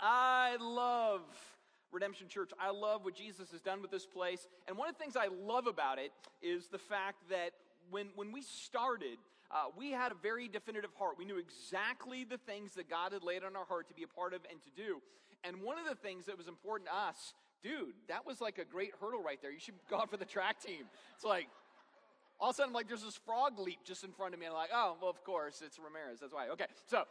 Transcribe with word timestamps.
I 0.00 0.56
love 0.60 1.20
Redemption 1.92 2.28
Church. 2.28 2.50
I 2.58 2.70
love 2.70 3.04
what 3.04 3.14
Jesus 3.14 3.50
has 3.50 3.60
done 3.60 3.82
with 3.82 3.90
this 3.90 4.06
place. 4.06 4.48
And 4.66 4.76
one 4.76 4.88
of 4.88 4.94
the 4.96 4.98
things 4.98 5.16
I 5.16 5.28
love 5.46 5.66
about 5.66 5.98
it 5.98 6.12
is 6.42 6.68
the 6.68 6.78
fact 6.78 7.28
that 7.28 7.50
when, 7.90 8.06
when 8.14 8.32
we 8.32 8.42
started, 8.42 9.18
uh, 9.50 9.64
we 9.76 9.90
had 9.90 10.12
a 10.12 10.14
very 10.14 10.48
definitive 10.48 10.90
heart. 10.98 11.16
We 11.18 11.24
knew 11.24 11.38
exactly 11.38 12.24
the 12.24 12.38
things 12.38 12.74
that 12.74 12.88
God 12.88 13.12
had 13.12 13.22
laid 13.22 13.44
on 13.44 13.56
our 13.56 13.64
heart 13.64 13.88
to 13.88 13.94
be 13.94 14.04
a 14.04 14.08
part 14.08 14.32
of 14.32 14.40
and 14.50 14.60
to 14.62 14.70
do. 14.76 15.02
And 15.44 15.62
one 15.62 15.78
of 15.78 15.86
the 15.86 15.96
things 15.96 16.26
that 16.26 16.38
was 16.38 16.48
important 16.48 16.88
to 16.88 16.96
us, 16.96 17.34
dude, 17.62 17.94
that 18.08 18.26
was 18.26 18.40
like 18.40 18.58
a 18.58 18.64
great 18.64 18.92
hurdle 19.00 19.22
right 19.22 19.40
there. 19.42 19.50
You 19.50 19.58
should 19.60 19.74
go 19.88 19.96
out 19.96 20.10
for 20.10 20.16
the 20.16 20.24
track 20.24 20.62
team. 20.62 20.84
It's 21.16 21.24
like, 21.24 21.48
all 22.40 22.50
of 22.50 22.54
a 22.54 22.56
sudden, 22.56 22.70
I'm 22.70 22.74
like, 22.74 22.88
there's 22.88 23.02
this 23.02 23.20
frog 23.26 23.58
leap 23.58 23.80
just 23.84 24.02
in 24.02 24.12
front 24.12 24.32
of 24.32 24.40
me. 24.40 24.46
And 24.46 24.54
I'm 24.54 24.60
like, 24.60 24.70
oh, 24.72 24.96
well, 25.00 25.10
of 25.10 25.22
course, 25.24 25.62
it's 25.64 25.78
Ramirez. 25.78 26.20
That's 26.20 26.32
why. 26.32 26.48
Okay, 26.48 26.66
so 26.86 27.04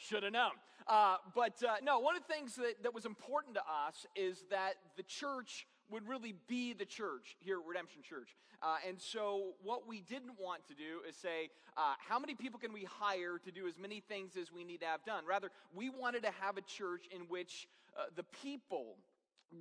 should 0.00 0.22
have 0.22 0.32
known. 0.32 0.52
Uh, 0.86 1.16
but 1.34 1.62
uh, 1.62 1.76
no, 1.82 2.00
one 2.00 2.16
of 2.16 2.22
the 2.26 2.32
things 2.32 2.56
that, 2.56 2.82
that 2.82 2.94
was 2.94 3.04
important 3.04 3.54
to 3.54 3.60
us 3.60 4.06
is 4.16 4.44
that 4.50 4.74
the 4.96 5.02
church 5.02 5.66
would 5.90 6.08
really 6.08 6.34
be 6.48 6.72
the 6.72 6.84
church 6.84 7.36
here 7.40 7.58
at 7.58 7.66
Redemption 7.66 8.02
Church. 8.02 8.36
Uh, 8.62 8.76
and 8.86 9.00
so, 9.00 9.52
what 9.62 9.88
we 9.88 10.00
didn't 10.00 10.38
want 10.38 10.66
to 10.68 10.74
do 10.74 11.00
is 11.08 11.16
say, 11.16 11.48
uh, 11.76 11.94
how 11.98 12.18
many 12.18 12.34
people 12.34 12.58
can 12.58 12.72
we 12.72 12.84
hire 12.84 13.38
to 13.42 13.50
do 13.50 13.66
as 13.66 13.78
many 13.78 14.00
things 14.00 14.36
as 14.36 14.52
we 14.52 14.64
need 14.64 14.80
to 14.80 14.86
have 14.86 15.04
done? 15.04 15.24
Rather, 15.26 15.50
we 15.74 15.90
wanted 15.90 16.22
to 16.22 16.30
have 16.40 16.56
a 16.56 16.62
church 16.62 17.06
in 17.14 17.22
which 17.22 17.68
uh, 17.98 18.04
the 18.16 18.24
people 18.42 18.96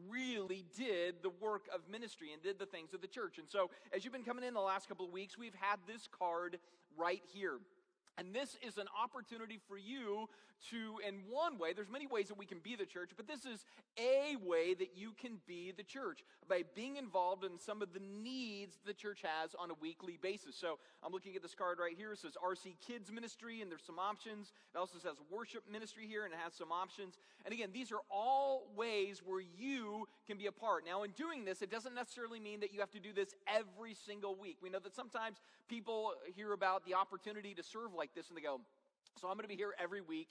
really 0.09 0.65
did 0.77 1.15
the 1.23 1.31
work 1.41 1.67
of 1.73 1.81
ministry 1.89 2.33
and 2.33 2.43
did 2.43 2.59
the 2.59 2.65
things 2.65 2.93
of 2.93 3.01
the 3.01 3.07
church. 3.07 3.37
And 3.37 3.47
so, 3.49 3.71
as 3.95 4.03
you've 4.03 4.13
been 4.13 4.23
coming 4.23 4.43
in 4.43 4.53
the 4.53 4.59
last 4.59 4.87
couple 4.87 5.05
of 5.05 5.11
weeks, 5.11 5.37
we've 5.37 5.55
had 5.59 5.77
this 5.87 6.07
card 6.07 6.59
right 6.97 7.21
here. 7.33 7.59
And 8.19 8.35
this 8.35 8.57
is 8.61 8.77
an 8.77 8.87
opportunity 9.01 9.59
for 9.69 9.77
you 9.77 10.27
to, 10.71 10.99
in 11.07 11.21
one 11.29 11.57
way, 11.57 11.71
there's 11.71 11.89
many 11.89 12.05
ways 12.05 12.27
that 12.27 12.37
we 12.37 12.45
can 12.45 12.59
be 12.59 12.75
the 12.75 12.85
church, 12.85 13.11
but 13.15 13.27
this 13.27 13.45
is 13.45 13.63
a 13.97 14.35
way 14.45 14.73
that 14.73 14.89
you 14.93 15.13
can 15.19 15.39
be 15.47 15.71
the 15.75 15.83
church 15.83 16.19
by 16.49 16.63
being 16.75 16.97
involved 16.97 17.45
in 17.45 17.57
some 17.57 17.81
of 17.81 17.93
the 17.93 18.01
needs 18.21 18.75
the 18.85 18.93
church 18.93 19.21
has 19.23 19.55
on 19.57 19.71
a 19.71 19.73
weekly 19.81 20.19
basis. 20.21 20.55
So 20.55 20.79
I'm 21.01 21.13
looking 21.13 21.35
at 21.35 21.41
this 21.41 21.55
card 21.55 21.77
right 21.79 21.95
here. 21.95 22.11
It 22.11 22.19
says 22.19 22.33
RC 22.43 22.75
Kids 22.85 23.09
Ministry, 23.11 23.61
and 23.61 23.71
there's 23.71 23.85
some 23.85 23.99
options. 23.99 24.51
It 24.75 24.77
also 24.77 24.99
says 24.99 25.15
Worship 25.31 25.63
Ministry 25.71 26.05
here, 26.07 26.25
and 26.25 26.33
it 26.33 26.39
has 26.43 26.53
some 26.53 26.71
options. 26.71 27.17
And 27.45 27.53
again, 27.53 27.69
these 27.73 27.91
are 27.91 28.01
all 28.11 28.67
ways 28.75 29.21
where 29.25 29.41
you 29.41 30.07
can 30.27 30.37
be 30.37 30.47
a 30.47 30.51
part. 30.51 30.83
Now, 30.85 31.03
in 31.03 31.11
doing 31.11 31.45
this, 31.45 31.61
it 31.61 31.71
doesn't 31.71 31.95
necessarily 31.95 32.39
mean 32.39 32.59
that 32.59 32.73
you 32.73 32.81
have 32.81 32.91
to 32.91 32.99
do 32.99 33.13
this 33.13 33.33
every 33.47 33.93
single 33.93 34.35
week. 34.35 34.57
We 34.61 34.69
know 34.69 34.79
that 34.79 34.95
sometimes 34.95 35.37
people 35.69 36.13
hear 36.35 36.51
about 36.51 36.85
the 36.85 36.95
opportunity 36.95 37.53
to 37.53 37.63
serve 37.63 37.93
like 37.95 38.08
this, 38.15 38.29
and 38.29 38.37
they 38.37 38.41
go, 38.41 38.61
so 39.19 39.27
I'm 39.27 39.35
going 39.35 39.43
to 39.43 39.49
be 39.49 39.55
here 39.55 39.73
every 39.81 40.01
week 40.01 40.29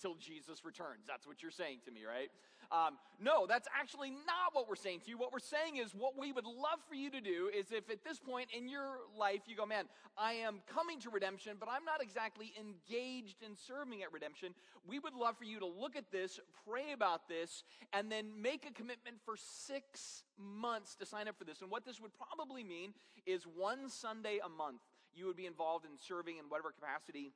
till 0.00 0.14
Jesus 0.14 0.64
returns. 0.64 1.04
That's 1.06 1.26
what 1.26 1.42
you're 1.42 1.50
saying 1.50 1.80
to 1.84 1.90
me, 1.90 2.02
right? 2.06 2.30
Um, 2.70 2.98
no, 3.20 3.46
that's 3.46 3.66
actually 3.78 4.10
not 4.10 4.52
what 4.52 4.68
we're 4.68 4.76
saying 4.76 5.00
to 5.04 5.10
you. 5.10 5.18
What 5.18 5.32
we're 5.32 5.38
saying 5.38 5.76
is 5.76 5.94
what 5.94 6.18
we 6.18 6.32
would 6.32 6.44
love 6.44 6.78
for 6.88 6.94
you 6.94 7.10
to 7.10 7.20
do 7.20 7.50
is 7.56 7.72
if 7.72 7.90
at 7.90 8.04
this 8.04 8.18
point 8.18 8.48
in 8.56 8.68
your 8.68 8.98
life 9.18 9.40
you 9.46 9.56
go, 9.56 9.66
man, 9.66 9.84
I 10.16 10.34
am 10.34 10.60
coming 10.72 11.00
to 11.00 11.10
redemption, 11.10 11.56
but 11.58 11.68
I'm 11.70 11.84
not 11.84 12.02
exactly 12.02 12.52
engaged 12.58 13.42
in 13.42 13.56
serving 13.56 14.02
at 14.02 14.12
redemption, 14.12 14.54
we 14.86 14.98
would 14.98 15.14
love 15.14 15.36
for 15.38 15.44
you 15.44 15.58
to 15.60 15.66
look 15.66 15.96
at 15.96 16.12
this, 16.12 16.38
pray 16.68 16.92
about 16.92 17.28
this, 17.28 17.64
and 17.92 18.12
then 18.12 18.26
make 18.40 18.66
a 18.68 18.72
commitment 18.72 19.16
for 19.24 19.34
six 19.36 20.22
months 20.38 20.94
to 20.96 21.06
sign 21.06 21.26
up 21.26 21.38
for 21.38 21.44
this. 21.44 21.62
And 21.62 21.70
what 21.70 21.84
this 21.84 22.00
would 22.00 22.12
probably 22.14 22.62
mean 22.62 22.92
is 23.26 23.44
one 23.44 23.88
Sunday 23.88 24.38
a 24.44 24.48
month 24.48 24.82
you 25.14 25.26
would 25.26 25.36
be 25.36 25.46
involved 25.46 25.84
in 25.84 25.92
serving 25.96 26.38
in 26.38 26.44
whatever 26.48 26.72
capacity 26.72 27.32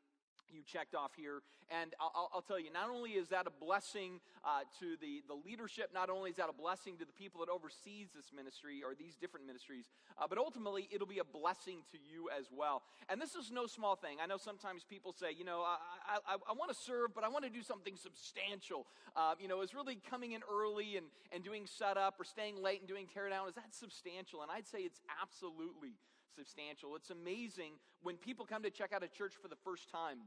you 0.52 0.62
checked 0.62 0.94
off 0.94 1.12
here. 1.16 1.40
And 1.70 1.94
I'll, 1.98 2.30
I'll, 2.34 2.42
tell 2.42 2.60
you, 2.60 2.70
not 2.70 2.90
only 2.90 3.12
is 3.12 3.28
that 3.28 3.46
a 3.46 3.64
blessing 3.64 4.20
uh, 4.44 4.68
to 4.80 4.96
the, 5.00 5.22
the 5.26 5.34
leadership, 5.34 5.90
not 5.94 6.10
only 6.10 6.30
is 6.30 6.36
that 6.36 6.50
a 6.50 6.52
blessing 6.52 6.98
to 6.98 7.04
the 7.06 7.12
people 7.12 7.40
that 7.40 7.50
oversees 7.50 8.08
this 8.14 8.28
ministry 8.34 8.82
or 8.84 8.94
these 8.94 9.16
different 9.16 9.46
ministries, 9.46 9.88
uh, 10.20 10.26
but 10.28 10.36
ultimately 10.36 10.88
it'll 10.92 11.06
be 11.06 11.20
a 11.20 11.24
blessing 11.24 11.78
to 11.90 11.96
you 11.96 12.28
as 12.36 12.46
well. 12.52 12.82
And 13.08 13.20
this 13.20 13.34
is 13.34 13.50
no 13.50 13.66
small 13.66 13.96
thing. 13.96 14.18
I 14.22 14.26
know 14.26 14.36
sometimes 14.36 14.84
people 14.84 15.12
say, 15.12 15.32
you 15.36 15.44
know, 15.44 15.64
I, 15.64 16.18
I, 16.28 16.36
I 16.50 16.52
want 16.52 16.70
to 16.70 16.76
serve, 16.76 17.14
but 17.14 17.24
I 17.24 17.28
want 17.28 17.44
to 17.44 17.50
do 17.50 17.62
something 17.62 17.96
substantial. 17.96 18.86
Uh, 19.16 19.34
you 19.40 19.48
know, 19.48 19.62
is 19.62 19.74
really 19.74 19.98
coming 20.10 20.32
in 20.32 20.42
early 20.50 20.96
and, 20.98 21.06
and 21.32 21.42
doing 21.42 21.64
setup 21.66 22.20
or 22.20 22.24
staying 22.24 22.60
late 22.60 22.80
and 22.80 22.88
doing 22.88 23.06
teardown, 23.06 23.48
is 23.48 23.54
that 23.54 23.72
substantial? 23.72 24.42
And 24.42 24.50
I'd 24.50 24.66
say 24.66 24.80
it's 24.80 25.00
absolutely 25.22 25.96
substantial. 26.36 26.96
It's 26.96 27.10
amazing 27.10 27.72
when 28.02 28.16
people 28.16 28.46
come 28.46 28.62
to 28.62 28.70
check 28.70 28.92
out 28.92 29.02
a 29.02 29.08
church 29.08 29.34
for 29.40 29.48
the 29.48 29.56
first 29.64 29.90
time 29.90 30.18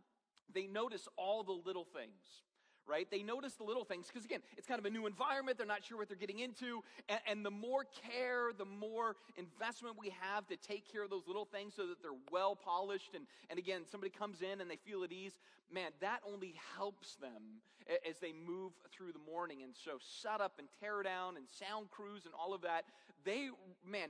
they 0.53 0.67
notice 0.67 1.07
all 1.17 1.43
the 1.43 1.51
little 1.65 1.85
things 1.85 2.43
right? 2.87 3.07
They 3.09 3.23
notice 3.23 3.53
the 3.53 3.63
little 3.63 3.83
things 3.83 4.07
because, 4.07 4.25
again, 4.25 4.41
it's 4.57 4.67
kind 4.67 4.79
of 4.79 4.85
a 4.85 4.89
new 4.89 5.05
environment. 5.05 5.57
They're 5.57 5.67
not 5.67 5.83
sure 5.83 5.97
what 5.97 6.07
they're 6.07 6.17
getting 6.17 6.39
into. 6.39 6.83
And, 7.09 7.19
and, 7.27 7.45
the 7.45 7.51
more 7.51 7.85
care, 7.85 8.51
the 8.57 8.65
more 8.65 9.15
investment 9.37 9.95
we 9.99 10.13
have 10.19 10.47
to 10.47 10.55
take 10.55 10.91
care 10.91 11.03
of 11.03 11.09
those 11.09 11.27
little 11.27 11.45
things 11.45 11.73
so 11.75 11.87
that 11.87 12.01
they're 12.01 12.11
well 12.31 12.55
polished. 12.55 13.15
And, 13.15 13.25
and 13.49 13.59
again, 13.59 13.81
somebody 13.89 14.11
comes 14.11 14.41
in 14.41 14.61
and 14.61 14.69
they 14.69 14.77
feel 14.77 15.03
at 15.03 15.11
ease. 15.11 15.33
Man, 15.71 15.91
that 16.01 16.19
only 16.31 16.55
helps 16.77 17.15
them 17.15 17.61
as 18.07 18.17
they 18.19 18.33
move 18.33 18.73
through 18.91 19.11
the 19.11 19.31
morning. 19.31 19.63
And 19.63 19.73
so, 19.75 19.97
set 19.99 20.41
up 20.41 20.53
and 20.59 20.67
tear 20.79 21.03
down 21.03 21.37
and 21.37 21.45
sound 21.47 21.91
crews 21.91 22.25
and 22.25 22.33
all 22.33 22.53
of 22.53 22.61
that, 22.61 22.85
they, 23.23 23.49
man, 23.85 24.09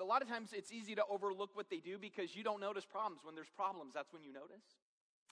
a 0.00 0.04
lot 0.04 0.22
of 0.22 0.28
times 0.28 0.50
it's 0.52 0.72
easy 0.72 0.94
to 0.96 1.02
overlook 1.08 1.50
what 1.54 1.70
they 1.70 1.78
do 1.78 1.98
because 1.98 2.34
you 2.34 2.42
don't 2.42 2.60
notice 2.60 2.84
problems. 2.84 3.20
When 3.24 3.34
there's 3.34 3.50
problems, 3.54 3.94
that's 3.94 4.12
when 4.12 4.22
you 4.22 4.32
notice 4.32 4.62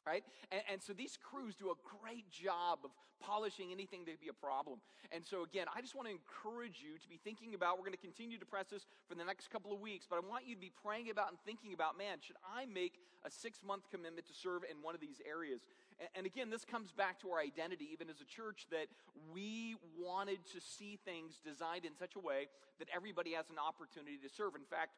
right? 0.07 0.25
And, 0.53 0.61
and, 0.71 0.83
so 0.83 0.93
these 0.93 1.17
crews 1.17 1.55
do 1.55 1.71
a 1.71 1.79
great 2.01 2.31
job 2.31 2.81
of 2.85 2.91
polishing 3.21 3.73
anything 3.73 4.05
that 4.05 4.21
be 4.21 4.29
a 4.29 4.37
problem. 4.37 4.81
And 5.13 5.25
so 5.25 5.45
again, 5.45 5.67
I 5.75 5.81
just 5.81 5.95
want 5.95 6.09
to 6.09 6.13
encourage 6.13 6.85
you 6.85 6.99
to 6.99 7.09
be 7.09 7.19
thinking 7.23 7.55
about, 7.55 7.79
we're 7.79 7.89
going 7.89 7.97
to 7.97 8.05
continue 8.05 8.39
to 8.39 8.45
press 8.45 8.69
this 8.69 8.85
for 9.09 9.15
the 9.15 9.25
next 9.25 9.49
couple 9.49 9.73
of 9.73 9.81
weeks, 9.81 10.07
but 10.09 10.17
I 10.17 10.21
want 10.21 10.47
you 10.47 10.55
to 10.55 10.61
be 10.61 10.73
praying 10.85 11.09
about 11.09 11.29
and 11.31 11.39
thinking 11.47 11.73
about, 11.73 11.97
man, 11.97 12.19
should 12.21 12.37
I 12.45 12.67
make 12.67 13.01
a 13.25 13.31
six 13.31 13.61
month 13.65 13.89
commitment 13.91 14.27
to 14.27 14.35
serve 14.35 14.63
in 14.69 14.83
one 14.83 14.95
of 14.95 15.01
these 15.01 15.21
areas? 15.25 15.65
And, 15.99 16.09
and 16.15 16.27
again, 16.27 16.51
this 16.51 16.65
comes 16.65 16.93
back 16.93 17.21
to 17.23 17.31
our 17.31 17.41
identity, 17.41 17.89
even 17.93 18.11
as 18.11 18.21
a 18.21 18.29
church, 18.29 18.67
that 18.71 18.93
we 19.33 19.77
wanted 19.97 20.45
to 20.53 20.61
see 20.61 20.99
things 21.05 21.41
designed 21.41 21.85
in 21.85 21.97
such 21.97 22.17
a 22.17 22.21
way 22.21 22.53
that 22.79 22.89
everybody 22.95 23.33
has 23.33 23.49
an 23.49 23.57
opportunity 23.57 24.19
to 24.21 24.29
serve. 24.29 24.55
In 24.55 24.69
fact, 24.69 24.93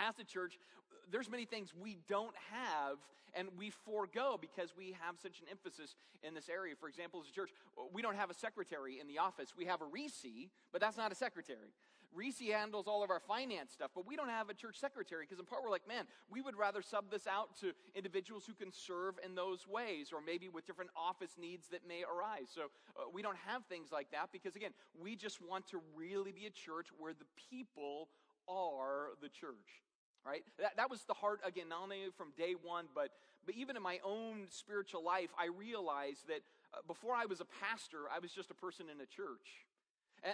as 0.00 0.18
a 0.18 0.24
church, 0.24 0.58
there's 1.10 1.30
many 1.30 1.44
things 1.44 1.72
we 1.80 1.98
don't 2.08 2.34
have 2.52 2.98
and 3.34 3.48
we 3.58 3.70
forego 3.84 4.38
because 4.40 4.72
we 4.76 4.96
have 5.00 5.16
such 5.22 5.40
an 5.40 5.46
emphasis 5.50 5.94
in 6.22 6.34
this 6.34 6.48
area. 6.48 6.74
For 6.78 6.88
example, 6.88 7.20
as 7.22 7.28
a 7.28 7.32
church, 7.32 7.50
we 7.92 8.00
don't 8.00 8.16
have 8.16 8.30
a 8.30 8.34
secretary 8.34 8.98
in 8.98 9.06
the 9.06 9.18
office. 9.18 9.52
We 9.56 9.66
have 9.66 9.82
a 9.82 9.84
Reese, 9.84 10.24
but 10.72 10.80
that's 10.80 10.96
not 10.96 11.12
a 11.12 11.14
secretary. 11.14 11.74
Reese 12.14 12.40
handles 12.40 12.86
all 12.88 13.04
of 13.04 13.10
our 13.10 13.20
finance 13.20 13.72
stuff, 13.72 13.90
but 13.94 14.06
we 14.06 14.16
don't 14.16 14.30
have 14.30 14.48
a 14.48 14.54
church 14.54 14.80
secretary 14.80 15.26
because 15.26 15.38
in 15.38 15.44
part 15.44 15.62
we're 15.62 15.70
like, 15.70 15.86
man, 15.86 16.04
we 16.30 16.40
would 16.40 16.56
rather 16.56 16.80
sub 16.80 17.10
this 17.10 17.26
out 17.26 17.54
to 17.60 17.72
individuals 17.94 18.44
who 18.46 18.54
can 18.54 18.72
serve 18.72 19.16
in 19.22 19.34
those 19.34 19.68
ways 19.68 20.12
or 20.14 20.20
maybe 20.24 20.48
with 20.48 20.64
different 20.66 20.90
office 20.96 21.36
needs 21.38 21.68
that 21.68 21.86
may 21.86 22.04
arise. 22.04 22.48
So 22.48 22.62
uh, 22.96 23.02
we 23.12 23.20
don't 23.20 23.36
have 23.46 23.66
things 23.66 23.92
like 23.92 24.10
that 24.12 24.30
because 24.32 24.56
again, 24.56 24.70
we 24.98 25.14
just 25.14 25.42
want 25.42 25.66
to 25.68 25.80
really 25.94 26.32
be 26.32 26.46
a 26.46 26.50
church 26.50 26.86
where 26.98 27.12
the 27.12 27.26
people 27.50 28.08
are 28.48 29.10
the 29.20 29.28
church 29.28 29.82
right? 30.26 30.42
That, 30.58 30.76
that 30.76 30.90
was 30.90 31.04
the 31.04 31.14
heart, 31.14 31.40
again, 31.44 31.68
not 31.70 31.82
only 31.82 32.10
from 32.16 32.32
day 32.36 32.54
one, 32.60 32.86
but, 32.94 33.10
but 33.46 33.54
even 33.54 33.76
in 33.76 33.82
my 33.82 34.00
own 34.04 34.46
spiritual 34.50 35.04
life, 35.04 35.30
I 35.38 35.46
realized 35.46 36.26
that 36.26 36.42
uh, 36.74 36.78
before 36.86 37.14
I 37.14 37.26
was 37.26 37.40
a 37.40 37.46
pastor, 37.62 38.10
I 38.12 38.18
was 38.18 38.32
just 38.32 38.50
a 38.50 38.54
person 38.54 38.86
in 38.92 39.00
a 39.00 39.06
church 39.06 39.62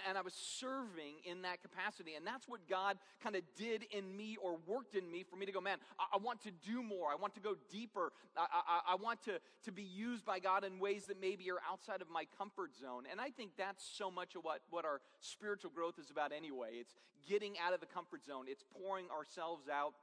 and, 0.07 0.17
I 0.17 0.21
was 0.21 0.33
serving 0.33 1.15
in 1.25 1.41
that 1.43 1.61
capacity. 1.61 2.13
And 2.15 2.25
that's 2.25 2.47
what 2.47 2.67
God 2.69 2.97
kind 3.21 3.35
of 3.35 3.41
did 3.57 3.83
in 3.91 4.15
me 4.15 4.37
or 4.41 4.57
worked 4.67 4.95
in 4.95 5.09
me 5.11 5.23
for 5.23 5.35
me 5.35 5.45
to 5.45 5.51
go, 5.51 5.61
man, 5.61 5.77
I, 5.99 6.15
I 6.15 6.17
want 6.17 6.41
to 6.43 6.51
do 6.65 6.81
more. 6.81 7.09
I 7.11 7.15
want 7.15 7.33
to 7.35 7.39
go 7.39 7.55
deeper. 7.71 8.11
I, 8.37 8.45
I, 8.51 8.93
I 8.93 8.95
want 8.95 9.23
to, 9.23 9.39
to 9.65 9.71
be 9.71 9.83
used 9.83 10.25
by 10.25 10.39
God 10.39 10.63
in 10.63 10.79
ways 10.79 11.05
that 11.05 11.19
maybe 11.19 11.49
are 11.51 11.59
outside 11.69 12.01
of 12.01 12.09
my 12.09 12.25
comfort 12.37 12.71
zone. 12.79 13.03
And 13.11 13.19
I 13.19 13.29
think 13.29 13.51
that's 13.57 13.83
so 13.83 14.09
much 14.09 14.35
of 14.35 14.43
what, 14.43 14.61
what 14.69 14.85
our 14.85 15.01
spiritual 15.19 15.71
growth 15.73 15.99
is 15.99 16.09
about 16.09 16.31
anyway. 16.31 16.71
It's 16.79 16.95
getting 17.27 17.53
out 17.65 17.73
of 17.73 17.79
the 17.79 17.85
comfort 17.85 18.25
zone, 18.25 18.45
it's 18.47 18.63
pouring 18.81 19.05
ourselves 19.09 19.69
out 19.69 19.93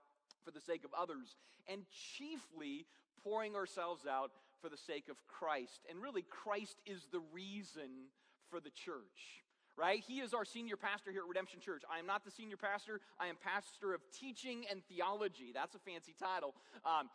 for 0.44 0.50
the 0.50 0.60
sake 0.60 0.84
of 0.84 0.90
others, 0.98 1.36
and 1.68 1.82
chiefly 2.16 2.86
pouring 3.22 3.54
ourselves 3.54 4.06
out 4.06 4.30
for 4.62 4.68
the 4.68 4.76
sake 4.76 5.08
of 5.10 5.16
Christ. 5.26 5.80
And 5.88 6.00
really, 6.02 6.22
Christ 6.22 6.76
is 6.86 7.06
the 7.12 7.20
reason 7.32 8.08
for 8.50 8.60
the 8.60 8.70
church 8.70 9.44
right? 9.80 10.04
He 10.06 10.20
is 10.20 10.34
our 10.34 10.44
senior 10.44 10.76
pastor 10.76 11.10
here 11.10 11.22
at 11.22 11.28
Redemption 11.28 11.60
Church. 11.60 11.82
I 11.90 11.98
am 11.98 12.06
not 12.06 12.24
the 12.24 12.30
senior 12.30 12.58
pastor, 12.58 13.00
I 13.18 13.28
am 13.28 13.36
pastor 13.42 13.94
of 13.94 14.02
teaching 14.12 14.64
and 14.70 14.82
theology. 14.84 15.52
That's 15.54 15.74
a 15.74 15.78
fancy 15.78 16.14
title. 16.18 16.54
Um, 16.84 17.08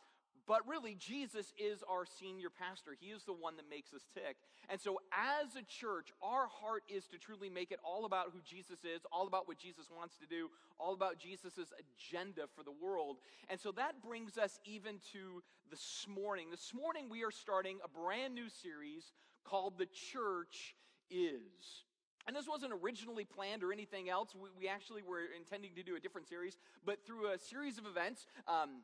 but 0.48 0.68
really, 0.68 0.96
Jesus 0.96 1.54
is 1.58 1.84
our 1.90 2.06
senior 2.06 2.50
pastor. 2.50 2.92
He 3.00 3.08
is 3.08 3.24
the 3.24 3.34
one 3.34 3.58
that 3.58 3.66
makes 3.68 3.94
us 3.94 4.06
tick. 4.14 4.38
And 4.70 4.80
so, 4.80 5.00
as 5.12 5.56
a 5.56 5.64
church, 5.64 6.10
our 6.22 6.48
heart 6.48 6.84
is 6.88 7.08
to 7.08 7.18
truly 7.18 7.50
make 7.50 7.72
it 7.72 7.80
all 7.84 8.06
about 8.06 8.28
who 8.32 8.40
Jesus 8.46 8.80
is, 8.84 9.02
all 9.12 9.26
about 9.26 9.48
what 9.48 9.58
Jesus 9.58 9.86
wants 9.96 10.18
to 10.18 10.28
do, 10.28 10.50
all 10.78 10.94
about 10.94 11.18
Jesus' 11.18 11.74
agenda 11.74 12.44
for 12.56 12.64
the 12.64 12.72
world. 12.72 13.18
And 13.50 13.60
so, 13.60 13.72
that 13.72 14.04
brings 14.04 14.38
us 14.38 14.60
even 14.66 15.00
to 15.14 15.42
this 15.72 16.06
morning. 16.08 16.52
This 16.52 16.74
morning, 16.76 17.10
we 17.10 17.24
are 17.24 17.32
starting 17.32 17.80
a 17.84 17.88
brand 17.88 18.36
new 18.36 18.50
series 18.50 19.14
called 19.46 19.80
The 19.80 19.88
Church 19.88 20.76
is. 21.10 21.85
And 22.28 22.36
this 22.36 22.48
wasn't 22.48 22.74
originally 22.74 23.26
planned 23.26 23.64
or 23.64 23.72
anything 23.72 24.10
else. 24.10 24.34
We, 24.34 24.50
we 24.58 24.68
actually 24.68 25.04
were 25.04 25.22
intending 25.38 25.76
to 25.76 25.84
do 25.84 25.96
a 25.96 26.00
different 26.00 26.28
series, 26.28 26.58
but 26.86 27.06
through 27.06 27.32
a 27.32 27.38
series 27.38 27.78
of 27.78 27.86
events, 27.86 28.26
um, 28.48 28.82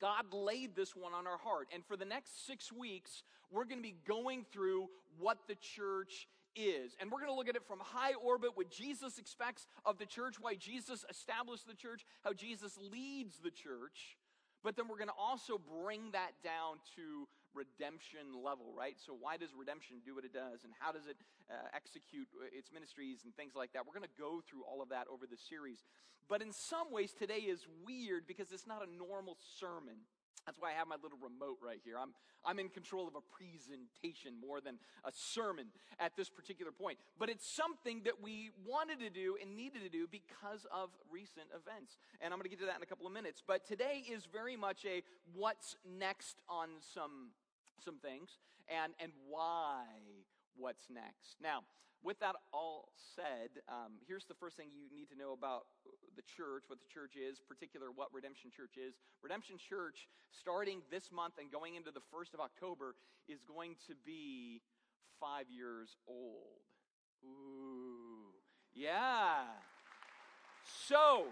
God 0.00 0.32
laid 0.32 0.74
this 0.74 0.96
one 0.96 1.12
on 1.14 1.26
our 1.26 1.38
heart. 1.38 1.68
And 1.72 1.84
for 1.84 1.96
the 1.96 2.04
next 2.04 2.46
six 2.46 2.72
weeks, 2.72 3.22
we're 3.50 3.64
going 3.64 3.78
to 3.78 3.82
be 3.82 3.96
going 4.06 4.44
through 4.52 4.88
what 5.18 5.38
the 5.48 5.56
church 5.56 6.26
is. 6.56 6.96
And 7.00 7.10
we're 7.10 7.18
going 7.18 7.30
to 7.30 7.36
look 7.36 7.48
at 7.48 7.56
it 7.56 7.66
from 7.66 7.78
high 7.80 8.14
orbit, 8.14 8.50
what 8.54 8.70
Jesus 8.70 9.18
expects 9.18 9.66
of 9.84 9.98
the 9.98 10.06
church, 10.06 10.36
why 10.40 10.54
Jesus 10.54 11.04
established 11.08 11.66
the 11.66 11.74
church, 11.74 12.04
how 12.22 12.32
Jesus 12.32 12.78
leads 12.90 13.38
the 13.38 13.50
church. 13.50 14.16
But 14.62 14.76
then 14.76 14.88
we're 14.88 14.98
going 14.98 15.08
to 15.08 15.14
also 15.18 15.58
bring 15.58 16.10
that 16.12 16.32
down 16.44 16.76
to 16.96 17.28
redemption 17.54 18.34
level, 18.44 18.72
right? 18.76 18.96
So, 18.98 19.16
why 19.18 19.36
does 19.36 19.50
redemption 19.56 20.02
do 20.04 20.14
what 20.14 20.24
it 20.24 20.32
does, 20.32 20.64
and 20.64 20.72
how 20.78 20.92
does 20.92 21.06
it 21.06 21.16
uh, 21.50 21.70
execute 21.74 22.28
its 22.52 22.70
ministries 22.72 23.24
and 23.24 23.34
things 23.34 23.52
like 23.54 23.72
that? 23.72 23.86
We're 23.86 23.96
going 23.96 24.08
to 24.08 24.20
go 24.20 24.42
through 24.42 24.62
all 24.64 24.82
of 24.82 24.90
that 24.90 25.06
over 25.10 25.26
the 25.26 25.38
series. 25.38 25.82
But 26.28 26.42
in 26.42 26.52
some 26.52 26.92
ways, 26.92 27.12
today 27.12 27.50
is 27.50 27.66
weird 27.84 28.26
because 28.26 28.52
it's 28.52 28.66
not 28.66 28.86
a 28.86 28.90
normal 28.90 29.36
sermon. 29.58 30.06
That's 30.46 30.58
why 30.58 30.70
I 30.70 30.74
have 30.74 30.88
my 30.88 30.96
little 31.02 31.18
remote 31.20 31.58
right 31.62 31.80
here. 31.84 31.96
I'm, 31.98 32.10
I'm 32.44 32.58
in 32.58 32.68
control 32.68 33.06
of 33.06 33.14
a 33.14 33.20
presentation 33.20 34.34
more 34.40 34.60
than 34.60 34.78
a 35.04 35.12
sermon 35.12 35.66
at 35.98 36.16
this 36.16 36.30
particular 36.30 36.72
point. 36.72 36.98
But 37.18 37.28
it's 37.28 37.46
something 37.46 38.02
that 38.04 38.22
we 38.22 38.50
wanted 38.66 39.00
to 39.00 39.10
do 39.10 39.36
and 39.40 39.56
needed 39.56 39.82
to 39.82 39.90
do 39.90 40.06
because 40.10 40.66
of 40.72 40.90
recent 41.10 41.46
events. 41.52 41.98
And 42.20 42.32
I'm 42.32 42.38
going 42.38 42.48
to 42.48 42.54
get 42.56 42.60
to 42.60 42.66
that 42.66 42.76
in 42.76 42.82
a 42.82 42.86
couple 42.86 43.06
of 43.06 43.12
minutes. 43.12 43.42
But 43.46 43.66
today 43.66 44.02
is 44.10 44.26
very 44.26 44.56
much 44.56 44.84
a 44.86 45.02
what's 45.34 45.76
next 45.84 46.40
on 46.48 46.68
some, 46.94 47.30
some 47.82 47.98
things 47.98 48.38
and, 48.68 48.92
and 49.00 49.12
why 49.28 49.84
what's 50.56 50.88
next. 50.90 51.36
Now, 51.42 51.62
with 52.02 52.18
that 52.20 52.36
all 52.52 52.88
said, 53.14 53.60
um, 53.68 54.00
here's 54.08 54.24
the 54.24 54.34
first 54.34 54.56
thing 54.56 54.68
you 54.72 54.88
need 54.88 55.10
to 55.10 55.16
know 55.16 55.32
about 55.32 55.66
the 56.16 56.22
church, 56.22 56.64
what 56.68 56.80
the 56.80 56.88
church 56.88 57.12
is, 57.16 57.40
particular 57.40 57.88
what 57.94 58.08
Redemption 58.12 58.50
Church 58.50 58.80
is. 58.80 58.94
Redemption 59.22 59.56
Church, 59.58 60.08
starting 60.32 60.80
this 60.90 61.12
month 61.12 61.34
and 61.38 61.52
going 61.52 61.74
into 61.76 61.90
the 61.90 62.00
1st 62.08 62.32
of 62.34 62.40
October, 62.40 62.94
is 63.28 63.40
going 63.44 63.76
to 63.86 63.94
be 64.04 64.62
five 65.20 65.44
years 65.50 65.96
old. 66.08 66.64
Ooh, 67.24 68.32
yeah. 68.72 69.44
So, 70.88 71.26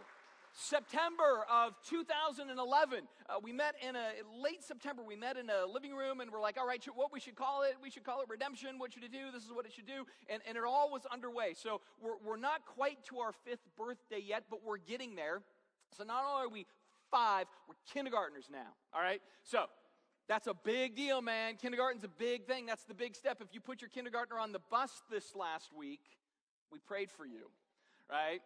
September 0.59 1.47
of 1.49 1.75
2011, 1.89 3.05
uh, 3.29 3.35
we 3.41 3.53
met 3.53 3.77
in 3.81 3.95
a 3.95 4.11
late 4.43 4.65
September. 4.65 5.05
We 5.05 5.15
met 5.15 5.37
in 5.37 5.49
a 5.51 5.65
living 5.65 5.95
room 5.95 6.19
and 6.19 6.33
we're 6.33 6.41
like, 6.41 6.59
all 6.59 6.67
right, 6.67 6.85
what 6.97 7.13
we 7.13 7.21
should 7.21 7.37
call 7.37 7.63
it? 7.63 7.77
We 7.81 7.91
should 7.91 8.03
call 8.03 8.23
it 8.23 8.29
redemption. 8.29 8.71
What 8.79 8.93
should 8.93 9.05
it 9.05 9.13
do? 9.13 9.31
This 9.33 9.45
is 9.45 9.53
what 9.53 9.67
it 9.67 9.73
should 9.73 9.87
do. 9.87 10.05
And, 10.29 10.43
and 10.49 10.59
it 10.59 10.65
all 10.65 10.91
was 10.91 11.03
underway. 11.13 11.55
So 11.55 11.81
we're, 12.03 12.17
we're 12.27 12.37
not 12.37 12.67
quite 12.67 13.05
to 13.05 13.19
our 13.21 13.33
fifth 13.45 13.65
birthday 13.77 14.21
yet, 14.21 14.47
but 14.51 14.65
we're 14.65 14.79
getting 14.79 15.15
there. 15.15 15.43
So 15.97 16.03
not 16.03 16.25
only 16.29 16.47
are 16.47 16.53
we 16.53 16.67
five, 17.09 17.47
we're 17.69 17.77
kindergartners 17.95 18.49
now. 18.51 18.75
All 18.93 19.01
right. 19.01 19.23
So 19.45 19.67
that's 20.27 20.49
a 20.49 20.55
big 20.55 20.97
deal, 20.97 21.23
man. 21.23 21.55
Kindergarten's 21.55 22.03
a 22.03 22.09
big 22.09 22.47
thing. 22.47 22.67
That's 22.67 22.85
the 22.85 22.95
big 22.95 23.15
step. 23.15 23.39
If 23.41 23.55
you 23.55 23.61
put 23.61 23.81
your 23.81 23.91
kindergartner 23.91 24.41
on 24.41 24.51
the 24.51 24.61
bus 24.73 25.03
this 25.09 25.37
last 25.37 25.71
week, 25.73 26.01
we 26.73 26.81
prayed 26.81 27.13
for 27.13 27.25
you, 27.25 27.49
right? 28.11 28.41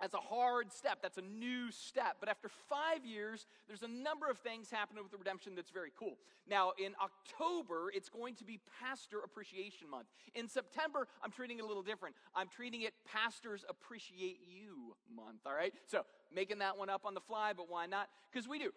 That's 0.00 0.14
a 0.14 0.18
hard 0.18 0.72
step. 0.72 0.98
That's 1.02 1.18
a 1.18 1.22
new 1.22 1.70
step. 1.70 2.16
But 2.20 2.28
after 2.28 2.48
five 2.68 3.06
years, 3.06 3.46
there's 3.68 3.82
a 3.82 3.88
number 3.88 4.28
of 4.28 4.38
things 4.38 4.70
happening 4.70 5.02
with 5.02 5.12
the 5.12 5.18
redemption 5.18 5.54
that's 5.54 5.70
very 5.70 5.92
cool. 5.98 6.18
Now, 6.48 6.72
in 6.78 6.92
October, 7.02 7.90
it's 7.94 8.08
going 8.08 8.34
to 8.36 8.44
be 8.44 8.60
Pastor 8.82 9.20
Appreciation 9.24 9.88
Month. 9.88 10.06
In 10.34 10.48
September, 10.48 11.06
I'm 11.22 11.30
treating 11.30 11.58
it 11.58 11.64
a 11.64 11.66
little 11.66 11.82
different. 11.82 12.16
I'm 12.34 12.48
treating 12.48 12.82
it 12.82 12.92
Pastors 13.10 13.64
Appreciate 13.68 14.40
You 14.46 14.94
Month, 15.14 15.46
all 15.46 15.54
right? 15.54 15.72
So, 15.86 16.02
making 16.34 16.58
that 16.58 16.76
one 16.76 16.90
up 16.90 17.06
on 17.06 17.14
the 17.14 17.20
fly, 17.20 17.52
but 17.56 17.70
why 17.70 17.86
not? 17.86 18.08
Because 18.32 18.48
we 18.48 18.58
do. 18.58 18.72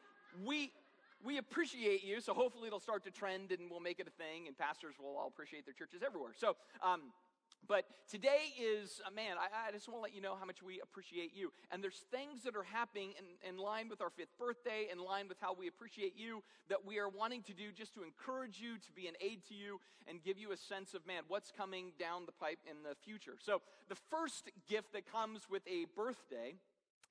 We. 0.45 0.71
We 1.25 1.39
appreciate 1.39 2.03
you, 2.03 2.21
so 2.21 2.35
hopefully 2.35 2.67
it'll 2.67 2.79
start 2.79 3.03
to 3.05 3.09
trend 3.09 3.51
and 3.51 3.71
we'll 3.71 3.79
make 3.79 3.99
it 3.99 4.07
a 4.07 4.11
thing, 4.11 4.45
and 4.45 4.55
pastors 4.55 4.93
will 4.99 5.17
all 5.17 5.27
appreciate 5.27 5.65
their 5.65 5.73
churches 5.73 6.03
everywhere. 6.05 6.33
So, 6.37 6.55
um, 6.83 7.01
but 7.67 7.85
today 8.09 8.53
is, 8.59 9.01
uh, 9.05 9.11
man, 9.11 9.35
I, 9.37 9.69
I 9.69 9.71
just 9.71 9.87
want 9.87 9.99
to 9.99 10.03
let 10.03 10.15
you 10.15 10.21
know 10.21 10.35
how 10.39 10.45
much 10.45 10.63
we 10.63 10.79
appreciate 10.81 11.35
you. 11.35 11.51
And 11.71 11.83
there's 11.83 12.03
things 12.11 12.43
that 12.43 12.55
are 12.55 12.63
happening 12.63 13.13
in, 13.17 13.49
in 13.49 13.57
line 13.57 13.89
with 13.89 14.01
our 14.01 14.09
fifth 14.09 14.37
birthday, 14.37 14.87
in 14.91 14.99
line 14.99 15.27
with 15.27 15.37
how 15.39 15.53
we 15.53 15.67
appreciate 15.67 16.13
you, 16.15 16.43
that 16.69 16.85
we 16.85 16.99
are 16.99 17.09
wanting 17.09 17.43
to 17.43 17.53
do 17.53 17.71
just 17.71 17.93
to 17.95 18.03
encourage 18.03 18.59
you, 18.59 18.77
to 18.77 18.91
be 18.95 19.07
an 19.07 19.15
aid 19.21 19.43
to 19.49 19.53
you, 19.53 19.79
and 20.07 20.23
give 20.23 20.37
you 20.37 20.51
a 20.51 20.57
sense 20.57 20.93
of, 20.93 21.05
man, 21.05 21.23
what's 21.27 21.51
coming 21.51 21.91
down 21.99 22.25
the 22.25 22.31
pipe 22.31 22.59
in 22.69 22.83
the 22.83 22.95
future. 23.03 23.35
So 23.39 23.61
the 23.89 23.97
first 24.09 24.49
gift 24.67 24.93
that 24.93 25.11
comes 25.11 25.47
with 25.49 25.63
a 25.67 25.85
birthday 25.95 26.55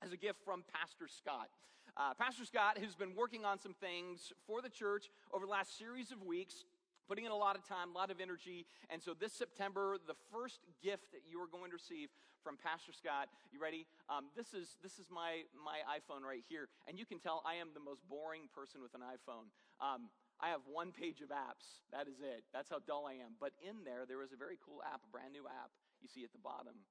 is 0.05 0.11
a 0.11 0.17
gift 0.17 0.39
from 0.43 0.63
Pastor 0.73 1.07
Scott. 1.07 1.49
Uh, 1.95 2.13
Pastor 2.13 2.45
Scott 2.45 2.77
has 2.77 2.93
been 2.93 3.15
working 3.15 3.43
on 3.43 3.59
some 3.59 3.73
things 3.73 4.31
for 4.45 4.61
the 4.61 4.69
church 4.69 5.09
over 5.33 5.45
the 5.45 5.51
last 5.51 5.79
series 5.79 6.11
of 6.11 6.21
weeks 6.21 6.65
putting 7.07 7.25
in 7.25 7.31
a 7.31 7.35
lot 7.35 7.55
of 7.55 7.63
time, 7.63 7.95
a 7.95 7.97
lot 7.97 8.11
of 8.11 8.19
energy. 8.19 8.67
And 8.89 9.01
so 9.01 9.13
this 9.15 9.33
September, 9.33 9.97
the 10.05 10.19
first 10.31 10.59
gift 10.83 11.11
that 11.11 11.23
you 11.23 11.39
are 11.39 11.47
going 11.47 11.71
to 11.71 11.79
receive 11.79 12.09
from 12.43 12.59
Pastor 12.59 12.91
Scott, 12.91 13.27
you 13.51 13.59
ready? 13.59 13.87
Um, 14.07 14.31
this 14.35 14.53
is 14.53 14.75
this 14.83 14.99
is 14.99 15.07
my 15.11 15.43
my 15.55 15.83
iPhone 15.87 16.23
right 16.23 16.43
here, 16.47 16.69
and 16.87 16.99
you 16.99 17.05
can 17.05 17.19
tell 17.19 17.43
I 17.43 17.59
am 17.59 17.71
the 17.73 17.83
most 17.83 18.07
boring 18.07 18.47
person 18.53 18.79
with 18.79 18.93
an 18.93 19.01
iPhone. 19.03 19.51
Um, 19.83 20.07
I 20.39 20.53
have 20.53 20.61
one 20.69 20.93
page 20.93 21.19
of 21.25 21.33
apps. 21.33 21.81
That 21.91 22.07
is 22.07 22.21
it. 22.21 22.45
That's 22.53 22.69
how 22.69 22.77
dull 22.85 23.09
I 23.09 23.17
am. 23.19 23.35
But 23.41 23.57
in 23.57 23.81
there, 23.83 24.05
there 24.05 24.21
is 24.21 24.31
a 24.31 24.39
very 24.39 24.55
cool 24.61 24.85
app, 24.85 25.01
a 25.01 25.09
brand 25.09 25.33
new 25.33 25.49
app. 25.49 25.73
You 25.99 26.07
see 26.07 26.23
at 26.23 26.31
the 26.31 26.39
bottom 26.39 26.85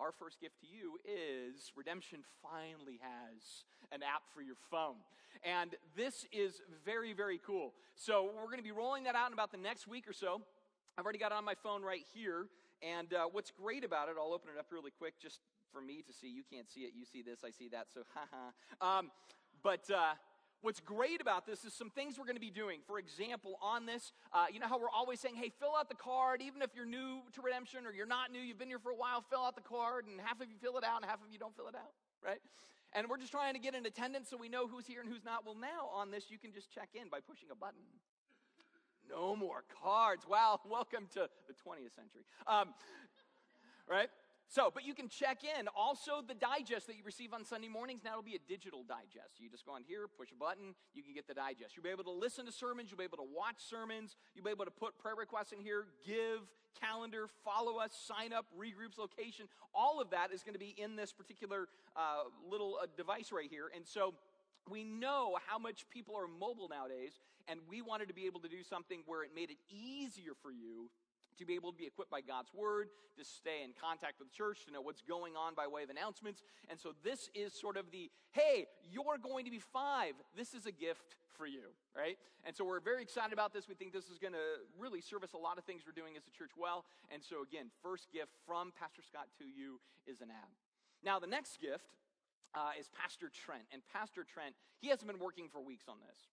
our 0.00 0.12
first 0.12 0.40
gift 0.40 0.58
to 0.60 0.66
you 0.66 0.96
is 1.04 1.72
Redemption 1.76 2.20
finally 2.42 2.98
has 3.00 3.64
an 3.92 4.02
app 4.02 4.22
for 4.34 4.40
your 4.40 4.56
phone. 4.70 4.96
And 5.44 5.74
this 5.96 6.26
is 6.32 6.60
very, 6.84 7.12
very 7.12 7.38
cool. 7.38 7.74
So 7.94 8.30
we're 8.34 8.46
going 8.46 8.58
to 8.58 8.64
be 8.64 8.72
rolling 8.72 9.04
that 9.04 9.14
out 9.14 9.28
in 9.28 9.32
about 9.32 9.52
the 9.52 9.58
next 9.58 9.86
week 9.86 10.08
or 10.08 10.12
so. 10.12 10.40
I've 10.98 11.04
already 11.04 11.18
got 11.18 11.32
it 11.32 11.38
on 11.38 11.44
my 11.44 11.54
phone 11.62 11.82
right 11.82 12.04
here. 12.14 12.46
And 12.82 13.12
uh, 13.12 13.26
what's 13.30 13.50
great 13.50 13.84
about 13.84 14.08
it, 14.08 14.16
I'll 14.18 14.32
open 14.32 14.50
it 14.54 14.58
up 14.58 14.66
really 14.70 14.90
quick 14.90 15.20
just 15.20 15.40
for 15.70 15.82
me 15.82 16.02
to 16.06 16.12
see. 16.12 16.28
You 16.28 16.42
can't 16.50 16.68
see 16.70 16.80
it. 16.80 16.92
You 16.96 17.04
see 17.04 17.22
this. 17.22 17.40
I 17.44 17.50
see 17.50 17.68
that. 17.68 17.88
So, 17.92 18.00
haha. 18.14 18.98
um, 18.98 19.10
but 19.62 19.90
uh, 19.90 20.14
What's 20.62 20.80
great 20.80 21.22
about 21.22 21.46
this 21.46 21.64
is 21.64 21.72
some 21.72 21.88
things 21.88 22.18
we're 22.18 22.26
going 22.26 22.36
to 22.36 22.40
be 22.40 22.50
doing. 22.50 22.80
For 22.86 22.98
example, 22.98 23.58
on 23.62 23.86
this, 23.86 24.12
uh, 24.32 24.46
you 24.52 24.60
know 24.60 24.68
how 24.68 24.78
we're 24.78 24.90
always 24.90 25.18
saying, 25.18 25.36
hey, 25.36 25.50
fill 25.58 25.74
out 25.78 25.88
the 25.88 25.94
card, 25.94 26.42
even 26.42 26.60
if 26.60 26.70
you're 26.76 26.84
new 26.84 27.20
to 27.32 27.40
redemption 27.40 27.86
or 27.86 27.92
you're 27.92 28.06
not 28.06 28.30
new, 28.30 28.40
you've 28.40 28.58
been 28.58 28.68
here 28.68 28.78
for 28.78 28.92
a 28.92 28.96
while, 28.96 29.24
fill 29.30 29.40
out 29.40 29.54
the 29.54 29.62
card, 29.62 30.04
and 30.04 30.20
half 30.20 30.38
of 30.40 30.50
you 30.50 30.56
fill 30.60 30.76
it 30.76 30.84
out 30.84 31.00
and 31.00 31.10
half 31.10 31.22
of 31.24 31.32
you 31.32 31.38
don't 31.38 31.56
fill 31.56 31.68
it 31.68 31.74
out, 31.74 31.96
right? 32.22 32.40
And 32.92 33.08
we're 33.08 33.16
just 33.16 33.32
trying 33.32 33.54
to 33.54 33.60
get 33.60 33.74
an 33.74 33.86
attendance 33.86 34.28
so 34.28 34.36
we 34.36 34.50
know 34.50 34.68
who's 34.68 34.86
here 34.86 35.00
and 35.00 35.08
who's 35.08 35.24
not. 35.24 35.46
Well, 35.46 35.56
now 35.56 35.88
on 35.94 36.10
this, 36.10 36.30
you 36.30 36.38
can 36.38 36.52
just 36.52 36.70
check 36.70 36.90
in 36.92 37.08
by 37.08 37.20
pushing 37.20 37.48
a 37.50 37.54
button. 37.54 37.80
No 39.08 39.34
more 39.34 39.64
cards. 39.82 40.26
Wow, 40.28 40.60
welcome 40.68 41.08
to 41.14 41.28
the 41.48 41.54
20th 41.54 41.94
century. 41.96 42.22
Um, 42.46 42.74
right? 43.88 44.10
So, 44.50 44.68
but 44.74 44.84
you 44.84 44.94
can 44.94 45.08
check 45.08 45.44
in. 45.44 45.68
Also, 45.76 46.26
the 46.26 46.34
digest 46.34 46.88
that 46.88 46.96
you 46.96 47.04
receive 47.06 47.32
on 47.32 47.44
Sunday 47.44 47.68
mornings, 47.68 48.02
now 48.04 48.18
it'll 48.18 48.26
be 48.26 48.34
a 48.34 48.48
digital 48.48 48.82
digest. 48.82 49.38
You 49.38 49.48
just 49.48 49.64
go 49.64 49.70
on 49.70 49.84
here, 49.86 50.08
push 50.18 50.32
a 50.32 50.34
button, 50.34 50.74
you 50.92 51.04
can 51.04 51.14
get 51.14 51.28
the 51.28 51.34
digest. 51.34 51.76
You'll 51.76 51.84
be 51.84 51.90
able 51.94 52.02
to 52.02 52.10
listen 52.10 52.46
to 52.46 52.52
sermons, 52.52 52.90
you'll 52.90 52.98
be 52.98 53.04
able 53.04 53.22
to 53.22 53.30
watch 53.30 53.62
sermons, 53.62 54.16
you'll 54.34 54.44
be 54.44 54.50
able 54.50 54.64
to 54.64 54.72
put 54.72 54.98
prayer 54.98 55.14
requests 55.14 55.52
in 55.52 55.60
here, 55.60 55.86
give, 56.04 56.42
calendar, 56.82 57.28
follow 57.44 57.78
us, 57.78 57.94
sign 57.94 58.32
up, 58.32 58.46
regroups, 58.58 58.98
location. 58.98 59.46
All 59.72 60.00
of 60.00 60.10
that 60.10 60.32
is 60.32 60.42
going 60.42 60.54
to 60.54 60.58
be 60.58 60.74
in 60.76 60.96
this 60.96 61.12
particular 61.12 61.68
uh, 61.94 62.26
little 62.50 62.76
uh, 62.82 62.86
device 62.96 63.30
right 63.30 63.48
here. 63.48 63.70
And 63.72 63.86
so, 63.86 64.14
we 64.68 64.82
know 64.84 65.38
how 65.46 65.58
much 65.58 65.86
people 65.90 66.16
are 66.16 66.26
mobile 66.26 66.68
nowadays, 66.68 67.18
and 67.48 67.60
we 67.68 67.82
wanted 67.82 68.08
to 68.08 68.14
be 68.14 68.26
able 68.26 68.40
to 68.40 68.48
do 68.48 68.62
something 68.62 69.02
where 69.06 69.22
it 69.22 69.30
made 69.34 69.50
it 69.50 69.58
easier 69.70 70.32
for 70.42 70.50
you 70.50 70.90
to 71.40 71.46
be 71.46 71.54
able 71.54 71.72
to 71.72 71.78
be 71.78 71.86
equipped 71.86 72.10
by 72.10 72.20
God's 72.20 72.52
word, 72.54 72.88
to 73.18 73.24
stay 73.24 73.64
in 73.64 73.72
contact 73.72 74.20
with 74.20 74.28
the 74.28 74.36
church, 74.36 74.64
to 74.66 74.72
know 74.72 74.80
what's 74.80 75.02
going 75.02 75.34
on 75.36 75.54
by 75.54 75.66
way 75.66 75.82
of 75.82 75.90
announcements. 75.90 76.42
And 76.68 76.78
so 76.78 76.92
this 77.02 77.28
is 77.34 77.52
sort 77.52 77.76
of 77.76 77.90
the 77.90 78.10
hey, 78.32 78.66
you're 78.88 79.18
going 79.18 79.44
to 79.44 79.50
be 79.50 79.58
five. 79.58 80.14
This 80.36 80.54
is 80.54 80.66
a 80.66 80.72
gift 80.72 81.16
for 81.36 81.46
you, 81.46 81.74
right? 81.96 82.16
And 82.44 82.54
so 82.54 82.64
we're 82.64 82.78
very 82.78 83.02
excited 83.02 83.32
about 83.32 83.52
this. 83.52 83.66
We 83.66 83.74
think 83.74 83.92
this 83.92 84.06
is 84.06 84.18
going 84.18 84.34
to 84.34 84.62
really 84.78 85.00
service 85.00 85.32
a 85.32 85.40
lot 85.40 85.58
of 85.58 85.64
things 85.64 85.82
we're 85.82 85.98
doing 85.98 86.16
as 86.16 86.22
a 86.28 86.30
church 86.30 86.52
well. 86.56 86.84
And 87.10 87.24
so 87.24 87.42
again, 87.42 87.72
first 87.82 88.12
gift 88.12 88.36
from 88.46 88.72
Pastor 88.78 89.02
Scott 89.02 89.26
to 89.38 89.44
you 89.44 89.80
is 90.06 90.20
an 90.20 90.30
app. 90.30 90.52
Now, 91.02 91.18
the 91.18 91.26
next 91.26 91.60
gift 91.60 91.96
uh, 92.54 92.78
is 92.78 92.88
Pastor 92.94 93.30
Trent. 93.32 93.64
And 93.72 93.82
Pastor 93.92 94.22
Trent, 94.22 94.54
he 94.78 94.88
hasn't 94.88 95.10
been 95.10 95.18
working 95.18 95.48
for 95.48 95.60
weeks 95.60 95.84
on 95.88 95.96
this. 96.06 96.28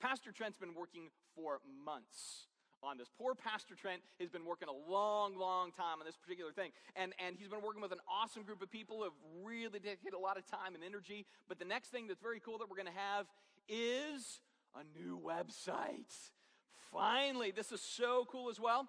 Pastor 0.00 0.32
Trent's 0.32 0.58
been 0.58 0.74
working 0.74 1.10
for 1.34 1.60
months 1.84 2.48
on 2.82 2.98
this. 2.98 3.08
Poor 3.18 3.34
Pastor 3.34 3.74
Trent 3.74 4.02
has 4.20 4.30
been 4.30 4.44
working 4.44 4.68
a 4.68 4.90
long, 4.90 5.36
long 5.36 5.72
time 5.72 6.00
on 6.00 6.06
this 6.06 6.16
particular 6.16 6.52
thing. 6.52 6.70
And, 6.94 7.12
and 7.24 7.36
he's 7.38 7.48
been 7.48 7.62
working 7.62 7.82
with 7.82 7.92
an 7.92 8.00
awesome 8.08 8.42
group 8.42 8.62
of 8.62 8.70
people 8.70 8.98
who 8.98 9.04
have 9.04 9.18
really 9.44 9.78
dedicated 9.78 10.14
a 10.14 10.18
lot 10.18 10.36
of 10.36 10.46
time 10.46 10.74
and 10.74 10.84
energy. 10.84 11.26
But 11.48 11.58
the 11.58 11.64
next 11.64 11.88
thing 11.88 12.06
that's 12.06 12.20
very 12.20 12.40
cool 12.40 12.58
that 12.58 12.68
we're 12.68 12.76
going 12.76 12.92
to 12.92 13.00
have 13.00 13.26
is 13.68 14.40
a 14.74 14.84
new 14.98 15.18
website. 15.18 16.12
Finally, 16.92 17.50
this 17.50 17.72
is 17.72 17.80
so 17.80 18.26
cool 18.30 18.48
as 18.48 18.60
well. 18.60 18.88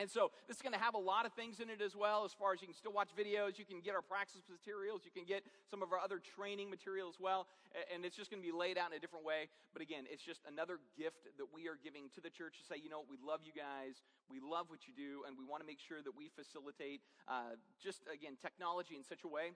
And 0.00 0.08
so 0.08 0.32
this 0.48 0.56
is 0.56 0.64
going 0.64 0.72
to 0.72 0.80
have 0.80 0.96
a 0.96 1.04
lot 1.12 1.28
of 1.28 1.36
things 1.36 1.60
in 1.60 1.68
it 1.68 1.84
as 1.84 1.92
well, 1.92 2.24
as 2.24 2.32
far 2.32 2.56
as 2.56 2.64
you 2.64 2.66
can 2.66 2.72
still 2.72 2.96
watch 2.96 3.12
videos, 3.12 3.60
you 3.60 3.68
can 3.68 3.84
get 3.84 3.92
our 3.92 4.00
practice 4.00 4.40
materials, 4.48 5.04
you 5.04 5.12
can 5.12 5.28
get 5.28 5.44
some 5.68 5.84
of 5.84 5.92
our 5.92 6.00
other 6.00 6.16
training 6.16 6.72
material 6.72 7.04
as 7.12 7.20
well, 7.20 7.44
and 7.92 8.00
it's 8.08 8.16
just 8.16 8.32
going 8.32 8.40
to 8.40 8.48
be 8.48 8.56
laid 8.56 8.80
out 8.80 8.88
in 8.88 8.96
a 8.96 9.02
different 9.04 9.28
way. 9.28 9.52
But 9.76 9.84
again, 9.84 10.08
it's 10.08 10.24
just 10.24 10.40
another 10.48 10.80
gift 10.96 11.28
that 11.36 11.52
we 11.52 11.68
are 11.68 11.76
giving 11.76 12.08
to 12.16 12.24
the 12.24 12.32
church 12.32 12.56
to 12.56 12.64
say, 12.64 12.80
you 12.80 12.88
know, 12.88 13.04
we 13.12 13.20
love 13.20 13.44
you 13.44 13.52
guys, 13.52 14.00
we 14.32 14.40
love 14.40 14.72
what 14.72 14.88
you 14.88 14.96
do, 14.96 15.28
and 15.28 15.36
we 15.36 15.44
want 15.44 15.60
to 15.60 15.68
make 15.68 15.84
sure 15.84 16.00
that 16.00 16.16
we 16.16 16.32
facilitate 16.32 17.04
uh, 17.28 17.60
just, 17.76 18.00
again, 18.08 18.40
technology 18.40 18.96
in 18.96 19.04
such 19.04 19.28
a 19.28 19.28
way 19.28 19.52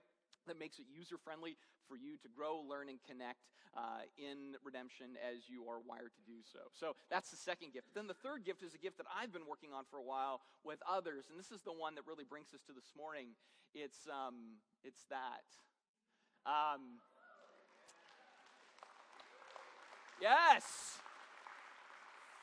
that 0.46 0.58
makes 0.58 0.78
it 0.78 0.86
user 0.88 1.16
friendly 1.16 1.56
for 1.88 1.96
you 1.96 2.16
to 2.22 2.28
grow, 2.28 2.62
learn, 2.64 2.88
and 2.88 2.98
connect 3.04 3.44
uh, 3.76 4.06
in 4.16 4.54
redemption 4.62 5.18
as 5.18 5.48
you 5.48 5.66
are 5.68 5.82
wired 5.82 6.14
to 6.14 6.22
do 6.22 6.38
so. 6.46 6.70
So 6.72 6.94
that's 7.10 7.30
the 7.30 7.36
second 7.36 7.72
gift. 7.72 7.88
Then 7.94 8.06
the 8.06 8.14
third 8.14 8.44
gift 8.44 8.62
is 8.62 8.74
a 8.74 8.78
gift 8.78 8.98
that 8.98 9.06
I've 9.10 9.32
been 9.32 9.46
working 9.48 9.72
on 9.74 9.84
for 9.90 9.98
a 9.98 10.02
while 10.02 10.40
with 10.62 10.78
others, 10.88 11.26
and 11.30 11.38
this 11.38 11.50
is 11.50 11.62
the 11.62 11.72
one 11.74 11.94
that 11.96 12.06
really 12.06 12.24
brings 12.24 12.54
us 12.54 12.62
to 12.66 12.72
this 12.72 12.92
morning. 12.96 13.34
It's 13.74 14.06
um, 14.06 14.62
it's 14.84 15.04
that. 15.10 15.44
Um, 16.46 17.00
yes. 20.20 20.62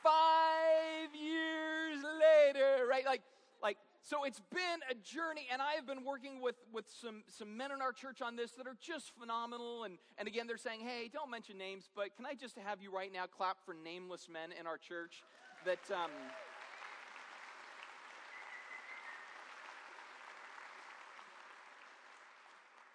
Five 0.03 1.13
years 1.13 2.01
later, 2.01 2.87
right? 2.89 3.05
Like, 3.05 3.21
like 3.61 3.77
so 4.11 4.25
it's 4.25 4.41
been 4.51 4.81
a 4.89 4.93
journey, 4.93 5.47
and 5.53 5.61
I 5.61 5.75
have 5.75 5.87
been 5.87 6.03
working 6.03 6.41
with, 6.41 6.55
with 6.73 6.83
some, 7.01 7.23
some 7.27 7.55
men 7.55 7.71
in 7.71 7.81
our 7.81 7.93
church 7.93 8.21
on 8.21 8.35
this 8.35 8.51
that 8.59 8.67
are 8.67 8.75
just 8.81 9.13
phenomenal. 9.17 9.85
And, 9.85 9.97
and 10.17 10.27
again, 10.27 10.47
they're 10.47 10.57
saying, 10.57 10.81
hey, 10.81 11.09
don't 11.13 11.31
mention 11.31 11.57
names, 11.57 11.89
but 11.95 12.13
can 12.17 12.25
I 12.25 12.33
just 12.33 12.57
have 12.57 12.81
you 12.81 12.91
right 12.93 13.13
now 13.13 13.23
clap 13.25 13.63
for 13.65 13.73
nameless 13.73 14.27
men 14.27 14.49
in 14.59 14.67
our 14.67 14.77
church 14.77 15.23
that. 15.65 15.79
Um, 15.89 16.11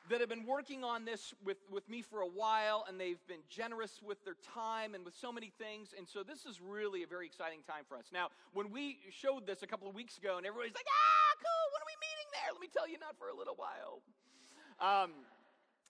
that 0.08 0.20
have 0.20 0.28
been 0.28 0.46
working 0.46 0.84
on 0.84 1.04
this 1.04 1.34
with, 1.44 1.58
with 1.70 1.88
me 1.88 2.02
for 2.02 2.20
a 2.20 2.26
while, 2.26 2.84
and 2.88 3.00
they've 3.00 3.25
been 3.26 3.42
generous 3.48 4.00
with 4.04 4.25
their 4.25 4.36
time 4.54 4.94
and 4.94 5.04
with 5.04 5.14
so 5.14 5.32
many 5.32 5.52
things. 5.58 5.94
And 5.96 6.06
so 6.08 6.22
this 6.22 6.46
is 6.46 6.60
really 6.60 7.02
a 7.02 7.06
very 7.06 7.26
exciting 7.26 7.60
time 7.66 7.84
for 7.88 7.96
us. 7.96 8.06
Now, 8.12 8.28
when 8.52 8.70
we 8.70 8.98
showed 9.10 9.46
this 9.46 9.62
a 9.62 9.66
couple 9.66 9.88
of 9.88 9.94
weeks 9.94 10.18
ago, 10.18 10.36
and 10.36 10.46
everybody's 10.46 10.75
like, 10.75 10.86
ah, 10.86 11.32
cool, 11.38 11.66
when 11.75 11.82
are 11.82 11.90
we 11.90 11.98
meeting 11.98 12.28
there? 12.32 12.52
Let 12.52 12.60
me 12.60 12.68
tell 12.72 12.88
you, 12.88 12.98
not 12.98 13.18
for 13.18 13.28
a 13.28 13.36
little 13.36 13.56
while. 13.56 14.02
Um, 14.78 15.10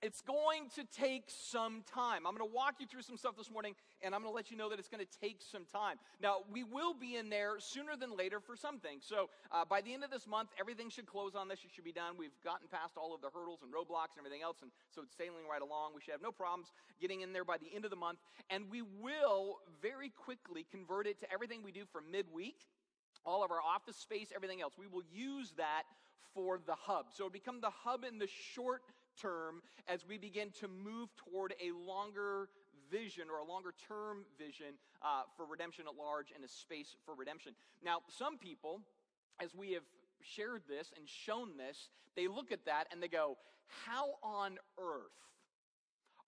it's 0.03 0.21
going 0.21 0.69
to 0.77 0.85
take 0.85 1.25
some 1.29 1.83
time. 1.93 2.27
I'm 2.27 2.37
going 2.37 2.49
to 2.49 2.55
walk 2.55 2.77
you 2.81 2.87
through 2.87 3.03
some 3.03 3.17
stuff 3.17 3.37
this 3.37 3.51
morning, 3.51 3.75
and 4.03 4.15
I'm 4.15 4.23
going 4.23 4.33
to 4.33 4.37
let 4.37 4.51
you 4.51 4.57
know 4.57 4.69
that 4.69 4.79
it's 4.79 4.89
going 4.89 5.05
to 5.05 5.19
take 5.21 5.41
some 5.41 5.65
time. 5.65 5.97
Now, 6.21 6.45
we 6.53 6.65
will 6.65 6.95
be 6.95 7.17
in 7.17 7.31
there 7.31 7.57
sooner 7.59 7.97
than 7.97 8.17
later 8.17 8.41
for 8.41 8.57
some 8.57 8.79
things. 8.79 9.05
So, 9.07 9.31
uh, 9.51 9.65
by 9.65 9.81
the 9.81 9.95
end 9.95 10.05
of 10.05 10.11
this 10.11 10.27
month, 10.27 10.51
everything 10.61 10.91
should 10.91 11.07
close 11.07 11.35
on 11.35 11.49
this. 11.49 11.61
It 11.65 11.71
should 11.75 11.85
be 11.85 11.93
done. 11.93 12.15
We've 12.19 12.37
gotten 12.45 12.69
past 12.69 12.97
all 12.97 13.15
of 13.15 13.21
the 13.21 13.31
hurdles 13.33 13.61
and 13.63 13.73
roadblocks 13.73 14.17
and 14.17 14.25
everything 14.25 14.43
else, 14.43 14.59
and 14.63 14.71
so 14.95 15.03
it's 15.03 15.17
sailing 15.17 15.49
right 15.51 15.63
along. 15.63 15.93
We 15.95 16.01
should 16.03 16.13
have 16.13 16.23
no 16.23 16.33
problems 16.33 16.73
getting 17.01 17.23
in 17.23 17.33
there 17.33 17.45
by 17.45 17.57
the 17.57 17.73
end 17.75 17.85
of 17.85 17.91
the 17.91 17.97
month, 17.97 18.19
and 18.51 18.71
we 18.71 18.83
will 18.83 19.59
very 19.81 20.11
quickly 20.11 20.67
convert 20.71 21.07
it 21.07 21.21
to 21.21 21.33
everything 21.33 21.63
we 21.65 21.73
do 21.73 21.85
for 21.91 22.01
midweek 22.01 22.57
all 23.25 23.43
of 23.43 23.51
our 23.51 23.61
office 23.61 23.97
space, 23.97 24.29
everything 24.35 24.63
else. 24.63 24.75
We 24.79 24.87
will 24.87 25.03
use 25.13 25.53
that 25.57 25.83
for 26.33 26.61
the 26.65 26.77
hub. 26.77 27.07
So 27.13 27.27
it 27.27 27.33
become 27.33 27.61
the 27.61 27.71
hub 27.71 28.05
in 28.05 28.19
the 28.19 28.29
short 28.55 28.83
term 29.21 29.63
as 29.89 30.07
we 30.07 30.19
begin 30.19 30.51
to 30.61 30.69
move 30.69 31.09
toward 31.17 31.55
a 31.61 31.73
longer 31.73 32.49
vision 32.91 33.25
or 33.31 33.41
a 33.41 33.45
longer 33.45 33.75
term 33.89 34.25
vision 34.39 34.75
uh, 35.03 35.23
for 35.37 35.47
redemption 35.47 35.85
at 35.89 35.97
large 35.97 36.33
and 36.35 36.45
a 36.45 36.49
space 36.49 36.97
for 37.05 37.15
redemption. 37.15 37.53
Now, 37.85 38.01
some 38.09 38.39
people, 38.39 38.81
as 39.41 39.55
we 39.55 39.73
have 39.73 39.85
shared 40.23 40.63
this 40.69 40.93
and 40.97 41.09
shown 41.09 41.57
this, 41.57 41.89
they 42.15 42.29
look 42.29 42.53
at 42.53 42.65
that 42.67 42.87
and 42.93 43.03
they 43.03 43.09
go, 43.09 43.37
How 43.85 44.15
on 44.23 44.59
earth 44.79 45.13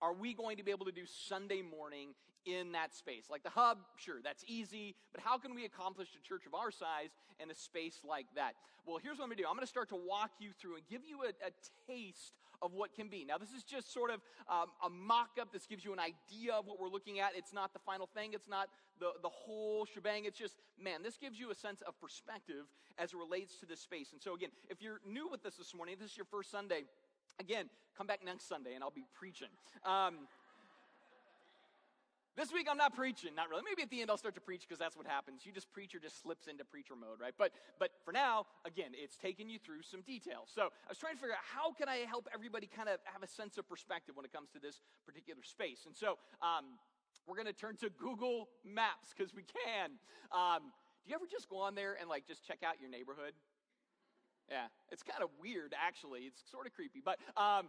are 0.01 0.13
we 0.13 0.35
going 0.35 0.57
to 0.57 0.63
be 0.63 0.71
able 0.71 0.87
to 0.87 0.93
do 0.93 1.05
Sunday 1.07 1.63
morning 1.63 2.15
in 2.47 2.73
that 2.73 2.95
space? 2.95 3.25
Like 3.31 3.43
the 3.43 3.51
hub, 3.51 3.79
sure, 3.97 4.17
that's 4.23 4.45
easy, 4.47 4.95
but 5.13 5.21
how 5.21 5.39
can 5.39 5.55
we 5.55 5.65
accomplish 5.65 6.09
a 6.19 6.27
church 6.27 6.47
of 6.47 6.55
our 6.55 6.71
size 6.71 7.11
in 7.41 7.51
a 7.51 7.55
space 7.55 8.01
like 8.09 8.27
that? 8.37 8.55
Well, 8.87 8.99
here's 9.03 9.19
what 9.19 9.25
I'm 9.25 9.29
going 9.31 9.37
to 9.39 9.43
do 9.43 9.49
I'm 9.49 9.55
going 9.55 9.67
to 9.67 9.71
start 9.71 9.89
to 9.91 9.97
walk 9.97 10.31
you 10.39 10.51
through 10.61 10.77
and 10.77 10.85
give 10.89 11.03
you 11.05 11.23
a, 11.25 11.29
a 11.47 11.53
taste 11.87 12.33
of 12.63 12.73
what 12.73 12.95
can 12.95 13.09
be. 13.09 13.25
Now, 13.25 13.39
this 13.39 13.53
is 13.53 13.63
just 13.63 13.93
sort 13.93 14.11
of 14.11 14.21
um, 14.49 14.67
a 14.85 14.91
mock 14.91 15.31
up. 15.41 15.53
This 15.53 15.67
gives 15.67 15.85
you 15.85 15.93
an 15.93 16.01
idea 16.01 16.55
of 16.55 16.67
what 16.67 16.81
we're 16.81 16.89
looking 16.89 17.21
at. 17.21 17.33
It's 17.37 17.53
not 17.53 17.73
the 17.73 17.79
final 17.79 18.09
thing, 18.15 18.33
it's 18.33 18.49
not 18.49 18.69
the, 18.99 19.13
the 19.23 19.29
whole 19.29 19.87
shebang. 19.87 20.25
It's 20.25 20.39
just, 20.39 20.57
man, 20.83 21.03
this 21.03 21.17
gives 21.17 21.39
you 21.39 21.51
a 21.51 21.55
sense 21.55 21.83
of 21.83 21.99
perspective 22.01 22.67
as 22.99 23.13
it 23.13 23.17
relates 23.17 23.59
to 23.61 23.67
this 23.67 23.81
space. 23.81 24.13
And 24.13 24.21
so, 24.21 24.35
again, 24.35 24.51
if 24.69 24.83
you're 24.83 25.01
new 25.07 25.29
with 25.29 25.47
us 25.47 25.55
this 25.55 25.75
morning, 25.75 25.97
this 26.01 26.11
is 26.11 26.17
your 26.17 26.27
first 26.27 26.51
Sunday. 26.51 26.83
Again, 27.41 27.71
come 27.97 28.07
back 28.07 28.21
next 28.25 28.49
Sunday 28.49 28.75
and 28.75 28.83
I'll 28.83 28.91
be 28.91 29.07
preaching. 29.15 29.49
Um, 29.85 30.27
this 32.37 32.53
week 32.53 32.69
I'm 32.71 32.79
not 32.79 32.95
preaching, 32.95 33.35
not 33.35 33.51
really. 33.51 33.63
Maybe 33.67 33.83
at 33.83 33.91
the 33.91 34.01
end 34.01 34.11
I'll 34.11 34.17
start 34.17 34.37
to 34.37 34.41
preach 34.41 34.63
because 34.63 34.79
that's 34.79 34.97
what 34.97 35.07
happens. 35.07 35.43
You 35.45 35.51
just 35.51 35.73
preacher 35.73 35.99
just 35.99 36.23
slips 36.23 36.47
into 36.47 36.65
preacher 36.65 36.95
mode, 36.95 37.19
right? 37.21 37.35
But 37.37 37.51
but 37.81 37.91
for 38.05 38.13
now, 38.13 38.47
again, 38.65 38.91
it's 38.95 39.17
taking 39.17 39.51
you 39.51 39.59
through 39.59 39.83
some 39.83 40.03
details. 40.03 40.47
So 40.55 40.71
I 40.71 40.89
was 40.89 40.99
trying 40.99 41.15
to 41.15 41.21
figure 41.21 41.35
out 41.35 41.43
how 41.43 41.73
can 41.73 41.89
I 41.89 42.07
help 42.07 42.29
everybody 42.33 42.69
kind 42.71 42.89
of 42.89 42.99
have 43.11 43.25
a 43.25 43.27
sense 43.27 43.59
of 43.59 43.69
perspective 43.69 44.15
when 44.15 44.25
it 44.25 44.33
comes 44.33 44.51
to 44.51 44.61
this 44.61 44.83
particular 45.05 45.43
space. 45.43 45.83
And 45.87 45.97
so 45.97 46.15
um, 46.41 46.79
we're 47.27 47.35
going 47.35 47.51
to 47.51 47.53
turn 47.53 47.77
to 47.83 47.91
Google 47.91 48.47
Maps 48.65 49.11
because 49.11 49.35
we 49.35 49.43
can. 49.43 49.99
Um, 50.31 50.71
do 51.03 51.11
you 51.11 51.17
ever 51.17 51.27
just 51.27 51.49
go 51.49 51.59
on 51.59 51.75
there 51.75 51.97
and 51.99 52.09
like 52.09 52.27
just 52.27 52.47
check 52.47 52.63
out 52.63 52.79
your 52.81 52.91
neighborhood? 52.91 53.35
Yeah, 54.51 54.67
it's 54.91 55.03
kind 55.03 55.23
of 55.23 55.31
weird 55.41 55.75
actually. 55.77 56.21
It's 56.21 56.43
sort 56.51 56.67
of 56.67 56.73
creepy, 56.73 57.01
but. 57.05 57.19
Um, 57.37 57.69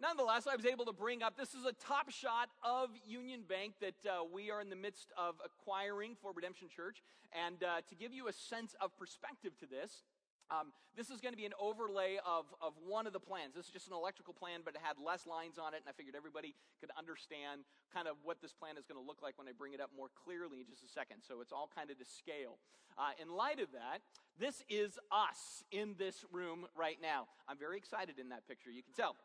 nonetheless, 0.00 0.46
I 0.46 0.56
was 0.56 0.66
able 0.66 0.84
to 0.86 0.92
bring 0.92 1.22
up 1.22 1.36
this 1.36 1.54
is 1.54 1.64
a 1.64 1.72
top 1.72 2.10
shot 2.10 2.50
of 2.62 2.90
Union 3.06 3.42
Bank 3.48 3.74
that 3.80 3.94
uh, 4.04 4.24
we 4.30 4.50
are 4.50 4.60
in 4.60 4.68
the 4.68 4.76
midst 4.76 5.12
of 5.16 5.36
acquiring 5.44 6.16
for 6.20 6.32
Redemption 6.34 6.68
Church. 6.68 7.02
And 7.32 7.62
uh, 7.62 7.80
to 7.88 7.94
give 7.94 8.12
you 8.12 8.28
a 8.28 8.32
sense 8.32 8.74
of 8.80 8.96
perspective 8.98 9.52
to 9.60 9.66
this, 9.66 10.04
um, 10.50 10.72
this 10.96 11.10
is 11.10 11.20
going 11.20 11.32
to 11.32 11.36
be 11.36 11.44
an 11.44 11.56
overlay 11.58 12.16
of, 12.24 12.46
of 12.62 12.72
one 12.86 13.06
of 13.06 13.12
the 13.12 13.20
plans. 13.20 13.54
This 13.54 13.66
is 13.66 13.72
just 13.72 13.88
an 13.88 13.94
electrical 13.94 14.32
plan, 14.32 14.60
but 14.64 14.74
it 14.74 14.80
had 14.82 14.96
less 14.96 15.26
lines 15.26 15.58
on 15.58 15.74
it, 15.74 15.82
and 15.84 15.88
I 15.88 15.92
figured 15.92 16.14
everybody 16.14 16.54
could 16.80 16.90
understand 16.96 17.66
kind 17.92 18.08
of 18.08 18.16
what 18.22 18.40
this 18.40 18.52
plan 18.52 18.78
is 18.78 18.86
going 18.86 19.00
to 19.00 19.06
look 19.06 19.20
like 19.22 19.36
when 19.38 19.48
I 19.48 19.52
bring 19.52 19.74
it 19.74 19.80
up 19.80 19.90
more 19.96 20.08
clearly 20.14 20.62
in 20.62 20.66
just 20.70 20.84
a 20.84 20.88
second. 20.88 21.26
So 21.26 21.40
it's 21.42 21.52
all 21.52 21.68
kind 21.74 21.90
of 21.90 21.98
to 21.98 22.06
scale. 22.06 22.58
Uh, 22.96 23.12
in 23.20 23.28
light 23.28 23.60
of 23.60 23.72
that, 23.72 24.00
this 24.38 24.62
is 24.68 24.98
us 25.10 25.64
in 25.72 25.94
this 25.98 26.24
room 26.32 26.66
right 26.76 26.98
now. 27.02 27.26
I'm 27.48 27.58
very 27.58 27.76
excited 27.76 28.18
in 28.18 28.30
that 28.30 28.46
picture, 28.48 28.70
you 28.70 28.82
can 28.82 28.94
tell. 28.94 29.16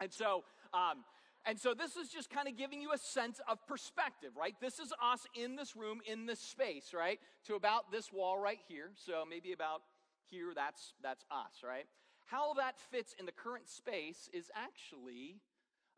And 0.00 0.12
so, 0.12 0.44
um, 0.74 1.04
and 1.46 1.58
so 1.58 1.74
this 1.74 1.96
is 1.96 2.08
just 2.10 2.28
kind 2.28 2.48
of 2.48 2.56
giving 2.58 2.82
you 2.82 2.92
a 2.92 2.98
sense 2.98 3.40
of 3.48 3.64
perspective, 3.68 4.30
right? 4.36 4.54
This 4.60 4.80
is 4.80 4.92
us 5.00 5.20
in 5.34 5.54
this 5.54 5.76
room, 5.76 6.00
in 6.04 6.26
this 6.26 6.40
space, 6.40 6.92
right? 6.92 7.20
To 7.46 7.54
about 7.54 7.92
this 7.92 8.12
wall 8.12 8.36
right 8.36 8.58
here. 8.68 8.90
So 8.96 9.24
maybe 9.28 9.52
about 9.52 9.82
here, 10.30 10.52
that's, 10.54 10.94
that's 11.02 11.24
us, 11.30 11.62
right? 11.64 11.86
How 12.26 12.54
that 12.54 12.78
fits 12.90 13.14
in 13.18 13.26
the 13.26 13.32
current 13.32 13.68
space 13.68 14.28
is 14.32 14.50
actually 14.54 15.40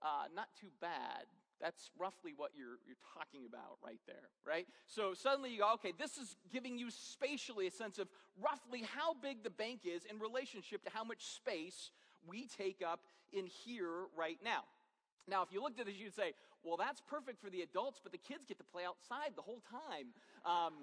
uh, 0.02 0.28
not 0.34 0.48
too 0.60 0.68
bad. 0.80 1.24
That's 1.60 1.90
roughly 1.98 2.32
what 2.36 2.52
you're, 2.56 2.78
you're 2.86 3.02
talking 3.14 3.46
about 3.48 3.78
right 3.84 3.98
there, 4.06 4.30
right? 4.46 4.66
So 4.86 5.14
suddenly 5.14 5.50
you 5.50 5.58
go, 5.58 5.72
okay, 5.74 5.92
this 5.98 6.16
is 6.16 6.36
giving 6.52 6.78
you 6.78 6.90
spatially 6.90 7.66
a 7.66 7.70
sense 7.70 7.98
of 7.98 8.08
roughly 8.40 8.84
how 8.94 9.14
big 9.14 9.42
the 9.42 9.50
bank 9.50 9.80
is 9.84 10.04
in 10.04 10.20
relationship 10.20 10.84
to 10.84 10.90
how 10.94 11.02
much 11.02 11.24
space 11.24 11.90
we 12.28 12.46
take 12.46 12.80
up 12.86 13.00
in 13.32 13.46
here 13.46 14.06
right 14.16 14.38
now. 14.44 14.62
Now, 15.26 15.42
if 15.42 15.52
you 15.52 15.60
looked 15.62 15.80
at 15.80 15.86
this, 15.86 15.96
you'd 15.98 16.14
say, 16.14 16.32
well, 16.64 16.76
that's 16.76 17.00
perfect 17.00 17.40
for 17.42 17.50
the 17.50 17.62
adults, 17.62 18.00
but 18.02 18.12
the 18.12 18.18
kids 18.18 18.44
get 18.46 18.58
to 18.58 18.64
play 18.64 18.84
outside 18.84 19.32
the 19.36 19.42
whole 19.42 19.62
time. 19.70 20.14
Um, 20.44 20.74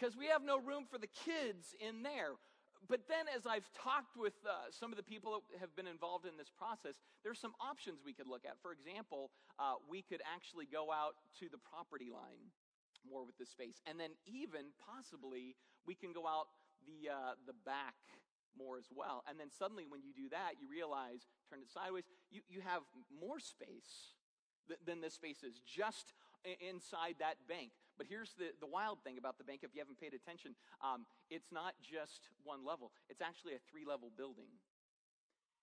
because 0.00 0.16
we 0.16 0.32
have 0.32 0.40
no 0.40 0.56
room 0.56 0.88
for 0.88 0.96
the 0.96 1.12
kids 1.12 1.76
in 1.76 2.02
there. 2.02 2.40
But 2.88 3.04
then, 3.12 3.28
as 3.28 3.44
I've 3.44 3.68
talked 3.76 4.16
with 4.16 4.32
uh, 4.48 4.72
some 4.72 4.88
of 4.90 4.96
the 4.96 5.04
people 5.04 5.44
that 5.52 5.60
have 5.60 5.76
been 5.76 5.86
involved 5.86 6.24
in 6.24 6.40
this 6.40 6.48
process, 6.48 6.96
there's 7.20 7.36
some 7.36 7.52
options 7.60 8.00
we 8.00 8.16
could 8.16 8.26
look 8.26 8.48
at. 8.48 8.56
For 8.64 8.72
example, 8.72 9.28
uh, 9.60 9.76
we 9.84 10.00
could 10.00 10.24
actually 10.24 10.64
go 10.64 10.88
out 10.88 11.20
to 11.44 11.52
the 11.52 11.60
property 11.60 12.08
line 12.08 12.48
more 13.04 13.28
with 13.28 13.36
this 13.36 13.52
space. 13.52 13.84
And 13.84 14.00
then, 14.00 14.16
even 14.24 14.72
possibly, 14.80 15.60
we 15.84 15.92
can 15.94 16.16
go 16.16 16.24
out 16.24 16.48
the, 16.88 17.12
uh, 17.12 17.36
the 17.44 17.52
back 17.68 18.00
more 18.56 18.80
as 18.80 18.88
well. 18.88 19.22
And 19.28 19.36
then 19.36 19.52
suddenly, 19.52 19.84
when 19.84 20.00
you 20.00 20.16
do 20.16 20.32
that, 20.32 20.56
you 20.56 20.66
realize, 20.66 21.28
turn 21.52 21.60
it 21.60 21.68
sideways, 21.68 22.08
you, 22.32 22.40
you 22.48 22.64
have 22.64 22.80
more 23.12 23.38
space 23.38 24.16
th- 24.66 24.80
than 24.88 25.04
this 25.04 25.14
space 25.14 25.44
is 25.44 25.60
just 25.60 26.16
inside 26.64 27.20
that 27.20 27.36
bank. 27.44 27.70
But 28.00 28.08
here's 28.08 28.32
the, 28.40 28.56
the 28.64 28.66
wild 28.66 29.04
thing 29.04 29.18
about 29.20 29.36
the 29.36 29.44
bank, 29.44 29.60
if 29.60 29.76
you 29.76 29.80
haven't 29.84 30.00
paid 30.00 30.16
attention 30.16 30.56
um, 30.80 31.04
it's 31.28 31.52
not 31.52 31.74
just 31.84 32.32
one 32.44 32.64
level, 32.64 32.92
it's 33.12 33.20
actually 33.20 33.52
a 33.52 33.60
three 33.68 33.84
level 33.84 34.08
building. 34.16 34.48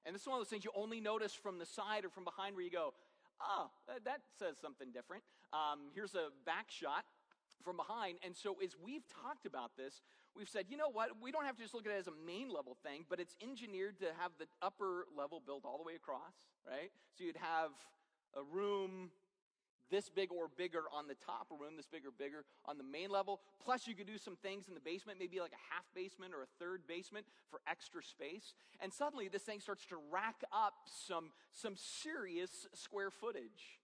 And 0.05 0.13
this 0.13 0.21
is 0.21 0.27
one 0.27 0.37
of 0.37 0.45
those 0.45 0.53
things 0.53 0.63
you 0.63 0.69
only 0.77 1.01
notice 1.01 1.33
from 1.33 1.57
the 1.57 1.65
side 1.65 2.05
or 2.05 2.13
from 2.13 2.23
behind 2.23 2.53
where 2.53 2.63
you 2.63 2.69
go, 2.69 2.93
oh, 3.41 3.73
that 3.89 4.21
says 4.37 4.61
something 4.61 4.93
different. 4.93 5.23
Um, 5.51 5.89
here's 5.95 6.13
a 6.13 6.29
back 6.45 6.69
shot 6.69 7.05
from 7.65 7.75
behind. 7.75 8.19
And 8.23 8.37
so, 8.37 8.55
as 8.63 8.77
we've 8.77 9.03
talked 9.09 9.47
about 9.47 9.73
this, 9.75 10.05
we've 10.37 10.47
said, 10.47 10.65
you 10.69 10.77
know 10.77 10.93
what? 10.93 11.17
We 11.19 11.31
don't 11.31 11.45
have 11.45 11.57
to 11.57 11.63
just 11.63 11.73
look 11.73 11.87
at 11.87 11.91
it 11.91 11.97
as 11.97 12.07
a 12.07 12.17
main 12.21 12.53
level 12.53 12.77
thing, 12.85 13.03
but 13.09 13.19
it's 13.19 13.35
engineered 13.41 13.97
to 13.99 14.13
have 14.21 14.31
the 14.37 14.45
upper 14.61 15.09
level 15.17 15.41
built 15.43 15.65
all 15.65 15.81
the 15.81 15.83
way 15.83 15.95
across, 15.95 16.37
right? 16.61 16.93
So 17.17 17.23
you'd 17.23 17.41
have 17.41 17.73
a 18.37 18.43
room 18.43 19.09
this 19.89 20.09
big 20.09 20.31
or 20.31 20.49
bigger 20.57 20.83
on 20.93 21.07
the 21.07 21.15
top, 21.25 21.47
a 21.51 21.55
room 21.55 21.75
this 21.75 21.87
big 21.87 22.05
or 22.05 22.11
bigger 22.11 22.45
on 22.65 22.77
the 22.77 22.83
main 22.83 23.09
level. 23.09 23.41
Plus, 23.63 23.87
you 23.87 23.95
could 23.95 24.07
do 24.07 24.17
some 24.17 24.35
things 24.35 24.67
in 24.67 24.73
the 24.73 24.79
basement, 24.79 25.19
maybe 25.19 25.39
like 25.39 25.53
a 25.53 25.73
half 25.73 25.85
basement 25.95 26.33
or 26.33 26.43
a 26.43 26.49
third 26.59 26.81
basement 26.87 27.25
for 27.49 27.61
extra 27.69 28.03
space. 28.03 28.53
And 28.79 28.93
suddenly, 28.93 29.27
this 29.27 29.43
thing 29.43 29.59
starts 29.59 29.85
to 29.87 29.97
rack 30.11 30.43
up 30.51 30.73
some, 30.85 31.31
some 31.53 31.75
serious 31.75 32.67
square 32.73 33.11
footage, 33.11 33.79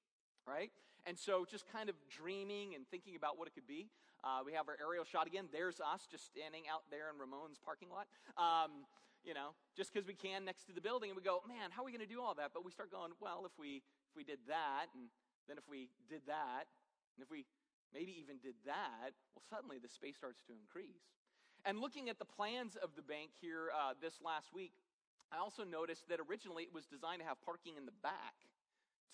right? 0.47 0.71
And 1.05 1.17
so, 1.17 1.45
just 1.49 1.65
kind 1.71 1.89
of 1.89 1.95
dreaming 2.09 2.75
and 2.75 2.87
thinking 2.87 3.15
about 3.15 3.37
what 3.37 3.47
it 3.47 3.53
could 3.53 3.67
be. 3.67 3.89
Uh, 4.23 4.39
we 4.45 4.53
have 4.53 4.69
our 4.69 4.77
aerial 4.79 5.03
shot 5.03 5.27
again. 5.27 5.51
There's 5.51 5.81
us 5.81 6.07
just 6.09 6.25
standing 6.25 6.63
out 6.71 6.87
there 6.89 7.11
in 7.11 7.19
Ramon's 7.19 7.59
parking 7.59 7.89
lot. 7.91 8.07
Um, 8.39 8.87
you 9.23 9.33
know, 9.33 9.55
just 9.75 9.91
because 9.91 10.07
we 10.07 10.13
can 10.13 10.43
next 10.43 10.67
to 10.67 10.73
the 10.75 10.83
building, 10.83 11.09
and 11.09 11.15
we 11.15 11.23
go, 11.23 11.39
man, 11.47 11.71
how 11.71 11.81
are 11.83 11.87
we 11.87 11.91
going 11.91 12.03
to 12.03 12.11
do 12.11 12.19
all 12.19 12.35
that? 12.35 12.51
But 12.53 12.63
we 12.63 12.71
start 12.71 12.91
going, 12.91 13.11
well, 13.19 13.43
if 13.47 13.55
we 13.57 13.83
if 14.11 14.15
we 14.15 14.23
did 14.23 14.39
that, 14.47 14.91
and 14.95 15.07
then 15.47 15.57
if 15.57 15.67
we 15.69 15.89
did 16.09 16.21
that, 16.27 16.67
and 17.15 17.21
if 17.21 17.29
we 17.29 17.45
maybe 17.93 18.15
even 18.19 18.37
did 18.41 18.55
that, 18.65 19.13
well, 19.35 19.43
suddenly 19.49 19.77
the 19.77 19.89
space 19.89 20.17
starts 20.17 20.41
to 20.49 20.53
increase. 20.53 21.05
And 21.65 21.79
looking 21.79 22.09
at 22.09 22.19
the 22.19 22.27
plans 22.27 22.75
of 22.75 22.91
the 22.95 23.01
bank 23.01 23.31
here 23.39 23.71
uh, 23.71 23.93
this 24.01 24.19
last 24.19 24.51
week, 24.51 24.73
I 25.31 25.39
also 25.39 25.63
noticed 25.63 26.09
that 26.09 26.19
originally 26.19 26.63
it 26.63 26.73
was 26.73 26.85
designed 26.85 27.21
to 27.21 27.27
have 27.27 27.39
parking 27.41 27.77
in 27.77 27.85
the 27.85 27.95
back, 28.03 28.35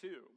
too. 0.01 0.27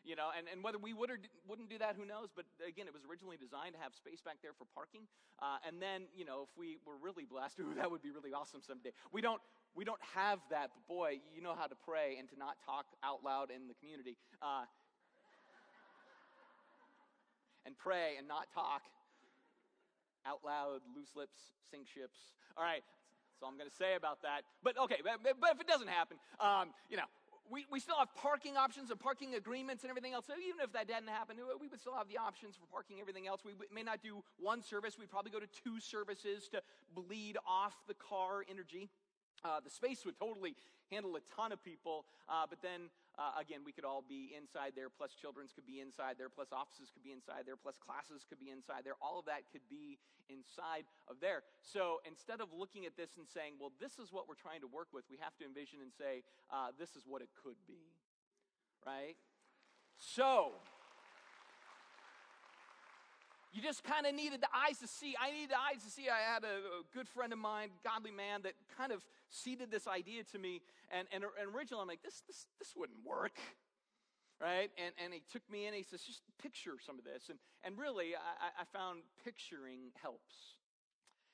You 0.00 0.16
know, 0.16 0.32
and, 0.32 0.48
and 0.48 0.64
whether 0.64 0.80
we 0.80 0.96
would 0.96 1.12
or 1.12 1.20
wouldn't 1.44 1.68
do 1.68 1.76
that, 1.76 1.92
who 1.92 2.08
knows? 2.08 2.32
But 2.32 2.48
again, 2.64 2.88
it 2.88 2.94
was 2.96 3.04
originally 3.04 3.36
designed 3.36 3.76
to 3.76 3.80
have 3.84 3.92
space 3.92 4.24
back 4.24 4.40
there 4.40 4.56
for 4.56 4.64
parking. 4.72 5.04
Uh, 5.36 5.60
and 5.60 5.76
then, 5.76 6.08
you 6.16 6.24
know, 6.24 6.48
if 6.48 6.52
we 6.56 6.80
were 6.88 6.96
really 6.96 7.28
blessed, 7.28 7.60
ooh, 7.60 7.76
that 7.76 7.90
would 7.92 8.00
be 8.00 8.08
really 8.08 8.32
awesome 8.32 8.64
someday. 8.64 8.96
We 9.12 9.20
don't, 9.20 9.44
we 9.76 9.84
don't 9.84 10.00
have 10.16 10.40
that, 10.48 10.72
but 10.72 10.82
boy, 10.88 11.20
you 11.36 11.44
know 11.44 11.52
how 11.52 11.68
to 11.68 11.76
pray 11.76 12.16
and 12.18 12.28
to 12.32 12.36
not 12.40 12.56
talk 12.64 12.88
out 13.04 13.20
loud 13.20 13.52
in 13.52 13.68
the 13.68 13.76
community. 13.76 14.16
Uh, 14.40 14.64
and 17.66 17.76
pray 17.76 18.14
and 18.18 18.26
not 18.26 18.48
talk 18.54 18.82
out 20.26 20.40
loud, 20.44 20.80
loose 20.94 21.16
lips, 21.16 21.38
sink 21.70 21.86
ships. 21.88 22.18
All 22.56 22.64
right, 22.64 22.82
that's 22.84 23.42
all 23.42 23.48
I'm 23.48 23.56
going 23.56 23.70
to 23.70 23.76
say 23.76 23.94
about 23.96 24.22
that. 24.22 24.42
But 24.62 24.78
okay, 24.78 25.00
but, 25.02 25.22
but 25.40 25.50
if 25.54 25.60
it 25.60 25.66
doesn't 25.66 25.88
happen, 25.88 26.18
um, 26.40 26.74
you 26.88 26.96
know, 26.96 27.08
we, 27.50 27.66
we 27.70 27.80
still 27.80 27.96
have 27.98 28.14
parking 28.14 28.56
options 28.56 28.90
and 28.90 29.00
parking 29.00 29.34
agreements 29.34 29.82
and 29.82 29.90
everything 29.90 30.14
else. 30.14 30.26
So 30.26 30.34
even 30.34 30.60
if 30.62 30.72
that 30.72 30.86
didn't 30.86 31.08
happen, 31.08 31.36
we 31.60 31.68
would 31.68 31.80
still 31.80 31.96
have 31.96 32.08
the 32.08 32.18
options 32.18 32.54
for 32.54 32.66
parking 32.70 32.98
everything 33.00 33.26
else. 33.26 33.40
We 33.44 33.52
may 33.74 33.82
not 33.82 34.02
do 34.02 34.22
one 34.38 34.62
service. 34.62 34.96
We'd 34.98 35.10
probably 35.10 35.32
go 35.32 35.40
to 35.40 35.50
two 35.64 35.80
services 35.80 36.48
to 36.52 36.62
bleed 36.94 37.36
off 37.46 37.74
the 37.88 37.94
car 37.94 38.44
energy. 38.48 38.88
Uh, 39.44 39.58
the 39.58 39.70
space 39.70 40.04
would 40.04 40.18
totally 40.18 40.54
handle 40.92 41.16
a 41.16 41.20
ton 41.34 41.50
of 41.50 41.62
people, 41.64 42.04
uh, 42.28 42.44
but 42.48 42.60
then 42.62 42.90
uh, 43.20 43.36
again, 43.36 43.60
we 43.68 43.72
could 43.76 43.84
all 43.84 44.00
be 44.00 44.32
inside 44.32 44.72
there, 44.72 44.88
plus 44.88 45.12
children's 45.12 45.52
could 45.52 45.68
be 45.68 45.76
inside 45.76 46.16
there, 46.16 46.32
plus 46.32 46.48
offices 46.56 46.88
could 46.88 47.04
be 47.04 47.12
inside 47.12 47.44
there, 47.44 47.60
plus 47.60 47.76
classes 47.76 48.24
could 48.24 48.40
be 48.40 48.48
inside 48.48 48.80
there. 48.80 48.96
All 49.04 49.20
of 49.20 49.28
that 49.28 49.44
could 49.52 49.68
be 49.68 50.00
inside 50.32 50.88
of 51.04 51.20
there. 51.20 51.44
So 51.60 52.00
instead 52.08 52.40
of 52.40 52.48
looking 52.56 52.88
at 52.88 52.96
this 52.96 53.20
and 53.20 53.28
saying, 53.28 53.60
well, 53.60 53.76
this 53.76 54.00
is 54.00 54.08
what 54.08 54.24
we're 54.24 54.40
trying 54.40 54.64
to 54.64 54.70
work 54.72 54.88
with, 54.96 55.04
we 55.12 55.20
have 55.20 55.36
to 55.36 55.44
envision 55.44 55.84
and 55.84 55.92
say, 55.92 56.24
uh, 56.48 56.72
this 56.80 56.96
is 56.96 57.04
what 57.04 57.20
it 57.20 57.28
could 57.36 57.60
be. 57.68 57.92
Right? 58.88 59.20
So, 60.00 60.56
you 63.52 63.60
just 63.60 63.82
kind 63.82 64.06
of 64.06 64.14
needed 64.14 64.40
the 64.40 64.48
eyes 64.54 64.78
to 64.78 64.86
see. 64.86 65.14
I 65.20 65.32
needed 65.32 65.50
the 65.50 65.58
eyes 65.58 65.82
to 65.82 65.90
see. 65.90 66.08
I 66.08 66.22
had 66.22 66.44
a, 66.44 66.80
a, 66.80 66.82
good 66.94 67.08
friend 67.08 67.32
of 67.32 67.38
mine, 67.38 67.70
godly 67.82 68.12
man, 68.12 68.42
that 68.42 68.54
kind 68.78 68.92
of 68.92 69.04
seeded 69.28 69.70
this 69.70 69.88
idea 69.88 70.22
to 70.30 70.38
me. 70.38 70.60
And, 70.90 71.08
and, 71.12 71.24
and 71.24 71.54
originally, 71.54 71.82
I'm 71.82 71.88
like, 71.88 72.02
this, 72.02 72.22
this, 72.26 72.46
this 72.58 72.74
wouldn't 72.76 73.04
work. 73.04 73.38
Right? 74.40 74.70
And, 74.78 74.94
and 75.02 75.12
he 75.12 75.22
took 75.30 75.42
me 75.50 75.66
in. 75.66 75.74
He 75.74 75.82
says, 75.82 76.00
just 76.02 76.22
picture 76.40 76.78
some 76.84 76.98
of 76.98 77.04
this. 77.04 77.28
And, 77.28 77.38
and 77.62 77.76
really, 77.76 78.14
I, 78.14 78.62
I 78.62 78.64
found 78.72 79.00
picturing 79.24 79.92
helps. 80.00 80.56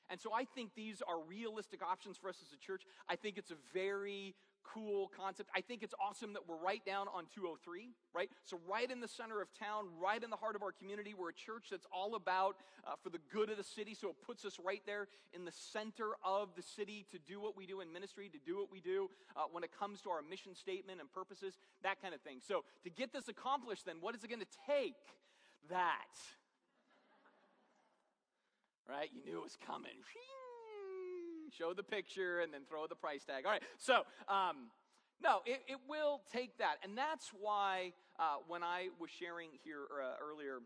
And 0.09 0.19
so 0.19 0.33
I 0.33 0.45
think 0.45 0.71
these 0.75 1.01
are 1.07 1.19
realistic 1.19 1.81
options 1.83 2.17
for 2.17 2.29
us 2.29 2.37
as 2.41 2.51
a 2.51 2.59
church. 2.59 2.83
I 3.07 3.15
think 3.15 3.37
it's 3.37 3.51
a 3.51 3.59
very 3.73 4.35
cool 4.73 5.11
concept. 5.15 5.49
I 5.55 5.61
think 5.61 5.83
it's 5.83 5.93
awesome 5.99 6.33
that 6.33 6.47
we're 6.47 6.57
right 6.57 6.83
down 6.85 7.07
on 7.13 7.25
203, 7.33 7.93
right? 8.13 8.29
So, 8.45 8.59
right 8.69 8.89
in 8.89 8.99
the 8.99 9.07
center 9.07 9.41
of 9.41 9.47
town, 9.57 9.85
right 10.01 10.21
in 10.21 10.29
the 10.29 10.35
heart 10.35 10.55
of 10.55 10.63
our 10.63 10.71
community, 10.71 11.13
we're 11.17 11.29
a 11.29 11.33
church 11.33 11.67
that's 11.71 11.87
all 11.91 12.15
about 12.15 12.57
uh, 12.85 12.93
for 13.01 13.09
the 13.09 13.19
good 13.31 13.49
of 13.49 13.57
the 13.57 13.63
city. 13.63 13.93
So, 13.93 14.09
it 14.09 14.15
puts 14.25 14.45
us 14.45 14.57
right 14.63 14.81
there 14.85 15.07
in 15.33 15.45
the 15.45 15.51
center 15.51 16.11
of 16.23 16.49
the 16.55 16.63
city 16.63 17.05
to 17.11 17.17
do 17.19 17.39
what 17.39 17.55
we 17.55 17.65
do 17.65 17.81
in 17.81 17.91
ministry, 17.91 18.29
to 18.29 18.39
do 18.45 18.57
what 18.57 18.71
we 18.71 18.79
do 18.79 19.09
uh, 19.35 19.41
when 19.51 19.63
it 19.63 19.71
comes 19.77 20.01
to 20.01 20.09
our 20.09 20.21
mission 20.21 20.55
statement 20.55 20.99
and 20.99 21.11
purposes, 21.11 21.57
that 21.83 22.01
kind 22.01 22.13
of 22.13 22.21
thing. 22.21 22.39
So, 22.45 22.63
to 22.83 22.89
get 22.89 23.13
this 23.13 23.27
accomplished, 23.27 23.85
then, 23.85 23.97
what 24.01 24.15
is 24.15 24.23
it 24.23 24.29
going 24.29 24.41
to 24.41 24.57
take? 24.67 24.95
That. 25.69 26.15
Right? 28.87 29.09
You 29.13 29.21
knew 29.25 29.37
it 29.39 29.43
was 29.43 29.57
coming 29.67 29.99
show 31.57 31.73
the 31.73 31.83
picture, 31.83 32.39
and 32.41 32.53
then 32.53 32.61
throw 32.69 32.87
the 32.87 32.95
price 32.95 33.23
tag. 33.25 33.45
All 33.45 33.51
right, 33.51 33.63
so 33.77 34.03
um, 34.27 34.69
no, 35.21 35.41
it, 35.45 35.61
it, 35.67 35.79
will 35.89 36.21
take 36.31 36.57
that. 36.59 36.77
And 36.83 36.97
that's 36.97 37.31
why 37.33 37.93
uh, 38.19 38.37
when 38.47 38.63
I 38.63 38.89
was 38.99 39.09
sharing 39.09 39.49
here 39.63 39.89
uh, 39.89 40.21
earlier, 40.21 40.59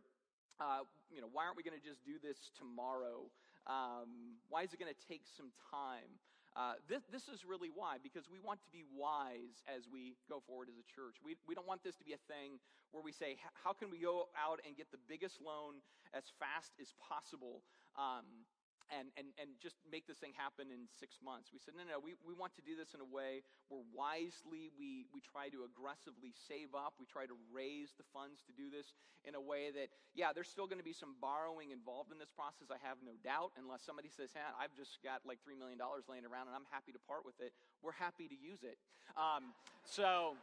uh, 0.59 0.83
you 1.09 1.21
know, 1.21 1.29
why 1.31 1.45
aren't 1.45 1.55
we 1.55 1.63
going 1.63 1.79
to 1.79 1.85
just 1.85 2.03
do 2.03 2.19
this 2.21 2.51
tomorrow? 2.57 3.31
Um, 3.67 4.41
why 4.49 4.63
is 4.63 4.73
it 4.73 4.79
going 4.79 4.91
to 4.91 5.07
take 5.07 5.23
some 5.37 5.55
time? 5.71 6.19
Uh, 6.51 6.75
this, 6.91 6.99
this, 7.07 7.31
is 7.31 7.47
really 7.47 7.71
why, 7.71 7.95
because 8.03 8.27
we 8.27 8.35
want 8.43 8.59
to 8.59 8.67
be 8.75 8.83
wise 8.91 9.63
as 9.71 9.87
we 9.87 10.19
go 10.27 10.43
forward 10.43 10.67
as 10.67 10.75
a 10.75 10.83
church. 10.83 11.15
We, 11.23 11.39
we 11.47 11.55
don't 11.55 11.67
want 11.67 11.79
this 11.79 11.95
to 11.95 12.03
be 12.03 12.11
a 12.11 12.19
thing 12.27 12.59
where 12.91 12.99
we 12.99 13.15
say, 13.15 13.39
how 13.63 13.71
can 13.71 13.87
we 13.87 14.03
go 14.03 14.27
out 14.35 14.59
and 14.67 14.75
get 14.75 14.91
the 14.91 14.99
biggest 15.07 15.39
loan 15.39 15.79
as 16.11 16.27
fast 16.43 16.75
as 16.75 16.91
possible? 16.99 17.63
Um, 17.95 18.43
and, 18.91 19.07
and, 19.15 19.31
and 19.39 19.55
just 19.63 19.79
make 19.87 20.05
this 20.05 20.19
thing 20.19 20.35
happen 20.35 20.67
in 20.67 20.85
six 20.99 21.17
months. 21.23 21.49
We 21.55 21.59
said, 21.63 21.73
no, 21.79 21.87
no, 21.87 21.97
we, 21.97 22.19
we 22.21 22.35
want 22.35 22.53
to 22.59 22.63
do 22.63 22.75
this 22.75 22.91
in 22.91 22.99
a 22.99 23.07
way 23.07 23.41
where 23.71 23.81
wisely 23.95 24.69
we, 24.75 25.07
we 25.15 25.23
try 25.23 25.47
to 25.49 25.63
aggressively 25.63 26.35
save 26.35 26.75
up. 26.75 26.99
We 26.99 27.07
try 27.07 27.23
to 27.25 27.37
raise 27.49 27.95
the 27.95 28.03
funds 28.11 28.43
to 28.45 28.53
do 28.53 28.67
this 28.67 28.91
in 29.23 29.33
a 29.33 29.41
way 29.41 29.71
that, 29.71 29.89
yeah, 30.13 30.35
there's 30.35 30.51
still 30.51 30.67
going 30.67 30.81
to 30.81 30.85
be 30.85 30.95
some 30.95 31.15
borrowing 31.23 31.71
involved 31.71 32.11
in 32.11 32.19
this 32.19 32.31
process, 32.33 32.67
I 32.67 32.79
have 32.83 32.99
no 32.99 33.15
doubt, 33.23 33.55
unless 33.55 33.81
somebody 33.85 34.11
says, 34.11 34.35
hey, 34.35 34.43
I've 34.59 34.75
just 34.75 34.99
got 35.01 35.23
like 35.23 35.39
$3 35.41 35.55
million 35.55 35.79
laying 35.79 36.27
around 36.27 36.51
and 36.51 36.55
I'm 36.57 36.67
happy 36.69 36.91
to 36.91 37.01
part 37.07 37.23
with 37.23 37.39
it. 37.39 37.55
We're 37.79 37.95
happy 37.95 38.27
to 38.27 38.37
use 38.37 38.61
it. 38.61 38.77
Um, 39.15 39.55
so. 39.87 40.35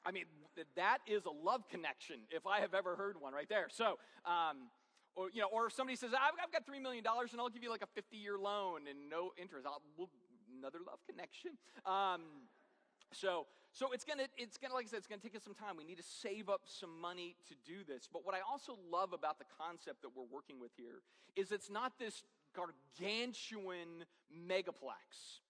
I 0.00 0.12
mean, 0.12 0.24
that 0.76 0.98
is 1.06 1.26
a 1.26 1.30
love 1.30 1.68
connection 1.68 2.20
if 2.30 2.46
I 2.46 2.60
have 2.60 2.72
ever 2.72 2.96
heard 2.96 3.20
one 3.20 3.34
right 3.34 3.48
there. 3.50 3.68
So, 3.68 3.98
um, 4.24 4.72
or, 5.20 5.28
you 5.32 5.40
know, 5.40 5.48
or 5.52 5.66
if 5.66 5.72
somebody 5.74 5.96
says, 5.96 6.10
I've, 6.14 6.32
I've 6.42 6.52
got 6.52 6.64
$3 6.64 6.80
million 6.80 7.04
and 7.04 7.40
I'll 7.40 7.50
give 7.50 7.62
you 7.62 7.68
like 7.68 7.82
a 7.82 7.92
50 7.94 8.16
year 8.16 8.38
loan 8.38 8.88
and 8.88 9.10
no 9.10 9.32
interest, 9.36 9.66
I'll, 9.66 9.82
we'll, 9.98 10.08
another 10.58 10.78
love 10.86 10.98
connection. 11.04 11.52
Um, 11.84 12.48
so, 13.12 13.46
so 13.72 13.92
it's 13.92 14.04
gonna, 14.04 14.26
it's 14.38 14.56
gonna, 14.56 14.72
like 14.74 14.86
I 14.86 14.88
said, 14.88 14.98
it's 14.98 15.06
gonna 15.06 15.20
take 15.20 15.36
us 15.36 15.44
some 15.44 15.54
time. 15.54 15.76
We 15.76 15.84
need 15.84 15.98
to 15.98 16.08
save 16.08 16.48
up 16.48 16.62
some 16.64 17.00
money 17.00 17.36
to 17.48 17.54
do 17.68 17.84
this. 17.86 18.08
But 18.10 18.24
what 18.24 18.34
I 18.34 18.40
also 18.40 18.78
love 18.90 19.12
about 19.12 19.38
the 19.38 19.44
concept 19.60 20.02
that 20.02 20.10
we're 20.16 20.30
working 20.30 20.58
with 20.58 20.70
here 20.76 21.04
is 21.36 21.52
it's 21.52 21.70
not 21.70 21.98
this 21.98 22.24
gargantuan 22.56 24.08
megaplex. 24.32 25.44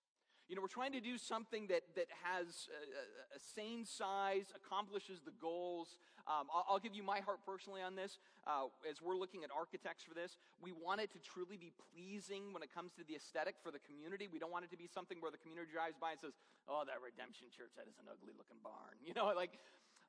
You 0.51 0.59
know, 0.59 0.67
we're 0.67 0.75
trying 0.83 0.91
to 0.99 1.01
do 1.01 1.15
something 1.15 1.71
that, 1.71 1.87
that 1.95 2.11
has 2.27 2.67
a, 2.75 3.39
a 3.39 3.39
sane 3.39 3.87
size, 3.87 4.51
accomplishes 4.51 5.23
the 5.23 5.31
goals. 5.39 5.95
Um, 6.27 6.51
I'll, 6.51 6.67
I'll, 6.67 6.83
give 6.83 6.91
you 6.91 7.07
my 7.07 7.23
heart 7.23 7.39
personally 7.47 7.87
on 7.87 7.95
this. 7.95 8.19
Uh, 8.51 8.67
as 8.83 8.99
we're 8.99 9.15
looking 9.15 9.47
at 9.47 9.55
architects 9.55 10.03
for 10.03 10.11
this, 10.11 10.43
we 10.59 10.75
want 10.75 10.99
it 10.99 11.15
to 11.15 11.23
truly 11.23 11.55
be 11.55 11.71
pleasing 11.71 12.51
when 12.51 12.67
it 12.67 12.75
comes 12.75 12.91
to 12.99 13.07
the 13.07 13.15
aesthetic 13.15 13.63
for 13.63 13.71
the 13.71 13.79
community. 13.87 14.27
We 14.27 14.43
don't 14.43 14.51
want 14.51 14.67
it 14.67 14.75
to 14.75 14.81
be 14.81 14.91
something 14.91 15.23
where 15.23 15.31
the 15.31 15.39
community 15.39 15.71
drives 15.71 15.95
by 16.03 16.19
and 16.19 16.21
says, 16.21 16.35
oh, 16.67 16.83
that 16.83 16.99
redemption 16.99 17.47
church, 17.55 17.71
that 17.79 17.87
is 17.87 17.95
an 18.03 18.11
ugly 18.11 18.35
looking 18.35 18.59
barn. 18.59 18.99
You 19.07 19.15
know, 19.15 19.31
like, 19.31 19.55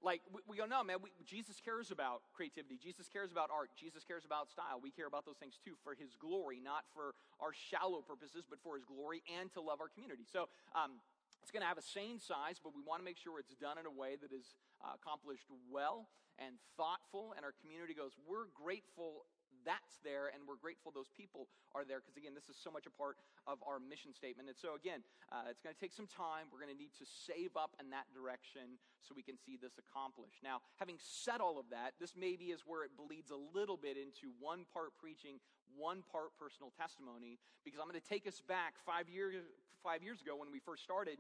like 0.04 0.22
we, 0.34 0.42
we 0.48 0.58
go, 0.58 0.66
no, 0.66 0.84
man, 0.84 0.98
we, 1.02 1.10
Jesus 1.26 1.62
cares 1.62 1.92
about 1.92 2.22
creativity. 2.34 2.78
Jesus 2.82 3.08
cares 3.08 3.32
about 3.32 3.50
art. 3.54 3.70
Jesus 3.78 4.04
cares 4.04 4.26
about 4.26 4.50
style. 4.50 4.82
We 4.82 4.92
care 4.92 5.08
about 5.08 5.26
those 5.26 5.38
things 5.38 5.58
too 5.62 5.78
for 5.84 5.94
his 5.94 6.18
glory, 6.18 6.60
not 6.60 6.86
for 6.94 7.14
our 7.40 7.54
shallow 7.54 8.02
purposes, 8.02 8.46
but 8.50 8.60
for 8.62 8.76
his 8.76 8.86
glory 8.86 9.22
and 9.30 9.52
to 9.54 9.62
love 9.62 9.80
our 9.80 9.90
community. 9.90 10.26
So, 10.26 10.50
um, 10.74 11.00
it's 11.42 11.50
going 11.50 11.66
to 11.66 11.68
have 11.68 11.82
a 11.82 11.86
sane 11.86 12.22
size, 12.22 12.62
but 12.62 12.78
we 12.78 12.86
want 12.86 13.02
to 13.02 13.06
make 13.06 13.18
sure 13.18 13.42
it's 13.42 13.58
done 13.58 13.82
in 13.82 13.90
a 13.90 13.92
way 13.92 14.14
that 14.22 14.30
is 14.30 14.54
uh, 14.78 14.94
accomplished 14.94 15.50
well 15.74 16.06
and 16.38 16.62
thoughtful. 16.78 17.34
And 17.34 17.42
our 17.42 17.54
community 17.58 17.98
goes, 17.98 18.14
We're 18.30 18.46
grateful 18.54 19.26
that's 19.66 20.00
there, 20.04 20.30
and 20.34 20.44
we're 20.48 20.60
grateful 20.60 20.92
those 20.92 21.12
people 21.14 21.48
are 21.74 21.86
there 21.86 22.02
because, 22.02 22.18
again, 22.18 22.34
this 22.34 22.50
is 22.50 22.58
so 22.58 22.70
much 22.72 22.86
a 22.86 22.94
part 22.94 23.18
of 23.46 23.62
our 23.66 23.80
mission 23.80 24.14
statement. 24.14 24.50
And 24.50 24.58
so, 24.58 24.76
again, 24.76 25.02
uh, 25.32 25.50
it's 25.50 25.62
going 25.62 25.74
to 25.74 25.82
take 25.82 25.94
some 25.94 26.08
time. 26.08 26.50
We're 26.50 26.62
going 26.62 26.74
to 26.74 26.78
need 26.78 26.94
to 27.00 27.08
save 27.08 27.56
up 27.56 27.76
in 27.80 27.90
that 27.92 28.10
direction 28.14 28.82
so 29.02 29.14
we 29.16 29.26
can 29.26 29.38
see 29.38 29.58
this 29.58 29.78
accomplished. 29.82 30.42
Now, 30.44 30.62
having 30.78 30.98
said 31.00 31.42
all 31.42 31.58
of 31.58 31.70
that, 31.72 31.98
this 32.00 32.14
maybe 32.18 32.54
is 32.54 32.62
where 32.66 32.84
it 32.84 32.94
bleeds 32.98 33.32
a 33.32 33.40
little 33.40 33.78
bit 33.78 33.98
into 33.98 34.34
one 34.40 34.66
part 34.70 34.94
preaching, 35.00 35.42
one 35.78 36.04
part 36.12 36.36
personal 36.38 36.72
testimony 36.78 37.40
because 37.64 37.80
I'm 37.80 37.88
going 37.88 38.00
to 38.00 38.08
take 38.08 38.28
us 38.28 38.42
back 38.42 38.76
five 38.86 39.10
years, 39.10 39.36
five 39.84 40.04
years 40.04 40.22
ago 40.22 40.36
when 40.38 40.52
we 40.52 40.60
first 40.60 40.84
started. 40.84 41.18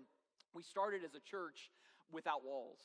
We 0.54 0.63
started 0.63 1.04
as 1.04 1.15
a 1.15 1.19
church 1.19 1.71
without 2.12 2.43
walls, 2.43 2.80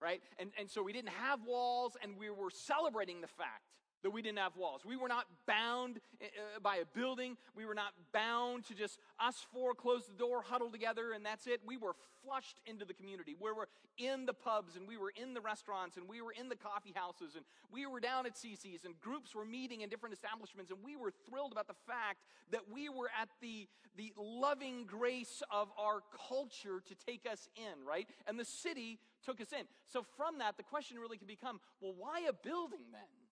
right? 0.00 0.20
And, 0.38 0.50
and 0.58 0.70
so 0.70 0.82
we 0.82 0.92
didn't 0.92 1.16
have 1.16 1.40
walls, 1.46 1.96
and 2.02 2.18
we 2.18 2.28
were 2.28 2.50
celebrating 2.50 3.20
the 3.20 3.26
fact 3.26 3.72
that 4.02 4.10
we 4.10 4.22
didn't 4.22 4.38
have 4.38 4.56
walls. 4.56 4.82
We 4.84 4.96
were 4.96 5.08
not 5.08 5.26
bound 5.46 6.00
uh, 6.22 6.60
by 6.62 6.76
a 6.76 6.84
building. 6.94 7.36
We 7.56 7.64
were 7.64 7.74
not 7.74 7.92
bound 8.12 8.64
to 8.66 8.74
just 8.74 8.98
us 9.18 9.46
four 9.52 9.74
close 9.74 10.06
the 10.06 10.14
door, 10.14 10.42
huddle 10.42 10.70
together, 10.70 11.12
and 11.12 11.24
that's 11.24 11.46
it. 11.46 11.60
We 11.66 11.76
were 11.76 11.94
flushed 12.24 12.60
into 12.66 12.84
the 12.84 12.94
community. 12.94 13.34
We 13.40 13.52
were 13.52 13.68
in 13.98 14.26
the 14.26 14.34
pubs, 14.34 14.76
and 14.76 14.86
we 14.86 14.96
were 14.96 15.12
in 15.20 15.34
the 15.34 15.40
restaurants, 15.40 15.96
and 15.96 16.08
we 16.08 16.20
were 16.20 16.32
in 16.32 16.48
the 16.48 16.56
coffee 16.56 16.92
houses, 16.94 17.34
and 17.36 17.44
we 17.72 17.86
were 17.86 18.00
down 18.00 18.26
at 18.26 18.34
CC's, 18.34 18.84
and 18.84 18.98
groups 19.00 19.34
were 19.34 19.44
meeting 19.44 19.80
in 19.80 19.88
different 19.88 20.14
establishments, 20.14 20.70
and 20.70 20.80
we 20.84 20.96
were 20.96 21.12
thrilled 21.28 21.52
about 21.52 21.66
the 21.66 21.80
fact 21.86 22.18
that 22.50 22.62
we 22.72 22.88
were 22.88 23.10
at 23.20 23.28
the, 23.40 23.68
the 23.96 24.12
loving 24.16 24.84
grace 24.86 25.42
of 25.50 25.68
our 25.78 26.02
culture 26.28 26.82
to 26.86 26.94
take 27.06 27.26
us 27.30 27.48
in, 27.56 27.84
right? 27.86 28.06
And 28.26 28.38
the 28.38 28.44
city 28.44 28.98
took 29.24 29.40
us 29.40 29.52
in. 29.52 29.66
So 29.86 30.04
from 30.16 30.38
that, 30.38 30.56
the 30.56 30.62
question 30.62 30.98
really 30.98 31.18
can 31.18 31.26
become 31.26 31.60
well, 31.80 31.94
why 31.96 32.20
a 32.28 32.32
building 32.32 32.92
then? 32.92 33.25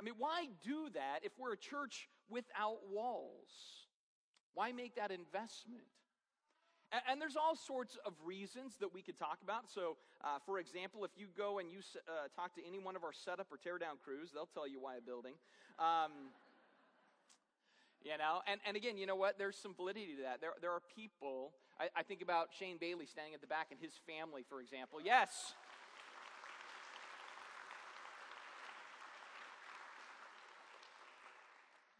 I 0.00 0.02
mean, 0.02 0.14
why 0.16 0.46
do 0.64 0.88
that 0.94 1.20
if 1.22 1.32
we're 1.38 1.52
a 1.52 1.58
church 1.58 2.08
without 2.30 2.78
walls? 2.90 3.84
Why 4.54 4.72
make 4.72 4.96
that 4.96 5.10
investment? 5.10 5.84
And, 7.06 7.20
there's 7.20 7.36
all 7.36 7.54
sorts 7.54 7.96
of 8.04 8.14
reasons 8.24 8.74
that 8.80 8.92
we 8.92 9.00
could 9.00 9.16
talk 9.16 9.38
about. 9.44 9.70
So, 9.70 9.96
uh, 10.24 10.38
for 10.44 10.58
example, 10.58 11.04
if 11.04 11.12
you 11.16 11.26
go 11.38 11.60
and 11.60 11.70
you 11.70 11.78
uh, 12.08 12.26
talk 12.34 12.54
to 12.56 12.66
any 12.66 12.80
one 12.80 12.96
of 12.96 13.04
our 13.04 13.12
setup 13.12 13.46
or 13.52 13.58
teardown 13.58 14.00
crews, 14.02 14.30
they'll 14.34 14.50
tell 14.52 14.66
you 14.66 14.80
why 14.80 14.96
a 14.96 15.00
building. 15.00 15.34
Um, 15.78 16.34
you 18.02 18.16
know, 18.18 18.40
and, 18.50 18.60
and 18.66 18.76
again, 18.76 18.96
you 18.96 19.06
know 19.06 19.14
what? 19.14 19.38
There's 19.38 19.56
some 19.56 19.74
validity 19.74 20.16
to 20.16 20.22
that. 20.22 20.40
There, 20.40 20.50
there 20.60 20.72
are 20.72 20.82
people, 20.96 21.52
I, 21.78 21.88
I 21.94 22.02
think 22.02 22.22
about 22.22 22.48
Shane 22.58 22.78
Bailey 22.80 23.06
standing 23.06 23.34
at 23.34 23.40
the 23.40 23.46
back 23.46 23.68
and 23.70 23.78
his 23.78 23.92
family, 24.08 24.42
for 24.48 24.60
example. 24.60 24.98
Yes. 25.04 25.54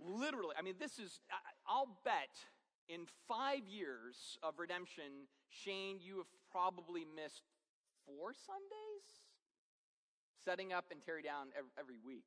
Literally, 0.05 0.55
I 0.59 0.63
mean, 0.63 0.75
this 0.79 0.99
is, 0.99 1.21
I'll 1.69 2.01
bet 2.05 2.33
in 2.89 3.07
five 3.29 3.67
years 3.69 4.39
of 4.43 4.59
redemption, 4.59 5.29
Shane, 5.49 5.99
you 6.01 6.19
have 6.19 6.31
probably 6.51 7.05
missed 7.05 7.47
four 8.07 8.33
Sundays 8.33 9.07
setting 10.45 10.73
up 10.73 10.87
and 10.91 11.01
tearing 11.05 11.25
down 11.25 11.53
every 11.79 12.01
week. 12.01 12.25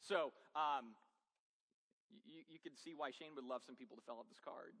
So, 0.00 0.36
um, 0.54 0.92
you, 2.28 2.44
you 2.46 2.60
can 2.60 2.76
see 2.76 2.92
why 2.94 3.10
Shane 3.10 3.34
would 3.34 3.48
love 3.48 3.64
some 3.64 3.74
people 3.74 3.96
to 3.96 4.04
fill 4.04 4.20
out 4.20 4.28
this 4.28 4.38
card, 4.38 4.76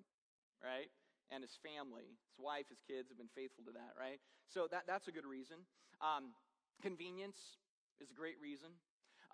right? 0.62 0.92
And 1.32 1.40
his 1.42 1.56
family, 1.64 2.14
his 2.30 2.38
wife, 2.38 2.68
his 2.68 2.84
kids 2.84 3.08
have 3.08 3.18
been 3.18 3.32
faithful 3.32 3.64
to 3.64 3.72
that, 3.74 3.96
right? 3.98 4.20
So 4.46 4.68
that, 4.70 4.84
that's 4.86 5.08
a 5.08 5.14
good 5.14 5.26
reason. 5.26 5.64
Um, 6.04 6.36
convenience 6.84 7.58
is 7.98 8.12
a 8.12 8.16
great 8.16 8.36
reason. 8.38 8.76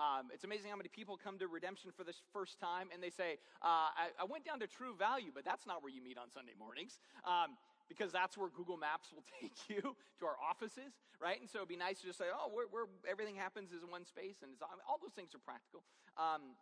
Um, 0.00 0.32
it's 0.32 0.48
amazing 0.48 0.72
how 0.72 0.80
many 0.80 0.88
people 0.88 1.20
come 1.20 1.36
to 1.38 1.46
redemption 1.46 1.92
for 1.92 2.04
the 2.08 2.16
first 2.32 2.56
time 2.56 2.88
and 2.88 3.04
they 3.04 3.12
say, 3.12 3.36
uh, 3.60 3.92
I, 3.92 4.16
I, 4.16 4.24
went 4.24 4.48
down 4.48 4.56
to 4.64 4.66
True 4.66 4.96
Value, 4.96 5.28
but 5.28 5.44
that's 5.44 5.68
not 5.68 5.84
where 5.84 5.92
you 5.92 6.00
meet 6.00 6.16
on 6.16 6.32
Sunday 6.32 6.56
mornings. 6.56 6.96
Um, 7.28 7.60
because 7.84 8.14
that's 8.14 8.38
where 8.38 8.48
Google 8.48 8.78
Maps 8.78 9.10
will 9.12 9.26
take 9.42 9.52
you 9.68 9.82
to 9.82 10.22
our 10.24 10.38
offices, 10.38 10.94
right? 11.18 11.36
And 11.42 11.50
so 11.50 11.58
it'd 11.58 11.68
be 11.68 11.76
nice 11.76 12.00
to 12.00 12.06
just 12.06 12.22
say, 12.22 12.30
oh, 12.30 12.48
where, 12.48 12.86
everything 13.04 13.34
happens 13.34 13.74
is 13.74 13.82
in 13.82 13.90
one 13.90 14.06
space, 14.06 14.46
and 14.46 14.54
I 14.62 14.78
mean, 14.78 14.86
all 14.86 14.96
those 15.02 15.12
things 15.12 15.34
are 15.34 15.42
practical. 15.42 15.82
Um, 16.14 16.54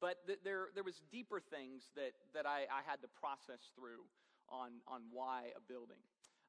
but 0.00 0.24
th- 0.26 0.40
there, 0.42 0.72
there 0.74 0.82
was 0.82 1.04
deeper 1.12 1.44
things 1.44 1.92
that, 1.94 2.16
that 2.32 2.48
I, 2.48 2.64
I 2.72 2.80
had 2.88 3.04
to 3.04 3.08
process 3.20 3.68
through 3.76 4.02
on, 4.48 4.80
on 4.88 5.12
why 5.12 5.52
a 5.54 5.60
building. 5.60 6.00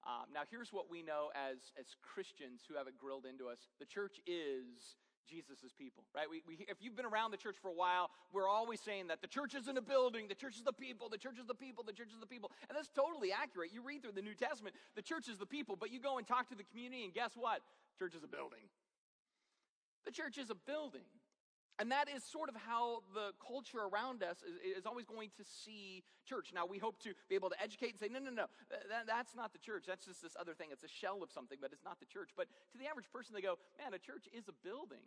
Um, 0.08 0.32
now, 0.34 0.48
here's 0.50 0.72
what 0.72 0.90
we 0.90 1.04
know 1.04 1.30
as, 1.36 1.72
as 1.80 1.96
Christians 2.02 2.64
who 2.68 2.76
have 2.80 2.88
it 2.88 2.96
grilled 2.98 3.28
into 3.28 3.48
us 3.48 3.68
the 3.80 3.86
church 3.86 4.20
is 4.28 5.00
Jesus' 5.28 5.72
people, 5.78 6.04
right? 6.16 6.30
We, 6.30 6.42
we, 6.48 6.66
if 6.68 6.78
you've 6.82 6.96
been 6.96 7.06
around 7.06 7.32
the 7.32 7.38
church 7.38 7.56
for 7.62 7.70
a 7.70 7.74
while, 7.74 8.10
we're 8.32 8.48
always 8.48 8.80
saying 8.80 9.08
that 9.08 9.22
the 9.22 9.28
church 9.28 9.56
isn't 9.56 9.78
a 9.78 9.82
building, 9.82 10.28
the 10.28 10.36
church 10.36 10.56
is 10.56 10.64
the 10.64 10.74
people, 10.74 11.10
the 11.10 11.18
church 11.18 11.40
is 11.40 11.46
the 11.46 11.56
people, 11.56 11.84
the 11.84 11.94
church 11.94 12.12
is 12.14 12.20
the 12.20 12.28
people. 12.28 12.52
And 12.70 12.78
that's 12.78 12.90
totally 12.90 13.32
accurate. 13.32 13.72
You 13.74 13.82
read 13.82 14.04
through 14.04 14.14
the 14.14 14.22
New 14.22 14.36
Testament, 14.36 14.76
the 14.96 15.02
church 15.02 15.28
is 15.28 15.38
the 15.38 15.46
people, 15.46 15.76
but 15.76 15.92
you 15.92 16.00
go 16.00 16.18
and 16.18 16.28
talk 16.28 16.50
to 16.50 16.56
the 16.56 16.64
community, 16.64 17.04
and 17.04 17.14
guess 17.14 17.32
what? 17.36 17.62
Church 17.98 18.16
is 18.16 18.24
a 18.24 18.28
building. 18.28 18.68
The 20.06 20.12
church 20.12 20.38
is 20.38 20.50
a 20.50 20.56
building. 20.56 21.08
And 21.80 21.90
that 21.90 22.06
is 22.06 22.24
sort 22.24 22.50
of 22.50 22.56
how 22.56 23.02
the 23.18 23.34
culture 23.42 23.82
around 23.82 24.22
us 24.22 24.46
is, 24.46 24.78
is, 24.78 24.86
always 24.86 25.10
going 25.10 25.34
to 25.42 25.44
see 25.44 26.04
church. 26.22 26.54
Now, 26.54 26.70
we 26.70 26.78
hope 26.78 27.02
to 27.02 27.18
be 27.30 27.34
able 27.34 27.50
to 27.50 27.58
educate 27.58 27.98
and 27.98 28.00
say, 28.00 28.14
no, 28.14 28.22
no, 28.22 28.30
no, 28.30 28.46
that, 28.70 29.10
that's 29.10 29.34
not 29.34 29.54
the 29.54 29.60
church. 29.60 29.90
That's 29.90 30.06
just 30.06 30.22
this 30.22 30.38
other 30.38 30.54
thing. 30.54 30.70
It's 30.70 30.86
a 30.86 30.92
shell 30.92 31.26
of 31.26 31.34
something, 31.34 31.58
but 31.58 31.74
it's 31.74 31.84
not 31.84 31.98
the 31.98 32.06
church. 32.06 32.30
But 32.38 32.46
to 32.74 32.78
the 32.78 32.86
average 32.86 33.10
person, 33.10 33.34
they 33.34 33.42
go, 33.42 33.58
man, 33.82 33.98
a 33.98 33.98
church 33.98 34.30
is 34.30 34.46
a 34.46 34.56
building. 34.62 35.02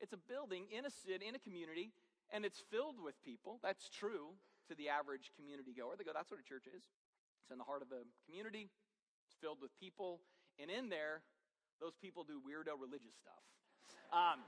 It's 0.00 0.16
a 0.16 0.22
building 0.24 0.72
in 0.72 0.88
a 0.88 0.90
city, 0.90 1.28
in 1.28 1.36
a 1.36 1.42
community, 1.42 1.92
and 2.32 2.48
it's 2.48 2.64
filled 2.72 2.96
with 2.96 3.20
people. 3.20 3.60
That's 3.60 3.92
true 3.92 4.32
to 4.72 4.74
the 4.74 4.88
average 4.88 5.36
community 5.36 5.76
goer. 5.76 6.00
They 6.00 6.08
go, 6.08 6.16
that's 6.16 6.32
what 6.32 6.40
a 6.40 6.48
church 6.48 6.64
is. 6.64 6.88
It's 7.44 7.52
in 7.52 7.60
the 7.60 7.68
heart 7.68 7.84
of 7.84 7.92
a 7.92 8.08
community, 8.24 8.72
it's 9.28 9.36
filled 9.36 9.60
with 9.60 9.76
people, 9.76 10.24
and 10.56 10.72
in 10.72 10.88
there, 10.88 11.20
those 11.76 11.92
people 12.00 12.24
do 12.24 12.40
weirdo 12.40 12.80
religious 12.80 13.12
stuff. 13.20 13.44
Um, 14.12 14.40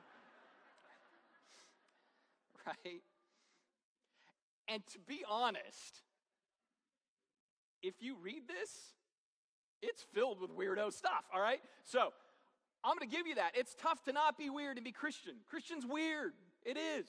right? 2.67 3.03
And 4.69 4.87
to 4.93 4.99
be 5.01 5.25
honest, 5.29 6.03
if 7.83 7.95
you 8.01 8.17
read 8.23 8.49
this, 8.49 8.95
it's 9.83 10.03
filled 10.15 10.41
with 10.41 10.57
weirdo 10.57 10.93
stuff, 10.93 11.25
all 11.35 11.41
right? 11.41 11.61
So 11.85 12.13
I'm 12.85 12.99
to 12.99 13.07
give 13.07 13.27
you 13.27 13.35
that. 13.37 13.53
It's 13.55 13.75
tough 13.75 14.03
to 14.05 14.13
not 14.13 14.39
be 14.39 14.51
weird 14.51 14.77
and 14.77 14.85
be 14.85 14.93
Christian. 14.93 15.35
Christian's 15.49 15.85
weird. 15.85 16.33
It 16.65 16.77
is, 16.77 17.07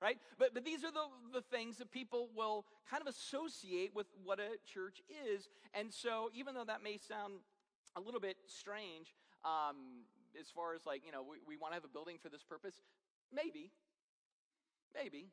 right? 0.00 0.18
But, 0.38 0.52
but 0.52 0.64
these 0.64 0.84
are 0.84 0.90
the, 0.90 1.06
the 1.32 1.40
things 1.40 1.78
that 1.78 1.90
people 1.90 2.28
will 2.36 2.66
kind 2.90 3.00
of 3.00 3.06
associate 3.06 3.92
with 3.94 4.06
what 4.22 4.38
a 4.38 4.58
church 4.70 5.00
is. 5.26 5.48
And 5.72 5.92
so, 5.92 6.30
even 6.34 6.54
though 6.54 6.64
that 6.64 6.82
may 6.82 6.98
sound 6.98 7.34
a 7.96 8.00
little 8.00 8.20
bit 8.20 8.36
strange, 8.46 9.14
um, 9.44 10.04
as 10.38 10.48
far 10.48 10.74
as 10.74 10.86
like, 10.86 11.02
you 11.04 11.12
know, 11.12 11.22
we, 11.22 11.36
we 11.46 11.56
want 11.56 11.72
to 11.72 11.76
have 11.76 11.84
a 11.84 11.92
building 11.92 12.16
for 12.22 12.28
this 12.28 12.42
purpose, 12.42 12.74
maybe, 13.32 13.70
Maybe. 14.94 15.28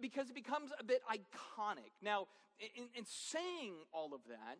Because 0.00 0.28
it 0.28 0.34
becomes 0.34 0.70
a 0.78 0.84
bit 0.84 1.00
iconic. 1.08 1.94
Now, 2.02 2.26
in, 2.58 2.90
in 2.94 3.04
saying 3.06 3.74
all 3.92 4.12
of 4.12 4.20
that, 4.28 4.58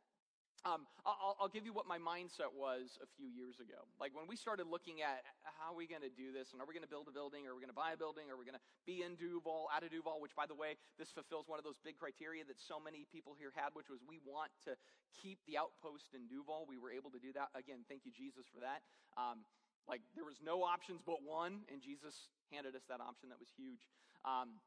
um, 0.66 0.90
I'll, 1.06 1.38
I'll, 1.38 1.52
give 1.52 1.62
you 1.62 1.70
what 1.70 1.86
my 1.86 2.02
mindset 2.02 2.50
was 2.50 2.98
a 2.98 3.06
few 3.14 3.30
years 3.30 3.62
ago. 3.62 3.86
Like 4.02 4.10
when 4.10 4.26
we 4.26 4.34
started 4.34 4.66
looking 4.66 5.06
at 5.06 5.22
how 5.46 5.70
are 5.70 5.78
we 5.78 5.86
going 5.86 6.02
to 6.02 6.10
do 6.10 6.34
this, 6.34 6.50
and 6.50 6.58
are 6.58 6.66
we 6.66 6.74
going 6.74 6.82
to 6.82 6.90
build 6.90 7.06
a 7.06 7.14
building, 7.14 7.46
or 7.46 7.54
are 7.54 7.56
we 7.56 7.62
going 7.62 7.70
to 7.70 7.78
buy 7.78 7.94
a 7.94 8.00
building, 8.00 8.26
or 8.26 8.34
are 8.34 8.40
we 8.40 8.42
going 8.42 8.58
to 8.58 8.66
be 8.82 9.06
in 9.06 9.14
Duvall, 9.14 9.70
out 9.70 9.86
of 9.86 9.94
Duvall, 9.94 10.18
which, 10.18 10.34
by 10.34 10.50
the 10.50 10.58
way, 10.58 10.74
this 10.98 11.14
fulfills 11.14 11.46
one 11.46 11.62
of 11.62 11.64
those 11.66 11.78
big 11.78 11.94
criteria 11.94 12.42
that 12.42 12.58
so 12.58 12.82
many 12.82 13.06
people 13.06 13.38
here 13.38 13.54
had, 13.54 13.70
which 13.78 13.86
was 13.86 14.02
we 14.02 14.18
want 14.26 14.50
to 14.66 14.74
keep 15.14 15.38
the 15.46 15.54
outpost 15.54 16.10
in 16.10 16.26
Duvall. 16.26 16.66
We 16.66 16.74
were 16.74 16.90
able 16.90 17.14
to 17.14 17.22
do 17.22 17.30
that. 17.38 17.54
Again, 17.54 17.86
thank 17.86 18.02
you, 18.02 18.10
Jesus, 18.10 18.50
for 18.50 18.58
that. 18.58 18.82
Um, 19.14 19.46
like 19.86 20.02
there 20.18 20.26
was 20.26 20.42
no 20.42 20.66
options 20.66 21.06
but 21.06 21.22
one, 21.22 21.62
and 21.70 21.78
Jesus 21.78 22.34
handed 22.52 22.74
us 22.74 22.82
that 22.88 23.00
option. 23.00 23.28
That 23.28 23.40
was 23.40 23.52
huge. 23.56 23.88
Um, 24.24 24.60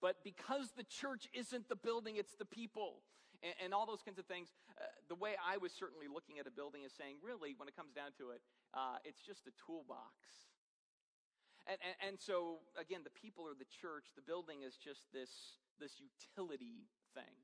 but 0.00 0.22
because 0.24 0.72
the 0.76 0.84
church 0.84 1.28
isn't 1.32 1.68
the 1.68 1.76
building, 1.76 2.16
it's 2.16 2.34
the 2.34 2.44
people. 2.44 3.02
And, 3.42 3.54
and 3.64 3.70
all 3.74 3.86
those 3.86 4.02
kinds 4.02 4.18
of 4.18 4.26
things. 4.26 4.52
Uh, 4.76 4.84
the 5.08 5.14
way 5.14 5.36
I 5.40 5.56
was 5.56 5.72
certainly 5.72 6.06
looking 6.08 6.38
at 6.38 6.46
a 6.46 6.54
building 6.54 6.82
is 6.84 6.92
saying, 6.92 7.16
really, 7.22 7.54
when 7.56 7.68
it 7.68 7.76
comes 7.76 7.92
down 7.92 8.12
to 8.18 8.30
it, 8.30 8.40
uh, 8.74 9.00
it's 9.04 9.20
just 9.20 9.46
a 9.46 9.54
toolbox. 9.56 10.46
And, 11.66 11.78
and, 11.82 11.96
and, 12.08 12.14
so, 12.20 12.62
again, 12.78 13.02
the 13.02 13.10
people 13.10 13.42
are 13.42 13.58
the 13.58 13.66
church. 13.66 14.14
The 14.14 14.22
building 14.22 14.62
is 14.62 14.78
just 14.78 15.10
this, 15.12 15.58
this 15.80 15.98
utility 15.98 16.86
thing. 17.14 17.34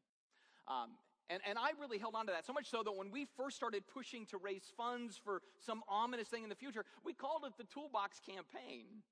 Um, 0.68 0.94
and, 1.28 1.42
and 1.48 1.58
I 1.58 1.70
really 1.80 1.98
held 1.98 2.14
on 2.14 2.26
to 2.26 2.32
that 2.32 2.46
so 2.46 2.52
much 2.52 2.68
so 2.68 2.82
that 2.82 2.92
when 2.92 3.10
we 3.10 3.26
first 3.36 3.56
started 3.56 3.82
pushing 3.92 4.26
to 4.26 4.38
raise 4.38 4.70
funds 4.76 5.18
for 5.22 5.42
some 5.58 5.82
ominous 5.88 6.28
thing 6.28 6.42
in 6.42 6.50
the 6.50 6.54
future, 6.54 6.84
we 7.04 7.14
called 7.14 7.42
it 7.46 7.54
the 7.58 7.64
Toolbox 7.64 8.20
Campaign. 8.20 9.02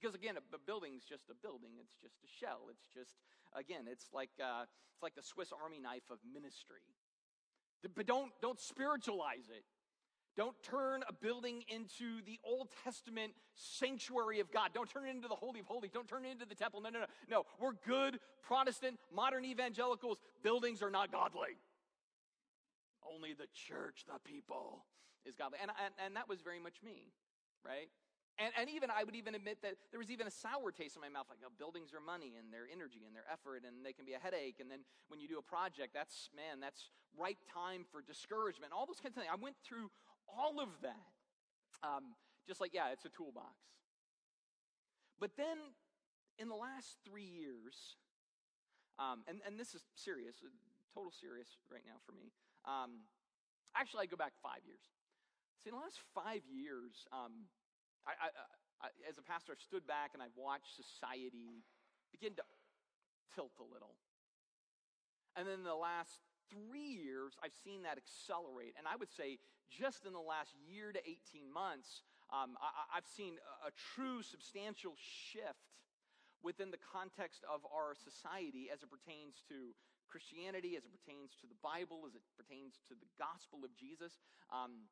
Because 0.00 0.14
again, 0.14 0.36
a, 0.36 0.54
a 0.54 0.58
building's 0.58 1.04
just 1.04 1.30
a 1.30 1.34
building. 1.34 1.70
It's 1.80 1.96
just 2.00 2.14
a 2.24 2.28
shell. 2.28 2.70
It's 2.70 2.86
just, 2.94 3.14
again, 3.54 3.86
it's 3.90 4.06
like, 4.12 4.30
uh, 4.40 4.62
it's 4.94 5.02
like 5.02 5.14
the 5.14 5.22
Swiss 5.22 5.52
Army 5.52 5.80
knife 5.80 6.10
of 6.10 6.18
ministry. 6.32 6.82
But 7.82 8.06
don't, 8.06 8.32
don't 8.42 8.58
spiritualize 8.60 9.48
it. 9.50 9.64
Don't 10.36 10.54
turn 10.62 11.02
a 11.08 11.12
building 11.12 11.64
into 11.66 12.22
the 12.24 12.38
Old 12.44 12.68
Testament 12.84 13.32
sanctuary 13.56 14.38
of 14.38 14.52
God. 14.52 14.70
Don't 14.72 14.88
turn 14.88 15.06
it 15.06 15.10
into 15.10 15.26
the 15.26 15.34
Holy 15.34 15.58
of 15.58 15.66
Holies. 15.66 15.90
Don't 15.92 16.06
turn 16.06 16.24
it 16.24 16.30
into 16.30 16.46
the 16.46 16.54
temple. 16.54 16.80
No, 16.80 16.90
no, 16.90 17.00
no. 17.00 17.06
No, 17.28 17.42
we're 17.60 17.72
good 17.84 18.20
Protestant, 18.42 18.98
modern 19.12 19.44
evangelicals. 19.44 20.18
Buildings 20.44 20.80
are 20.80 20.90
not 20.90 21.10
godly. 21.10 21.58
Only 23.12 23.32
the 23.32 23.48
church, 23.52 24.04
the 24.06 24.20
people, 24.22 24.84
is 25.26 25.34
godly. 25.34 25.58
And, 25.60 25.72
and, 25.84 25.94
and 26.04 26.16
that 26.16 26.28
was 26.28 26.40
very 26.40 26.60
much 26.60 26.76
me, 26.84 27.10
right? 27.64 27.88
And, 28.38 28.54
and 28.54 28.70
even, 28.70 28.86
I 28.86 29.02
would 29.02 29.18
even 29.18 29.34
admit 29.34 29.58
that 29.66 29.74
there 29.90 29.98
was 29.98 30.14
even 30.14 30.30
a 30.30 30.30
sour 30.30 30.70
taste 30.70 30.94
in 30.94 31.02
my 31.02 31.10
mouth, 31.10 31.26
like, 31.26 31.42
oh, 31.42 31.50
buildings 31.58 31.90
are 31.90 31.98
money 31.98 32.38
and 32.38 32.54
their 32.54 32.70
energy 32.70 33.02
and 33.02 33.10
their 33.10 33.26
effort, 33.26 33.66
and 33.66 33.82
they 33.82 33.90
can 33.90 34.06
be 34.06 34.14
a 34.14 34.22
headache. 34.22 34.62
And 34.62 34.70
then 34.70 34.86
when 35.10 35.18
you 35.18 35.26
do 35.26 35.42
a 35.42 35.46
project, 35.46 35.90
that's, 35.90 36.30
man, 36.30 36.62
that's 36.62 36.94
ripe 37.18 37.42
time 37.50 37.82
for 37.90 37.98
discouragement, 37.98 38.70
all 38.70 38.86
those 38.86 39.02
kinds 39.02 39.18
of 39.18 39.26
things. 39.26 39.34
I 39.34 39.42
went 39.42 39.58
through 39.66 39.90
all 40.30 40.62
of 40.62 40.70
that. 40.86 41.10
Um, 41.82 42.14
just 42.46 42.62
like, 42.62 42.70
yeah, 42.72 42.94
it's 42.94 43.04
a 43.04 43.10
toolbox. 43.10 43.58
But 45.18 45.34
then 45.34 45.74
in 46.38 46.46
the 46.46 46.54
last 46.54 47.02
three 47.02 47.26
years, 47.26 47.98
um, 49.02 49.26
and, 49.26 49.42
and 49.42 49.58
this 49.58 49.74
is 49.74 49.82
serious, 49.98 50.38
total 50.94 51.10
serious 51.10 51.58
right 51.74 51.82
now 51.82 51.98
for 52.06 52.14
me. 52.14 52.30
Um, 52.62 53.02
actually, 53.74 54.02
I 54.02 54.06
go 54.06 54.16
back 54.16 54.38
five 54.38 54.62
years. 54.62 54.86
See, 55.58 55.70
in 55.70 55.74
the 55.74 55.82
last 55.82 55.98
five 56.14 56.46
years, 56.46 57.06
um, 57.10 57.50
I, 58.06 58.28
I, 58.28 58.28
I, 58.82 58.88
as 59.08 59.18
a 59.18 59.24
pastor, 59.24 59.52
I've 59.52 59.62
stood 59.62 59.86
back 59.86 60.12
and 60.14 60.22
I've 60.22 60.36
watched 60.36 60.76
society 60.76 61.64
begin 62.12 62.34
to 62.36 62.44
tilt 63.34 63.56
a 63.60 63.66
little. 63.66 63.94
And 65.36 65.46
then 65.46 65.62
the 65.62 65.76
last 65.76 66.24
three 66.50 66.98
years, 66.98 67.36
I've 67.44 67.54
seen 67.64 67.84
that 67.84 68.00
accelerate. 68.00 68.74
And 68.78 68.88
I 68.88 68.96
would 68.96 69.12
say 69.12 69.38
just 69.68 70.08
in 70.08 70.12
the 70.16 70.22
last 70.22 70.56
year 70.64 70.90
to 70.92 71.00
18 71.04 71.46
months, 71.52 72.02
um, 72.32 72.56
I, 72.60 72.98
have 73.00 73.08
seen 73.08 73.36
a, 73.40 73.68
a 73.68 73.72
true 73.94 74.24
substantial 74.24 74.96
shift 74.96 75.76
within 76.42 76.70
the 76.70 76.80
context 76.80 77.44
of 77.48 77.64
our 77.68 77.96
society 77.96 78.68
as 78.72 78.84
it 78.84 78.90
pertains 78.92 79.40
to 79.48 79.72
Christianity, 80.08 80.76
as 80.76 80.84
it 80.88 80.92
pertains 80.92 81.36
to 81.40 81.46
the 81.46 81.58
Bible, 81.60 82.08
as 82.08 82.16
it 82.16 82.24
pertains 82.36 82.80
to 82.88 82.96
the 82.96 83.08
gospel 83.20 83.64
of 83.64 83.72
Jesus. 83.76 84.16
Um, 84.48 84.88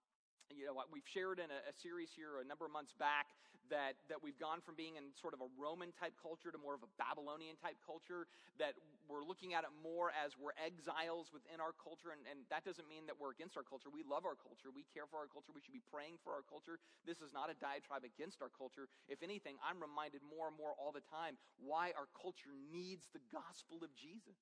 you 0.54 0.66
know, 0.66 0.74
we've 0.92 1.06
shared 1.06 1.38
in 1.38 1.50
a, 1.50 1.60
a, 1.66 1.74
series 1.74 2.14
here 2.14 2.38
a 2.38 2.46
number 2.46 2.64
of 2.66 2.72
months 2.72 2.94
back 2.94 3.34
that, 3.66 3.98
that 4.06 4.22
we've 4.22 4.38
gone 4.38 4.62
from 4.62 4.78
being 4.78 4.94
in 4.94 5.10
sort 5.18 5.34
of 5.34 5.42
a 5.42 5.50
Roman 5.58 5.90
type 5.90 6.14
culture 6.14 6.54
to 6.54 6.58
more 6.58 6.74
of 6.78 6.86
a 6.86 6.90
Babylonian 6.94 7.58
type 7.58 7.74
culture, 7.82 8.30
that 8.62 8.78
we're 9.10 9.26
looking 9.26 9.58
at 9.58 9.66
it 9.66 9.74
more 9.82 10.14
as 10.14 10.38
we're 10.38 10.54
exiles 10.54 11.34
within 11.34 11.58
our 11.58 11.74
culture. 11.74 12.14
And, 12.14 12.22
and 12.30 12.46
that 12.50 12.62
doesn't 12.62 12.86
mean 12.86 13.10
that 13.10 13.18
we're 13.18 13.34
against 13.34 13.58
our 13.58 13.66
culture. 13.66 13.90
We 13.90 14.06
love 14.06 14.22
our 14.22 14.38
culture. 14.38 14.70
We 14.70 14.86
care 14.94 15.10
for 15.10 15.18
our 15.18 15.30
culture. 15.30 15.50
We 15.50 15.62
should 15.62 15.74
be 15.74 15.82
praying 15.82 16.22
for 16.22 16.30
our 16.34 16.46
culture. 16.46 16.78
This 17.02 17.18
is 17.18 17.34
not 17.34 17.50
a 17.50 17.56
diatribe 17.58 18.06
against 18.06 18.38
our 18.38 18.50
culture. 18.50 18.86
If 19.10 19.26
anything, 19.26 19.58
I'm 19.62 19.82
reminded 19.82 20.22
more 20.22 20.46
and 20.46 20.54
more 20.54 20.78
all 20.78 20.94
the 20.94 21.04
time 21.06 21.38
why 21.58 21.90
our 21.98 22.06
culture 22.14 22.54
needs 22.70 23.10
the 23.10 23.22
gospel 23.34 23.82
of 23.82 23.90
Jesus. 23.98 24.38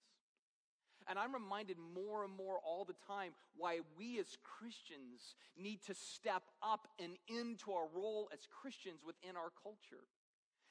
And 1.08 1.18
I'm 1.18 1.34
reminded 1.34 1.76
more 1.94 2.24
and 2.24 2.34
more 2.34 2.58
all 2.64 2.84
the 2.84 2.94
time 3.06 3.32
why 3.56 3.80
we 3.98 4.18
as 4.18 4.38
Christians 4.42 5.36
need 5.60 5.82
to 5.84 5.94
step 5.94 6.42
up 6.62 6.88
and 7.02 7.12
into 7.28 7.72
our 7.72 7.86
role 7.94 8.28
as 8.32 8.40
Christians 8.50 9.00
within 9.04 9.36
our 9.36 9.50
culture. 9.62 10.04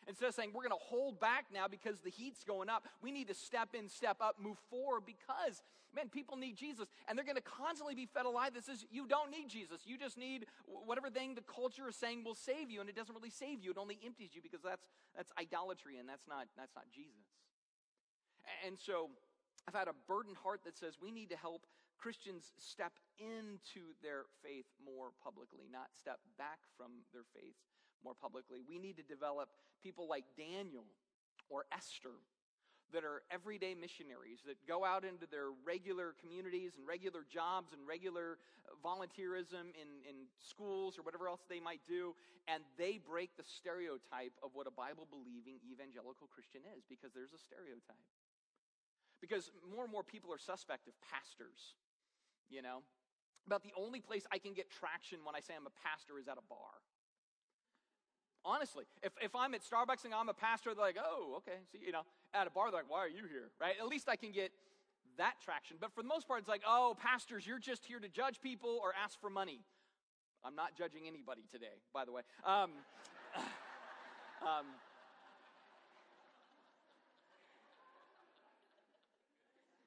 Instead 0.07 0.27
of 0.27 0.35
saying 0.35 0.51
we're 0.53 0.67
going 0.67 0.77
to 0.77 0.85
hold 0.85 1.19
back 1.19 1.45
now 1.53 1.67
because 1.67 1.99
the 1.99 2.09
heat's 2.09 2.43
going 2.43 2.69
up, 2.69 2.87
we 3.01 3.11
need 3.11 3.27
to 3.27 3.33
step 3.33 3.69
in, 3.73 3.87
step 3.87 4.17
up, 4.21 4.35
move 4.41 4.57
forward 4.69 5.03
because, 5.05 5.61
man, 5.95 6.09
people 6.09 6.35
need 6.35 6.57
Jesus. 6.57 6.87
And 7.07 7.17
they're 7.17 7.25
going 7.25 7.37
to 7.37 7.41
constantly 7.41 7.95
be 7.95 8.05
fed 8.05 8.25
a 8.25 8.29
lie 8.29 8.49
that 8.49 8.65
says 8.65 8.85
you 8.91 9.07
don't 9.07 9.31
need 9.31 9.49
Jesus. 9.49 9.81
You 9.85 9.97
just 9.97 10.17
need 10.17 10.45
whatever 10.65 11.09
thing 11.09 11.35
the 11.35 11.41
culture 11.41 11.87
is 11.87 11.95
saying 11.95 12.23
will 12.23 12.35
save 12.35 12.69
you, 12.69 12.81
and 12.81 12.89
it 12.89 12.95
doesn't 12.95 13.15
really 13.15 13.29
save 13.29 13.63
you. 13.63 13.71
It 13.71 13.77
only 13.77 13.99
empties 14.05 14.31
you 14.33 14.41
because 14.41 14.61
that's, 14.61 14.87
that's 15.15 15.31
idolatry 15.39 15.97
and 15.99 16.09
that's 16.09 16.27
not, 16.27 16.47
that's 16.57 16.75
not 16.75 16.85
Jesus. 16.93 17.23
And 18.65 18.77
so 18.77 19.09
I've 19.67 19.75
had 19.75 19.87
a 19.87 19.95
burdened 20.07 20.37
heart 20.37 20.61
that 20.65 20.77
says 20.77 20.95
we 21.01 21.11
need 21.11 21.29
to 21.29 21.37
help 21.37 21.65
Christians 21.99 22.51
step 22.59 22.91
into 23.17 23.95
their 24.03 24.27
faith 24.43 24.67
more 24.83 25.15
publicly, 25.23 25.71
not 25.71 25.95
step 25.95 26.19
back 26.37 26.59
from 26.75 27.07
their 27.13 27.23
faith 27.33 27.55
more 28.03 28.13
publicly. 28.13 28.59
We 28.67 28.77
need 28.77 28.97
to 28.97 29.03
develop 29.03 29.49
people 29.81 30.07
like 30.09 30.25
Daniel 30.35 30.83
or 31.49 31.63
Esther 31.71 32.19
that 32.91 33.03
are 33.03 33.23
everyday 33.31 33.73
missionaries 33.73 34.45
that 34.45 34.59
go 34.67 34.85
out 34.85 35.01
into 35.03 35.25
their 35.25 35.49
regular 35.65 36.13
communities 36.21 36.77
and 36.77 36.85
regular 36.85 37.25
jobs 37.25 37.73
and 37.73 37.81
regular 37.87 38.37
uh, 38.69 38.75
volunteerism 38.85 39.73
in, 39.73 39.89
in 40.05 40.29
schools 40.37 40.99
or 40.99 41.01
whatever 41.01 41.27
else 41.27 41.41
they 41.49 41.59
might 41.59 41.81
do, 41.87 42.13
and 42.45 42.61
they 42.77 43.01
break 43.01 43.33
the 43.35 43.43
stereotype 43.43 44.35
of 44.43 44.51
what 44.53 44.67
a 44.67 44.75
Bible 44.75 45.07
believing 45.09 45.57
evangelical 45.65 46.29
Christian 46.29 46.61
is 46.77 46.85
because 46.85 47.15
there's 47.15 47.33
a 47.33 47.41
stereotype. 47.41 48.05
Because 49.23 49.55
more 49.73 49.87
and 49.87 49.91
more 49.91 50.03
people 50.03 50.33
are 50.33 50.37
suspect 50.37 50.89
of 50.89 50.93
pastors, 50.99 51.79
you 52.49 52.61
know? 52.61 52.83
About 53.47 53.63
the 53.63 53.71
only 53.79 54.01
place 54.01 54.27
I 54.33 54.37
can 54.37 54.53
get 54.53 54.69
traction 54.69 55.19
when 55.23 55.33
I 55.33 55.39
say 55.39 55.55
I'm 55.55 55.65
a 55.65 55.71
pastor 55.79 56.19
is 56.19 56.27
at 56.27 56.35
a 56.35 56.43
bar. 56.51 56.83
Honestly, 58.43 58.83
if, 59.01 59.13
if 59.23 59.33
I'm 59.33 59.53
at 59.53 59.61
Starbucks 59.63 60.03
and 60.03 60.13
I'm 60.13 60.27
a 60.27 60.33
pastor, 60.33 60.75
they're 60.75 60.83
like, 60.83 60.99
oh, 60.99 61.35
okay. 61.37 61.63
See, 61.71 61.79
you 61.79 61.93
know, 61.93 62.03
at 62.33 62.47
a 62.47 62.49
bar, 62.49 62.69
they're 62.69 62.81
like, 62.81 62.91
why 62.91 62.99
are 62.99 63.07
you 63.07 63.23
here? 63.31 63.47
Right? 63.61 63.75
At 63.79 63.87
least 63.87 64.09
I 64.09 64.17
can 64.17 64.33
get 64.33 64.51
that 65.17 65.35
traction. 65.39 65.77
But 65.79 65.95
for 65.95 66.01
the 66.01 66.09
most 66.09 66.27
part, 66.27 66.41
it's 66.41 66.49
like, 66.49 66.63
oh, 66.67 66.97
pastors, 66.99 67.47
you're 67.47 67.59
just 67.59 67.85
here 67.85 67.99
to 67.99 68.09
judge 68.09 68.41
people 68.41 68.77
or 68.83 68.91
ask 69.01 69.19
for 69.21 69.29
money. 69.29 69.61
I'm 70.43 70.55
not 70.55 70.75
judging 70.77 71.07
anybody 71.07 71.43
today, 71.49 71.79
by 71.93 72.03
the 72.03 72.11
way. 72.11 72.23
Um, 72.45 72.71
um, 74.43 74.67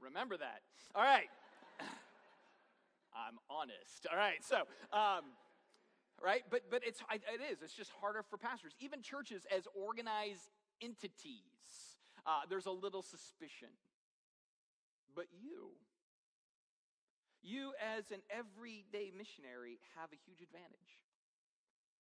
Remember 0.06 0.36
that. 0.36 0.62
All 0.94 1.02
right. 1.02 1.28
I'm 3.14 3.38
honest. 3.50 4.06
All 4.10 4.16
right. 4.16 4.42
So, 4.42 4.56
um, 4.92 5.24
right? 6.22 6.42
But 6.50 6.70
but 6.70 6.82
it's 6.86 7.00
it 7.10 7.40
is. 7.52 7.62
It's 7.62 7.74
just 7.74 7.90
harder 8.00 8.22
for 8.22 8.36
pastors. 8.36 8.72
Even 8.80 9.02
churches 9.02 9.46
as 9.54 9.66
organized 9.74 10.50
entities, 10.80 11.98
uh, 12.26 12.46
there's 12.48 12.66
a 12.66 12.70
little 12.70 13.02
suspicion. 13.02 13.68
But 15.14 15.26
you, 15.32 15.70
you 17.42 17.72
as 17.80 18.10
an 18.10 18.20
everyday 18.30 19.10
missionary, 19.16 19.80
have 19.96 20.12
a 20.12 20.18
huge 20.26 20.42
advantage. 20.42 21.05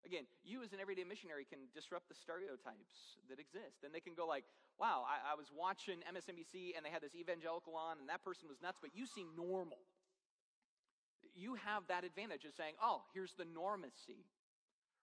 Again, 0.05 0.29
you 0.45 0.62
as 0.62 0.73
an 0.73 0.81
everyday 0.81 1.05
missionary 1.05 1.49
can 1.49 1.64
disrupt 1.73 2.09
the 2.09 2.14
stereotypes 2.14 3.17
that 3.33 3.40
exist. 3.40 3.85
And 3.85 3.95
they 3.95 4.01
can 4.05 4.12
go 4.12 4.29
like, 4.29 4.45
wow, 4.79 5.05
I, 5.09 5.33
I 5.33 5.35
was 5.35 5.49
watching 5.49 6.05
MSNBC 6.05 6.77
and 6.77 6.85
they 6.85 6.93
had 6.93 7.01
this 7.01 7.17
evangelical 7.17 7.75
on 7.75 7.99
and 7.99 8.09
that 8.09 8.23
person 8.25 8.49
was 8.49 8.61
nuts, 8.61 8.79
but 8.81 8.93
you 8.93 9.07
seem 9.07 9.33
normal. 9.37 9.81
You 11.35 11.57
have 11.64 11.88
that 11.88 12.05
advantage 12.05 12.45
of 12.45 12.53
saying, 12.53 12.75
oh, 12.83 13.03
here's 13.14 13.33
the 13.33 13.49
normacy, 13.49 14.29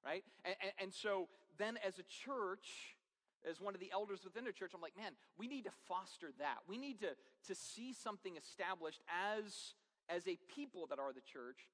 right? 0.05 0.23
And, 0.45 0.55
and, 0.61 0.71
and 0.79 0.89
so 0.93 1.27
then 1.57 1.77
as 1.85 1.97
a 1.97 2.05
church, 2.05 2.95
as 3.49 3.59
one 3.59 3.73
of 3.73 3.81
the 3.81 3.89
elders 3.91 4.21
within 4.23 4.45
the 4.45 4.53
church, 4.53 4.71
I'm 4.75 4.81
like, 4.81 4.95
man, 4.95 5.13
we 5.37 5.47
need 5.47 5.65
to 5.65 5.73
foster 5.87 6.29
that. 6.37 6.61
We 6.69 6.77
need 6.77 7.01
to, 7.01 7.17
to 7.47 7.55
see 7.55 7.91
something 7.91 8.37
established 8.37 9.01
as, 9.09 9.73
as 10.09 10.27
a 10.27 10.37
people 10.53 10.85
that 10.87 10.99
are 10.99 11.11
the 11.11 11.25
church 11.25 11.67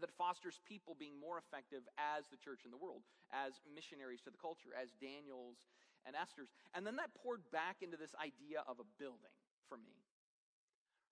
that 0.00 0.10
fosters 0.18 0.58
people 0.66 0.96
being 0.98 1.14
more 1.18 1.38
effective 1.38 1.86
as 1.94 2.26
the 2.28 2.38
church 2.38 2.66
in 2.66 2.70
the 2.70 2.80
world, 2.80 3.06
as 3.30 3.62
missionaries 3.70 4.22
to 4.26 4.30
the 4.30 4.40
culture, 4.40 4.74
as 4.74 4.90
Daniels 4.98 5.62
and 6.02 6.16
Esther's. 6.16 6.50
And 6.74 6.86
then 6.86 6.96
that 6.96 7.14
poured 7.14 7.46
back 7.54 7.80
into 7.80 7.96
this 7.96 8.12
idea 8.18 8.66
of 8.66 8.82
a 8.82 8.86
building 8.98 9.34
for 9.70 9.78
me, 9.78 9.94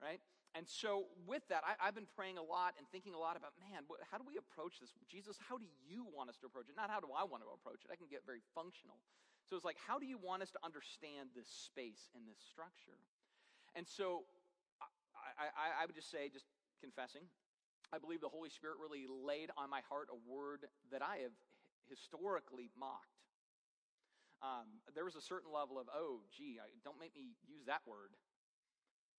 right? 0.03 0.21
And 0.53 0.69
so, 0.69 1.09
with 1.25 1.41
that, 1.49 1.65
I, 1.65 1.81
have 1.81 1.97
been 1.97 2.11
praying 2.13 2.37
a 2.37 2.45
lot 2.45 2.77
and 2.77 2.85
thinking 2.93 3.17
a 3.17 3.23
lot 3.23 3.41
about, 3.41 3.57
man, 3.57 3.89
how 4.13 4.21
do 4.21 4.25
we 4.29 4.37
approach 4.37 4.85
this? 4.85 4.93
Jesus, 5.09 5.41
how 5.41 5.57
do 5.57 5.65
you 5.89 6.05
want 6.05 6.29
us 6.29 6.37
to 6.45 6.47
approach 6.47 6.69
it? 6.69 6.77
Not 6.77 6.93
how 6.93 7.01
do 7.01 7.09
I 7.09 7.25
want 7.25 7.41
to 7.41 7.49
approach 7.49 7.89
it. 7.89 7.89
I 7.89 7.97
can 7.97 8.05
get 8.13 8.29
very 8.29 8.45
functional. 8.53 9.01
So, 9.49 9.57
it's 9.57 9.65
like, 9.65 9.81
how 9.81 9.97
do 9.97 10.05
you 10.05 10.21
want 10.21 10.45
us 10.45 10.53
to 10.53 10.61
understand 10.61 11.33
this 11.33 11.49
space 11.49 12.13
and 12.13 12.29
this 12.29 12.37
structure? 12.37 13.01
And 13.73 13.89
so, 13.89 14.29
I, 15.41 15.49
I, 15.57 15.67
I 15.81 15.83
would 15.89 15.97
just 15.97 16.13
say, 16.13 16.29
just 16.29 16.45
confessing, 16.85 17.25
I 17.93 18.01
believe 18.01 18.25
the 18.25 18.33
Holy 18.33 18.49
Spirit 18.49 18.81
really 18.81 19.05
laid 19.05 19.53
on 19.61 19.69
my 19.69 19.85
heart 19.93 20.09
a 20.09 20.17
word 20.25 20.65
that 20.91 21.05
I 21.05 21.29
have 21.29 21.37
historically 21.93 22.73
mocked. 22.73 23.21
Um, 24.41 24.81
there 24.97 25.05
was 25.05 25.15
a 25.15 25.21
certain 25.21 25.53
level 25.53 25.77
of, 25.77 25.87
oh, 25.93 26.25
gee, 26.33 26.57
I, 26.57 26.67
don't 26.83 26.99
make 26.99 27.13
me 27.15 27.37
use 27.47 27.69
that 27.69 27.85
word. 27.85 28.17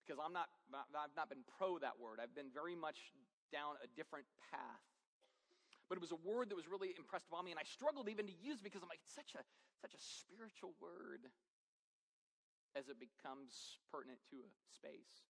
Because 0.04 0.20
I'm 0.20 0.34
not, 0.34 0.52
I've 0.74 1.16
not 1.16 1.30
been 1.30 1.48
pro 1.56 1.80
that 1.80 1.96
word. 1.96 2.20
I've 2.20 2.36
been 2.36 2.52
very 2.52 2.76
much 2.76 3.14
down 3.54 3.80
a 3.80 3.88
different 3.96 4.28
path. 4.52 4.84
But 5.88 6.02
it 6.02 6.04
was 6.04 6.12
a 6.12 6.20
word 6.26 6.50
that 6.50 6.58
was 6.58 6.68
really 6.68 6.92
impressed 6.98 7.30
upon 7.30 7.46
me, 7.46 7.54
and 7.54 7.62
I 7.62 7.68
struggled 7.70 8.10
even 8.10 8.26
to 8.28 8.36
use 8.36 8.60
because 8.60 8.82
I'm 8.82 8.90
like, 8.90 9.06
it's 9.06 9.16
such 9.16 9.38
a, 9.38 9.44
such 9.80 9.94
a 9.94 10.02
spiritual 10.02 10.74
word 10.82 11.30
as 12.74 12.90
it 12.90 12.98
becomes 12.98 13.78
pertinent 13.94 14.20
to 14.34 14.42
a 14.42 14.50
space. 14.74 15.24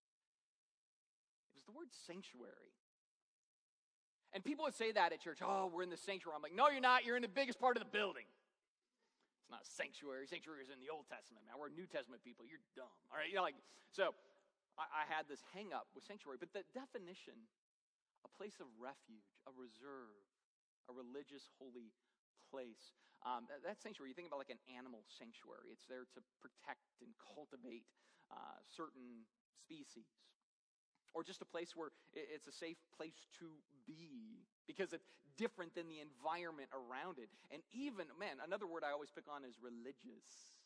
It 1.51 1.59
was 1.59 1.67
the 1.67 1.75
word 1.75 1.91
sanctuary. 1.91 2.73
And 4.33 4.41
people 4.41 4.65
would 4.65 4.73
say 4.73 4.89
that 4.91 5.13
at 5.13 5.21
church, 5.21 5.45
oh, 5.45 5.69
we're 5.69 5.85
in 5.85 5.93
the 5.93 6.01
sanctuary. 6.01 6.33
I'm 6.33 6.41
like, 6.41 6.57
no, 6.57 6.73
you're 6.73 6.81
not. 6.81 7.05
You're 7.05 7.15
in 7.15 7.21
the 7.21 7.29
biggest 7.29 7.61
part 7.61 7.77
of 7.77 7.85
the 7.85 7.91
building. 7.93 8.25
It's 9.45 9.53
not 9.53 9.61
sanctuary. 9.61 10.25
Sanctuary 10.25 10.65
is 10.65 10.73
in 10.73 10.81
the 10.81 10.89
Old 10.89 11.05
Testament, 11.05 11.45
man. 11.45 11.61
We're 11.61 11.69
New 11.69 11.85
Testament 11.85 12.25
people. 12.25 12.41
You're 12.41 12.63
dumb. 12.73 12.89
All 13.13 13.21
right. 13.21 13.29
You 13.29 13.37
know, 13.37 13.45
like, 13.45 13.59
so 13.93 14.17
I, 14.73 14.89
I 14.89 15.03
had 15.05 15.29
this 15.29 15.45
hang 15.53 15.69
up 15.69 15.85
with 15.93 16.01
sanctuary, 16.01 16.41
but 16.41 16.49
the 16.49 16.65
definition, 16.73 17.37
a 18.25 18.31
place 18.33 18.57
of 18.57 18.65
refuge, 18.81 19.29
a 19.45 19.53
reserve, 19.53 20.25
a 20.89 20.93
religious 20.97 21.45
holy 21.61 21.93
place. 22.49 22.97
Um, 23.21 23.45
that 23.47 23.79
sanctuary, 23.79 24.11
you 24.11 24.17
think 24.17 24.27
about 24.33 24.41
like 24.41 24.51
an 24.51 24.59
animal 24.67 25.05
sanctuary. 25.07 25.71
It's 25.71 25.85
there 25.85 26.09
to 26.17 26.19
protect 26.41 26.83
and 26.99 27.13
cultivate 27.21 27.85
uh, 28.33 28.59
certain 28.65 29.29
species. 29.61 30.09
Or 31.13 31.23
just 31.23 31.41
a 31.41 31.45
place 31.45 31.77
where 31.77 31.93
it's 32.13 32.47
a 32.47 32.51
safe 32.51 32.77
place 32.97 33.29
to 33.39 33.45
be 33.85 34.41
because 34.65 34.93
it's 34.93 35.05
different 35.37 35.73
than 35.75 35.85
the 35.89 36.01
environment 36.01 36.69
around 36.73 37.21
it. 37.21 37.29
And 37.53 37.61
even, 37.73 38.09
man, 38.17 38.41
another 38.41 38.65
word 38.65 38.81
I 38.81 38.91
always 38.91 39.13
pick 39.13 39.29
on 39.29 39.45
is 39.45 39.61
religious. 39.61 40.57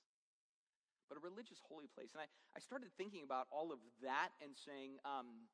But 1.11 1.19
a 1.19 1.23
religious 1.23 1.59
holy 1.63 1.87
place. 1.87 2.11
And 2.15 2.23
I, 2.23 2.27
I 2.55 2.59
started 2.59 2.91
thinking 2.95 3.23
about 3.23 3.47
all 3.51 3.71
of 3.71 3.79
that 4.03 4.35
and 4.43 4.55
saying, 4.55 4.99
um, 5.07 5.47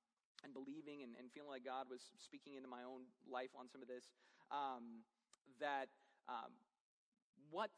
and 0.44 0.52
believing 0.52 1.02
and, 1.02 1.16
and, 1.16 1.32
feeling 1.32 1.50
like 1.50 1.64
God 1.64 1.88
was 1.88 2.04
speaking 2.20 2.60
into 2.60 2.68
my 2.68 2.84
own 2.84 3.08
life 3.24 3.54
on 3.56 3.72
some 3.72 3.80
of 3.80 3.88
this, 3.88 4.12
um, 4.52 5.06
that 5.62 5.88
um, 6.28 6.52
what 7.50 7.72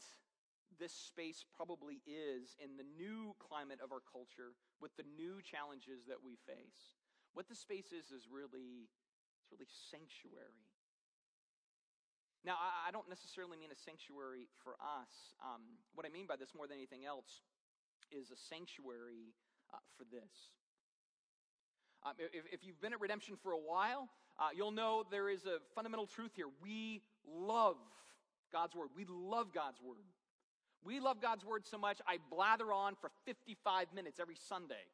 this 0.79 0.91
space 0.91 1.45
probably 1.55 2.01
is 2.03 2.55
in 2.59 2.75
the 2.75 2.87
new 2.97 3.35
climate 3.39 3.79
of 3.83 3.91
our 3.91 4.03
culture 4.03 4.57
with 4.81 4.91
the 4.97 5.07
new 5.15 5.39
challenges 5.45 6.03
that 6.07 6.19
we 6.19 6.35
face. 6.43 6.97
What 7.35 7.51
the 7.51 7.55
space 7.55 7.91
is 7.91 8.15
is 8.15 8.31
really 8.31 8.87
it's 9.45 9.51
really 9.51 9.67
sanctuary. 9.91 10.65
Now, 12.41 12.55
I, 12.57 12.89
I 12.89 12.91
don't 12.91 13.09
necessarily 13.09 13.57
mean 13.57 13.69
a 13.69 13.77
sanctuary 13.77 14.47
for 14.63 14.73
us. 14.81 15.35
Um, 15.43 15.61
what 15.93 16.05
I 16.05 16.09
mean 16.09 16.25
by 16.25 16.35
this 16.35 16.55
more 16.55 16.65
than 16.65 16.77
anything 16.77 17.05
else 17.05 17.43
is 18.09 18.31
a 18.31 18.37
sanctuary 18.37 19.35
uh, 19.73 19.77
for 19.97 20.05
this. 20.05 20.55
Um, 22.05 22.13
if, 22.17 22.45
if, 22.51 22.65
you've 22.65 22.79
been 22.81 22.93
at 22.93 23.01
Redemption 23.01 23.35
for 23.41 23.51
a 23.51 23.57
while, 23.57 24.09
uh, 24.39 24.49
you'll 24.55 24.71
know 24.71 25.03
there 25.09 25.29
is 25.29 25.45
a 25.45 25.57
fundamental 25.73 26.05
truth 26.05 26.31
here. 26.35 26.45
We 26.61 27.01
love 27.27 27.77
God's 28.53 28.75
Word. 28.75 28.89
We 28.95 29.05
love 29.09 29.53
God's 29.53 29.81
Word. 29.81 30.05
We 30.83 30.99
love 30.99 31.19
God's 31.19 31.43
Word 31.43 31.65
so 31.65 31.79
much, 31.79 31.99
I 32.07 32.19
blather 32.29 32.71
on 32.71 32.93
for 33.01 33.09
55 33.25 33.87
minutes 33.93 34.19
every 34.19 34.37
Sunday 34.47 34.85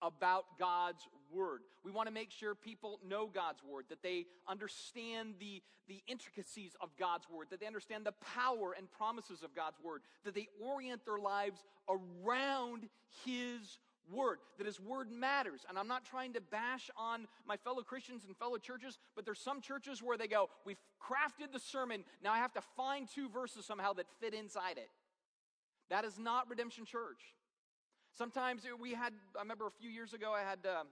about 0.00 0.44
God's 0.58 1.02
Word. 1.32 1.62
We 1.84 1.90
want 1.90 2.08
to 2.08 2.14
make 2.14 2.30
sure 2.30 2.54
people 2.54 3.00
know 3.06 3.26
God's 3.26 3.62
Word, 3.62 3.86
that 3.88 4.02
they 4.02 4.26
understand 4.48 5.34
the, 5.38 5.62
the 5.88 6.02
intricacies 6.06 6.76
of 6.80 6.90
God's 6.98 7.26
Word, 7.30 7.48
that 7.50 7.60
they 7.60 7.66
understand 7.66 8.04
the 8.06 8.14
power 8.34 8.74
and 8.76 8.90
promises 8.90 9.42
of 9.42 9.54
God's 9.54 9.78
Word, 9.82 10.02
that 10.24 10.34
they 10.34 10.48
orient 10.62 11.04
their 11.04 11.18
lives 11.18 11.64
around 11.88 12.88
His 13.24 13.78
word, 14.12 14.38
that 14.58 14.66
his 14.66 14.80
word 14.80 15.10
matters. 15.10 15.64
And 15.68 15.78
I'm 15.78 15.88
not 15.88 16.04
trying 16.04 16.32
to 16.34 16.40
bash 16.40 16.90
on 16.96 17.26
my 17.46 17.56
fellow 17.56 17.82
Christians 17.82 18.24
and 18.26 18.36
fellow 18.36 18.58
churches, 18.58 18.98
but 19.14 19.24
there's 19.24 19.38
some 19.38 19.60
churches 19.60 20.02
where 20.02 20.16
they 20.16 20.26
go, 20.26 20.48
We've 20.64 20.80
crafted 21.00 21.52
the 21.52 21.60
sermon, 21.60 22.04
now 22.22 22.32
I 22.32 22.38
have 22.38 22.52
to 22.54 22.62
find 22.76 23.08
two 23.08 23.28
verses 23.28 23.64
somehow 23.64 23.92
that 23.94 24.06
fit 24.20 24.34
inside 24.34 24.78
it. 24.78 24.90
That 25.90 26.04
is 26.04 26.18
not 26.18 26.48
Redemption 26.48 26.84
Church. 26.84 27.34
Sometimes 28.16 28.62
we 28.80 28.92
had, 28.92 29.12
I 29.36 29.42
remember 29.42 29.66
a 29.66 29.70
few 29.70 29.90
years 29.90 30.12
ago, 30.12 30.32
I 30.32 30.40
had. 30.40 30.66
Um, 30.66 30.86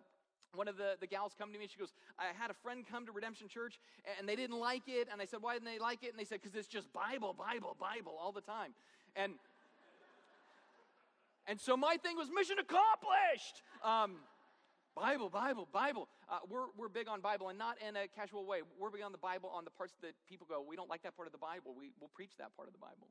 one 0.54 0.68
of 0.68 0.76
the, 0.76 0.96
the 1.00 1.06
gals 1.06 1.32
come 1.38 1.52
to 1.52 1.58
me 1.58 1.66
she 1.66 1.78
goes 1.78 1.92
i 2.18 2.24
had 2.38 2.50
a 2.50 2.54
friend 2.54 2.84
come 2.90 3.04
to 3.06 3.12
redemption 3.12 3.48
church 3.48 3.78
and 4.18 4.28
they 4.28 4.36
didn't 4.36 4.58
like 4.58 4.82
it 4.86 5.08
and 5.12 5.20
i 5.20 5.24
said 5.24 5.40
why 5.40 5.54
didn't 5.54 5.66
they 5.66 5.78
like 5.78 6.02
it 6.02 6.10
and 6.10 6.18
they 6.18 6.24
said 6.24 6.40
because 6.42 6.56
it's 6.56 6.68
just 6.68 6.92
bible 6.92 7.34
bible 7.36 7.76
bible 7.78 8.12
all 8.20 8.32
the 8.32 8.40
time 8.40 8.72
and 9.16 9.34
and 11.48 11.58
so 11.58 11.78
my 11.78 11.96
thing 11.96 12.14
was 12.20 12.28
mission 12.28 12.60
accomplished. 12.60 13.64
Um, 13.82 14.20
Bible, 14.94 15.30
Bible, 15.30 15.66
Bible. 15.72 16.08
Uh, 16.28 16.44
we're, 16.50 16.68
we're 16.76 16.92
big 16.92 17.08
on 17.08 17.22
Bible 17.22 17.48
and 17.48 17.56
not 17.56 17.80
in 17.80 17.96
a 17.96 18.04
casual 18.04 18.44
way. 18.44 18.60
We're 18.78 18.90
big 18.90 19.00
on 19.00 19.12
the 19.12 19.18
Bible 19.18 19.48
on 19.48 19.64
the 19.64 19.70
parts 19.70 19.94
that 20.02 20.12
people 20.28 20.44
go, 20.44 20.60
we 20.60 20.76
don't 20.76 20.90
like 20.90 21.02
that 21.04 21.16
part 21.16 21.26
of 21.26 21.32
the 21.32 21.40
Bible. 21.40 21.72
We, 21.72 21.90
we'll 22.00 22.12
preach 22.12 22.36
that 22.36 22.54
part 22.54 22.68
of 22.68 22.74
the 22.74 22.82
Bible. 22.82 23.08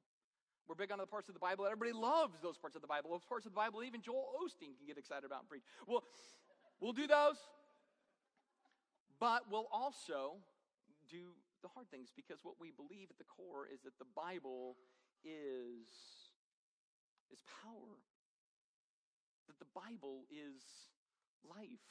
We're 0.67 0.75
big 0.75 0.91
on 0.91 0.99
the 0.99 1.07
parts 1.07 1.29
of 1.29 1.33
the 1.33 1.39
Bible 1.39 1.63
that 1.63 1.71
everybody 1.71 1.97
loves 1.97 2.37
those 2.43 2.59
parts 2.59 2.75
of 2.75 2.83
the 2.83 2.91
Bible. 2.91 3.09
Those 3.09 3.25
parts 3.25 3.47
of 3.47 3.53
the 3.53 3.55
Bible 3.55 3.81
even 3.83 4.01
Joel 4.03 4.27
Osteen 4.37 4.75
can 4.77 4.85
get 4.85 4.99
excited 4.99 5.25
about 5.25 5.47
and 5.47 5.49
preach. 5.49 5.63
We'll, 5.87 6.03
we'll 6.79 6.93
do 6.93 7.07
those, 7.07 7.37
but 9.19 9.43
we'll 9.49 9.69
also 9.71 10.37
do 11.09 11.33
the 11.61 11.69
hard 11.73 11.89
things 11.89 12.09
because 12.15 12.39
what 12.43 12.55
we 12.59 12.71
believe 12.71 13.09
at 13.09 13.17
the 13.17 13.25
core 13.25 13.65
is 13.65 13.81
that 13.81 13.97
the 13.97 14.09
Bible 14.15 14.77
is, 15.23 15.87
is 17.31 17.41
power 17.63 17.97
that 19.47 19.57
the 19.59 19.71
Bible 19.71 20.27
is 20.27 20.91
life. 21.47 21.87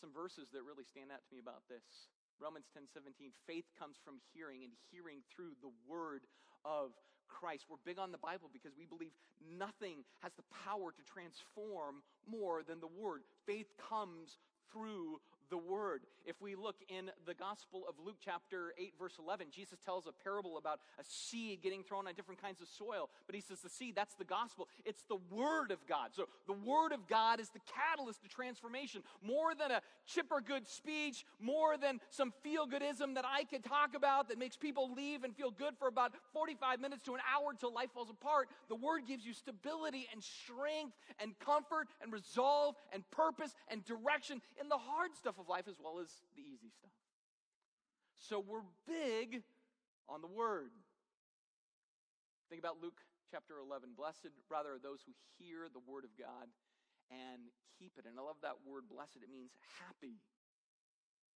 Some 0.00 0.10
verses 0.10 0.48
that 0.56 0.64
really 0.64 0.88
stand 0.88 1.12
out 1.12 1.20
to 1.22 1.30
me 1.30 1.38
about 1.38 1.68
this. 1.68 2.10
Romans 2.40 2.70
10 2.72 2.88
17, 2.88 3.34
faith 3.46 3.68
comes 3.76 3.98
from 4.00 4.22
hearing, 4.32 4.64
and 4.64 4.72
hearing 4.90 5.26
through 5.28 5.58
the 5.60 5.74
word 5.84 6.24
of 6.64 6.96
Christ. 7.28 7.66
We're 7.68 7.76
big 7.84 7.98
on 7.98 8.12
the 8.12 8.18
Bible 8.18 8.50
because 8.52 8.72
we 8.76 8.86
believe 8.86 9.12
nothing 9.58 10.04
has 10.20 10.32
the 10.36 10.44
power 10.64 10.90
to 10.92 11.02
transform 11.04 12.02
more 12.26 12.62
than 12.66 12.80
the 12.80 12.88
word. 12.88 13.22
Faith 13.46 13.68
comes 13.78 14.38
through 14.72 15.20
the 15.50 15.58
word. 15.58 15.87
If 16.26 16.40
we 16.42 16.54
look 16.54 16.76
in 16.88 17.10
the 17.26 17.34
Gospel 17.34 17.84
of 17.88 17.94
Luke, 18.04 18.16
chapter 18.22 18.74
8, 18.78 18.92
verse 18.98 19.14
11, 19.18 19.46
Jesus 19.50 19.78
tells 19.84 20.06
a 20.06 20.12
parable 20.12 20.58
about 20.58 20.80
a 21.00 21.04
seed 21.04 21.62
getting 21.62 21.82
thrown 21.82 22.06
on 22.06 22.14
different 22.14 22.42
kinds 22.42 22.60
of 22.60 22.68
soil. 22.68 23.08
But 23.26 23.34
he 23.34 23.40
says 23.40 23.60
the 23.60 23.70
seed, 23.70 23.94
that's 23.96 24.14
the 24.14 24.24
gospel. 24.24 24.68
It's 24.84 25.02
the 25.08 25.18
word 25.30 25.70
of 25.70 25.86
God. 25.86 26.10
So 26.14 26.26
the 26.46 26.52
word 26.52 26.92
of 26.92 27.08
God 27.08 27.40
is 27.40 27.48
the 27.48 27.60
catalyst 27.60 28.22
to 28.22 28.28
transformation. 28.28 29.02
More 29.22 29.54
than 29.54 29.70
a 29.70 29.80
chipper 30.06 30.42
good 30.46 30.68
speech, 30.68 31.24
more 31.40 31.78
than 31.78 32.00
some 32.10 32.32
feel 32.42 32.66
goodism 32.66 33.14
that 33.14 33.24
I 33.24 33.44
could 33.44 33.64
talk 33.64 33.94
about 33.96 34.28
that 34.28 34.38
makes 34.38 34.56
people 34.56 34.92
leave 34.94 35.24
and 35.24 35.34
feel 35.34 35.50
good 35.50 35.74
for 35.78 35.88
about 35.88 36.12
45 36.34 36.80
minutes 36.80 37.02
to 37.04 37.14
an 37.14 37.20
hour 37.34 37.50
until 37.50 37.72
life 37.72 37.90
falls 37.94 38.10
apart. 38.10 38.48
The 38.68 38.76
word 38.76 39.02
gives 39.06 39.24
you 39.24 39.32
stability 39.32 40.06
and 40.12 40.22
strength 40.22 40.96
and 41.18 41.38
comfort 41.38 41.88
and 42.02 42.12
resolve 42.12 42.74
and 42.92 43.08
purpose 43.10 43.54
and 43.68 43.82
direction 43.84 44.42
in 44.60 44.68
the 44.68 44.76
hard 44.76 45.14
stuff 45.16 45.38
of 45.38 45.48
life 45.48 45.64
as 45.68 45.77
well 45.78 45.98
as 46.02 46.10
the 46.36 46.42
easy 46.42 46.70
stuff. 46.70 46.94
So 48.18 48.42
we're 48.42 48.66
big 48.86 49.42
on 50.08 50.20
the 50.20 50.28
word. 50.28 50.74
Think 52.50 52.60
about 52.60 52.82
Luke 52.82 53.00
chapter 53.30 53.60
11. 53.60 53.92
Blessed, 53.96 54.32
rather, 54.50 54.74
are 54.74 54.82
those 54.82 55.04
who 55.04 55.12
hear 55.38 55.68
the 55.68 55.84
word 55.84 56.04
of 56.04 56.12
God 56.18 56.48
and 57.12 57.48
keep 57.78 57.94
it. 57.96 58.04
And 58.08 58.18
I 58.18 58.22
love 58.22 58.40
that 58.42 58.64
word, 58.66 58.88
blessed. 58.88 59.20
It 59.22 59.30
means 59.30 59.52
happy. 59.84 60.20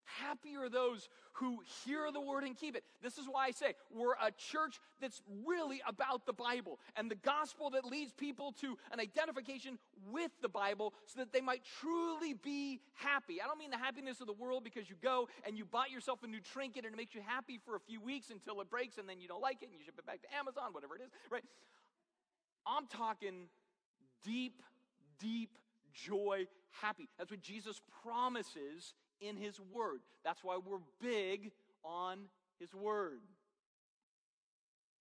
Happy 0.05 0.57
are 0.57 0.69
those 0.69 1.09
who 1.35 1.59
hear 1.85 2.11
the 2.13 2.21
word 2.21 2.45
and 2.45 2.57
keep 2.57 2.77
it. 2.77 2.85
This 3.03 3.19
is 3.19 3.27
why 3.31 3.47
I 3.47 3.51
say 3.53 3.75
we're 3.91 4.13
a 4.13 4.31
church 4.31 4.81
that's 5.01 5.23
really 5.47 5.81
about 5.87 6.27
the 6.27 6.33
Bible 6.33 6.79
and 6.97 7.11
the 7.11 7.17
gospel 7.17 7.71
that 7.71 7.85
leads 7.85 8.13
people 8.13 8.53
to 8.61 8.77
an 8.93 9.01
identification 9.01 9.79
with 10.11 10.31
the 10.43 10.49
Bible 10.49 10.93
so 11.07 11.21
that 11.21 11.33
they 11.33 11.41
might 11.41 11.63
truly 11.81 12.35
be 12.35 12.81
happy. 12.95 13.41
I 13.41 13.47
don't 13.47 13.59
mean 13.59 13.71
the 13.71 13.79
happiness 13.79 14.21
of 14.21 14.27
the 14.27 14.33
world 14.33 14.65
because 14.65 14.91
you 14.91 14.97
go 15.03 15.29
and 15.47 15.57
you 15.57 15.65
buy 15.65 15.87
yourself 15.87 16.23
a 16.23 16.27
new 16.27 16.41
trinket 16.41 16.85
and 16.85 16.95
it 16.95 16.97
makes 16.97 17.15
you 17.15 17.23
happy 17.25 17.59
for 17.65 17.77
a 17.77 17.81
few 17.81 18.01
weeks 18.01 18.31
until 18.31 18.61
it 18.61 18.69
breaks 18.69 18.99
and 18.99 19.09
then 19.09 19.21
you 19.21 19.29
don't 19.29 19.43
like 19.43 19.63
it 19.63 19.67
and 19.67 19.75
you 19.75 19.85
ship 19.85 19.95
it 19.99 20.07
back 20.07 20.21
to 20.23 20.35
Amazon, 20.37 20.73
whatever 20.73 20.97
it 20.97 21.03
is, 21.03 21.11
right? 21.31 21.45
I'm 22.67 22.87
talking 22.87 23.49
deep, 24.25 24.63
deep 25.19 25.51
joy, 25.93 26.47
happy. 26.81 27.09
That's 27.19 27.31
what 27.31 27.41
Jesus 27.41 27.81
promises 28.03 28.95
in 29.23 29.39
His 29.39 29.63
Word. 29.71 30.03
That's 30.27 30.43
why 30.43 30.59
we're 30.59 30.83
big 30.99 31.55
on 31.87 32.27
His 32.59 32.75
Word. 32.75 33.23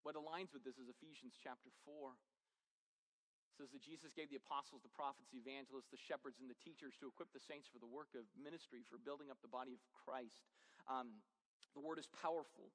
What 0.06 0.14
aligns 0.14 0.54
with 0.54 0.62
this 0.62 0.78
is 0.78 0.90
Ephesians 0.90 1.34
chapter 1.42 1.74
4. 1.86 2.14
It 2.14 3.56
says 3.58 3.70
that 3.74 3.84
Jesus 3.84 4.14
gave 4.14 4.32
the 4.32 4.40
apostles, 4.40 4.82
the 4.86 4.94
prophets, 4.94 5.30
the 5.34 5.42
evangelists, 5.42 5.92
the 5.92 6.00
shepherds, 6.00 6.40
and 6.42 6.50
the 6.50 6.58
teachers 6.62 6.96
to 7.02 7.10
equip 7.10 7.34
the 7.34 7.44
saints 7.44 7.68
for 7.68 7.78
the 7.78 7.90
work 7.90 8.14
of 8.18 8.26
ministry, 8.38 8.82
for 8.88 8.98
building 8.98 9.30
up 9.30 9.42
the 9.44 9.52
body 9.52 9.76
of 9.76 9.82
Christ. 9.92 10.42
Um, 10.90 11.22
the 11.76 11.84
word 11.84 12.00
is 12.00 12.10
powerful. 12.22 12.72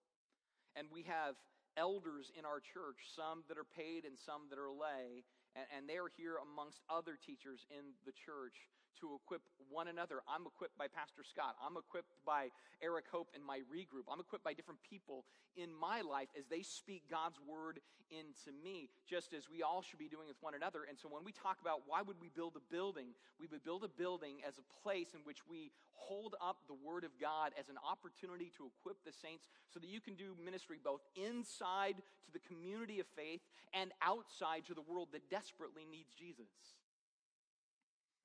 And 0.77 0.87
we 0.93 1.03
have 1.09 1.35
elders 1.77 2.31
in 2.37 2.45
our 2.45 2.61
church, 2.61 3.09
some 3.16 3.45
that 3.49 3.57
are 3.57 3.68
paid 3.68 4.05
and 4.05 4.16
some 4.16 4.49
that 4.53 4.61
are 4.61 4.70
lay, 4.73 5.25
and, 5.57 5.66
and 5.73 5.83
they 5.89 5.97
are 5.97 6.12
here 6.16 6.41
amongst 6.41 6.81
other 6.89 7.16
teachers 7.16 7.64
in 7.73 7.97
the 8.05 8.12
church 8.12 8.68
to 9.01 9.18
equip 9.18 9.42
one 9.70 9.88
another. 9.88 10.22
I'm 10.28 10.47
equipped 10.47 10.78
by 10.78 10.88
Pastor 10.88 11.22
Scott. 11.24 11.57
I'm 11.61 11.76
equipped 11.76 12.14
by 12.24 12.49
Eric 12.82 13.07
Hope 13.11 13.28
in 13.34 13.42
my 13.44 13.61
regroup. 13.68 14.09
I'm 14.11 14.20
equipped 14.20 14.44
by 14.44 14.55
different 14.55 14.80
people 14.82 15.24
in 15.57 15.72
my 15.72 16.01
life 16.01 16.28
as 16.38 16.47
they 16.47 16.62
speak 16.62 17.05
God's 17.11 17.38
word 17.47 17.80
into 18.11 18.55
me, 18.62 18.88
just 19.09 19.34
as 19.34 19.51
we 19.51 19.62
all 19.62 19.82
should 19.82 19.99
be 19.99 20.09
doing 20.09 20.28
with 20.28 20.38
one 20.40 20.55
another. 20.55 20.86
And 20.88 20.99
so 20.99 21.09
when 21.09 21.24
we 21.24 21.32
talk 21.32 21.59
about 21.61 21.82
why 21.86 22.03
would 22.03 22.20
we 22.20 22.30
build 22.30 22.55
a 22.57 22.64
building, 22.70 23.14
we 23.40 23.47
would 23.51 23.64
build 23.64 23.82
a 23.82 23.90
building 23.90 24.38
as 24.47 24.59
a 24.59 24.66
place 24.82 25.11
in 25.14 25.20
which 25.24 25.42
we 25.49 25.72
hold 25.92 26.36
up 26.40 26.59
the 26.68 26.78
word 26.86 27.03
of 27.03 27.11
God 27.20 27.53
as 27.59 27.68
an 27.68 27.76
opportunity 27.82 28.53
to 28.57 28.70
equip 28.70 29.03
the 29.05 29.12
saints 29.12 29.49
so 29.72 29.80
that 29.80 29.88
you 29.88 30.01
can 30.01 30.14
do 30.14 30.36
ministry 30.38 30.78
both 30.82 31.01
inside 31.16 31.97
to 31.97 32.30
the 32.32 32.42
community 32.47 33.01
of 33.01 33.07
faith 33.16 33.40
and 33.74 33.90
outside 34.03 34.64
to 34.66 34.74
the 34.74 34.86
world 34.86 35.09
that 35.12 35.28
desperately 35.30 35.82
needs 35.90 36.14
Jesus. 36.14 36.47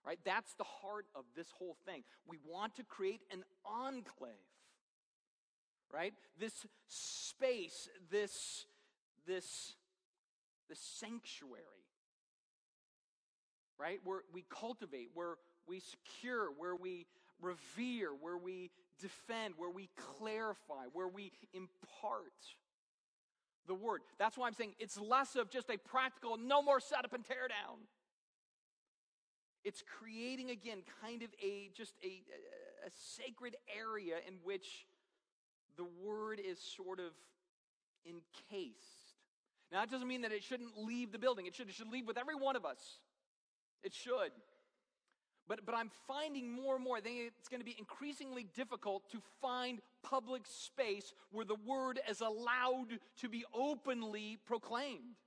Right? 0.06 0.20
That's 0.26 0.54
the 0.56 0.64
heart 0.64 1.06
of 1.16 1.26
this 1.36 1.52
whole 1.52 1.78
thing. 1.86 2.04
We 2.28 2.38
want 2.48 2.76
to 2.78 2.84
create 2.84 3.22
an 3.32 3.44
enclave. 3.66 4.32
Right? 5.94 6.14
This 6.40 6.66
space, 6.88 7.90
this 8.10 8.66
this, 9.26 9.76
this 10.70 10.80
sanctuary, 10.80 11.64
right? 13.78 14.00
Where 14.04 14.22
we 14.34 14.46
cultivate, 14.50 15.10
where 15.14 15.36
we 15.68 15.80
secure, 15.80 16.48
where 16.58 16.76
we 16.76 17.06
revere, 17.42 18.10
where 18.20 18.38
we 18.38 18.72
defend, 19.00 19.56
where 19.58 19.70
we 19.70 19.90
clarify, 19.96 20.86
where 20.94 21.08
we 21.08 21.32
impart 21.54 22.34
the 23.68 23.76
word. 23.76 24.02
That's 24.20 24.38
why 24.38 24.48
I'm 24.48 24.54
saying 24.54 24.74
it's 24.80 25.00
less 25.00 25.36
of 25.36 25.50
just 25.50 25.70
a 25.70 25.78
practical, 25.78 26.38
no 26.38 26.62
more 26.62 26.80
setup 26.80 27.14
and 27.14 27.24
tear 27.24 27.48
down. 27.48 27.80
It's 29.64 29.84
creating 30.00 30.50
again 30.50 30.80
kind 31.02 31.22
of 31.22 31.30
a 31.42 31.70
just 31.76 31.94
a, 32.04 32.22
a, 32.86 32.90
sacred 32.90 33.56
area 33.78 34.16
in 34.28 34.36
which 34.44 34.88
the 35.78 35.86
word 36.04 36.40
is 36.44 36.60
sort 36.60 37.00
of 37.00 37.12
encased. 38.06 39.16
Now, 39.72 39.82
that 39.82 39.92
doesn't 39.92 40.08
mean 40.08 40.22
that 40.22 40.32
it 40.32 40.44
shouldn't 40.44 40.78
leave 40.78 41.12
the 41.12 41.20
building. 41.20 41.46
It 41.46 41.56
should, 41.56 41.70
it 41.70 41.76
should 41.76 41.92
leave 41.92 42.08
with 42.08 42.18
every 42.18 42.36
one 42.36 42.56
of 42.56 42.66
us. 42.66 43.00
It 43.84 43.94
should. 43.94 44.32
But, 45.48 45.66
but 45.66 45.76
I'm 45.76 45.92
finding 46.08 46.52
more 46.52 46.76
and 46.76 46.84
more, 46.84 46.98
I 46.98 47.02
think 47.02 47.32
it's 47.40 47.50
going 47.50 47.62
to 47.62 47.66
be 47.66 47.76
increasingly 47.78 48.46
difficult 48.56 49.10
to 49.12 49.22
find 49.42 49.80
public 50.04 50.44
space 50.46 51.14
where 51.32 51.46
the 51.46 51.58
word 51.66 52.00
is 52.10 52.22
allowed 52.22 53.00
to 53.22 53.30
be 53.30 53.44
openly 53.54 54.40
proclaimed. 54.46 55.18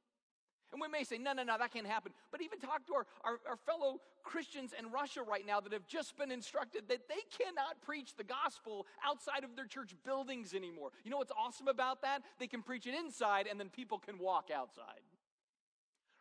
And 0.75 0.83
we 0.83 0.89
may 0.89 1.05
say, 1.05 1.19
no, 1.19 1.33
no, 1.33 1.45
no, 1.45 1.57
that 1.57 1.73
can't 1.73 1.87
happen. 1.87 2.11
But 2.33 2.43
even 2.43 2.59
talk 2.59 2.85
to 2.89 2.95
our, 2.95 3.07
our, 3.23 3.39
our, 3.49 3.57
fellow 3.57 4.01
Christians 4.25 4.75
in 4.77 4.91
Russia 4.91 5.23
right 5.23 5.47
now 5.47 5.61
that 5.61 5.73
have 5.73 5.87
just 5.87 6.19
been 6.19 6.33
instructed 6.33 6.89
that 6.89 7.07
they 7.07 7.23
cannot 7.31 7.81
preach 7.87 8.17
the 8.17 8.25
gospel 8.25 8.85
outside 9.07 9.45
of 9.45 9.55
their 9.55 9.67
church 9.67 9.95
buildings 10.05 10.53
anymore. 10.53 10.91
You 11.05 11.13
know 11.13 11.19
what's 11.19 11.31
awesome 11.39 11.69
about 11.69 12.03
that? 12.03 12.23
They 12.41 12.49
can 12.49 12.61
preach 12.61 12.89
it 12.89 12.95
inside 12.99 13.47
and 13.47 13.61
then 13.61 13.69
people 13.69 14.01
can 14.01 14.19
walk 14.19 14.51
outside. 14.53 15.07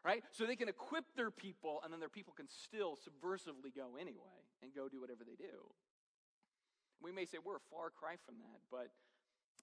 Right? 0.06 0.22
So 0.30 0.46
they 0.46 0.56
can 0.56 0.70
equip 0.70 1.06
their 1.18 1.32
people 1.32 1.82
and 1.84 1.92
then 1.92 2.00
their 2.00 2.08
people 2.08 2.34
can 2.38 2.48
still 2.48 2.94
subversively 3.02 3.74
go 3.76 3.98
anyway 4.00 4.38
and 4.62 4.70
go 4.76 4.88
do 4.88 5.02
whatever 5.02 5.24
they 5.26 5.36
do. 5.36 5.66
We 7.02 7.12
may 7.12 7.26
say 7.26 7.40
we're 7.44 7.58
a 7.58 7.70
far 7.74 7.90
cry 7.90 8.22
from 8.24 8.36
that, 8.38 8.62
but 8.70 8.94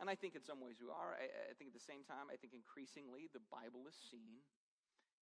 and 0.00 0.08
I 0.08 0.16
think 0.16 0.34
in 0.34 0.42
some 0.42 0.64
ways 0.64 0.80
we 0.80 0.88
are. 0.88 1.12
I, 1.14 1.52
I, 1.52 1.54
think 1.60 1.68
at 1.68 1.76
the 1.76 1.84
same 1.84 2.00
time, 2.08 2.32
I 2.32 2.40
think 2.40 2.56
increasingly 2.56 3.28
the 3.36 3.44
Bible 3.52 3.84
is 3.84 3.92
seen 4.08 4.40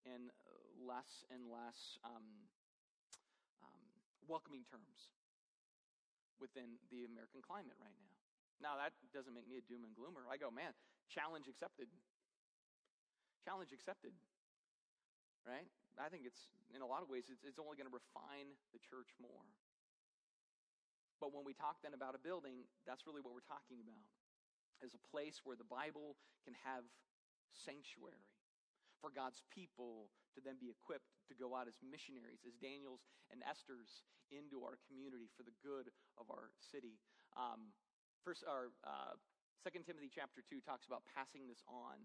in 0.07 0.31
less 0.79 1.27
and 1.31 1.47
less 1.51 1.99
um, 2.05 2.27
um, 3.63 3.85
welcoming 4.27 4.63
terms 4.69 5.15
within 6.39 6.79
the 6.91 7.07
American 7.07 7.43
climate 7.43 7.75
right 7.83 7.95
now. 7.99 8.15
Now, 8.59 8.75
that 8.79 8.95
doesn't 9.15 9.35
make 9.35 9.47
me 9.47 9.59
a 9.59 9.65
doom 9.67 9.87
and 9.87 9.95
gloomer. 9.95 10.27
I 10.27 10.39
go, 10.39 10.51
man, 10.51 10.75
challenge 11.11 11.47
accepted. 11.47 11.87
Challenge 13.47 13.71
accepted. 13.71 14.15
Right? 15.47 15.67
I 15.99 16.11
think 16.11 16.27
it's, 16.27 16.51
in 16.75 16.83
a 16.83 16.89
lot 16.89 17.03
of 17.03 17.09
ways, 17.11 17.31
it's, 17.31 17.43
it's 17.47 17.59
only 17.59 17.79
going 17.79 17.91
to 17.91 17.95
refine 17.95 18.51
the 18.75 18.83
church 18.83 19.15
more. 19.23 19.47
But 21.19 21.35
when 21.35 21.43
we 21.43 21.55
talk 21.55 21.83
then 21.83 21.95
about 21.95 22.15
a 22.15 22.23
building, 22.23 22.67
that's 22.87 23.07
really 23.07 23.23
what 23.23 23.35
we're 23.35 23.47
talking 23.47 23.83
about 23.83 24.07
as 24.83 24.95
a 24.95 25.03
place 25.11 25.43
where 25.43 25.59
the 25.59 25.67
Bible 25.67 26.15
can 26.47 26.55
have 26.63 26.87
sanctuary 27.51 28.23
for 28.99 29.11
God's 29.15 29.43
people 29.49 30.11
to 30.35 30.41
then 30.43 30.59
be 30.59 30.71
equipped 30.71 31.11
to 31.31 31.35
go 31.35 31.55
out 31.55 31.67
as 31.67 31.79
missionaries, 31.83 32.43
as 32.47 32.55
Daniels 32.59 33.07
and 33.31 33.43
Esther's 33.47 34.03
into 34.29 34.61
our 34.63 34.77
community 34.87 35.31
for 35.33 35.43
the 35.43 35.55
good 35.65 35.89
of 36.21 36.29
our 36.29 36.53
city. 36.61 37.01
Um, 37.35 37.73
first, 38.23 38.45
our 38.45 38.75
uh, 38.85 39.17
Second 39.65 39.89
Timothy 39.89 40.11
chapter 40.13 40.45
two 40.45 40.61
talks 40.63 40.87
about 40.87 41.03
passing 41.09 41.49
this 41.49 41.65
on 41.67 41.99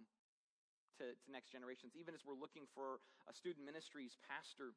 to, 0.97 1.13
to 1.13 1.27
next 1.29 1.51
generations. 1.51 1.93
Even 1.93 2.15
as 2.15 2.25
we're 2.25 2.37
looking 2.37 2.65
for 2.73 3.03
a 3.29 3.33
student 3.33 3.65
ministries 3.65 4.17
pastor, 4.25 4.73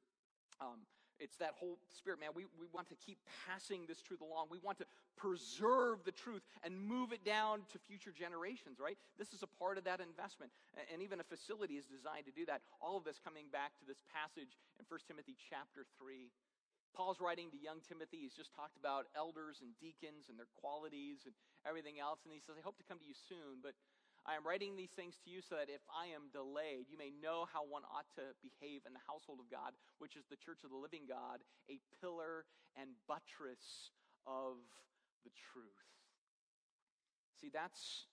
um, 0.60 0.84
it's 1.16 1.40
that 1.40 1.56
whole 1.56 1.80
spirit, 1.88 2.20
man. 2.20 2.36
We, 2.36 2.44
we 2.60 2.68
want 2.68 2.92
to 2.92 2.98
keep 3.00 3.16
passing 3.48 3.88
this 3.88 4.04
truth 4.04 4.20
along. 4.20 4.52
We 4.52 4.60
want 4.60 4.76
to 4.84 4.86
preserve 5.16 6.04
the 6.04 6.12
truth 6.12 6.44
and 6.62 6.76
move 6.76 7.12
it 7.12 7.24
down 7.24 7.64
to 7.72 7.80
future 7.88 8.12
generations, 8.12 8.78
right? 8.78 8.96
This 9.18 9.32
is 9.32 9.42
a 9.42 9.50
part 9.58 9.80
of 9.80 9.84
that 9.88 10.00
investment. 10.00 10.52
And 10.92 11.00
even 11.02 11.20
a 11.20 11.26
facility 11.26 11.80
is 11.80 11.88
designed 11.88 12.28
to 12.28 12.34
do 12.36 12.44
that. 12.46 12.60
All 12.80 12.96
of 13.00 13.04
this 13.04 13.18
coming 13.18 13.48
back 13.50 13.72
to 13.80 13.84
this 13.88 14.00
passage 14.12 14.60
in 14.78 14.84
1 14.84 15.08
Timothy 15.08 15.34
chapter 15.36 15.88
3. 15.98 16.28
Paul's 16.96 17.20
writing 17.20 17.52
to 17.52 17.60
young 17.60 17.84
Timothy. 17.84 18.24
He's 18.24 18.36
just 18.36 18.56
talked 18.56 18.80
about 18.80 19.08
elders 19.12 19.60
and 19.60 19.76
deacons 19.76 20.32
and 20.32 20.40
their 20.40 20.48
qualities 20.56 21.28
and 21.28 21.36
everything 21.68 22.00
else. 22.00 22.24
And 22.24 22.32
he 22.32 22.40
says, 22.40 22.56
I 22.56 22.64
hope 22.64 22.80
to 22.80 22.88
come 22.88 22.96
to 22.96 23.04
you 23.04 23.12
soon, 23.12 23.60
but 23.60 23.76
I 24.24 24.34
am 24.34 24.42
writing 24.42 24.74
these 24.74 24.96
things 24.96 25.14
to 25.22 25.30
you 25.30 25.38
so 25.44 25.54
that 25.54 25.70
if 25.70 25.84
I 25.86 26.10
am 26.10 26.32
delayed, 26.32 26.90
you 26.90 26.98
may 26.98 27.14
know 27.14 27.46
how 27.46 27.62
one 27.62 27.86
ought 27.86 28.10
to 28.18 28.34
behave 28.42 28.82
in 28.82 28.96
the 28.96 29.04
household 29.06 29.38
of 29.38 29.52
God, 29.52 29.76
which 30.00 30.18
is 30.18 30.26
the 30.26 30.40
church 30.40 30.64
of 30.64 30.74
the 30.74 30.80
living 30.80 31.06
God, 31.06 31.46
a 31.70 31.78
pillar 32.00 32.48
and 32.74 32.96
buttress 33.06 33.94
of 34.26 34.58
the 35.26 35.34
truth. 35.34 35.82
See, 37.42 37.50
that's 37.50 38.06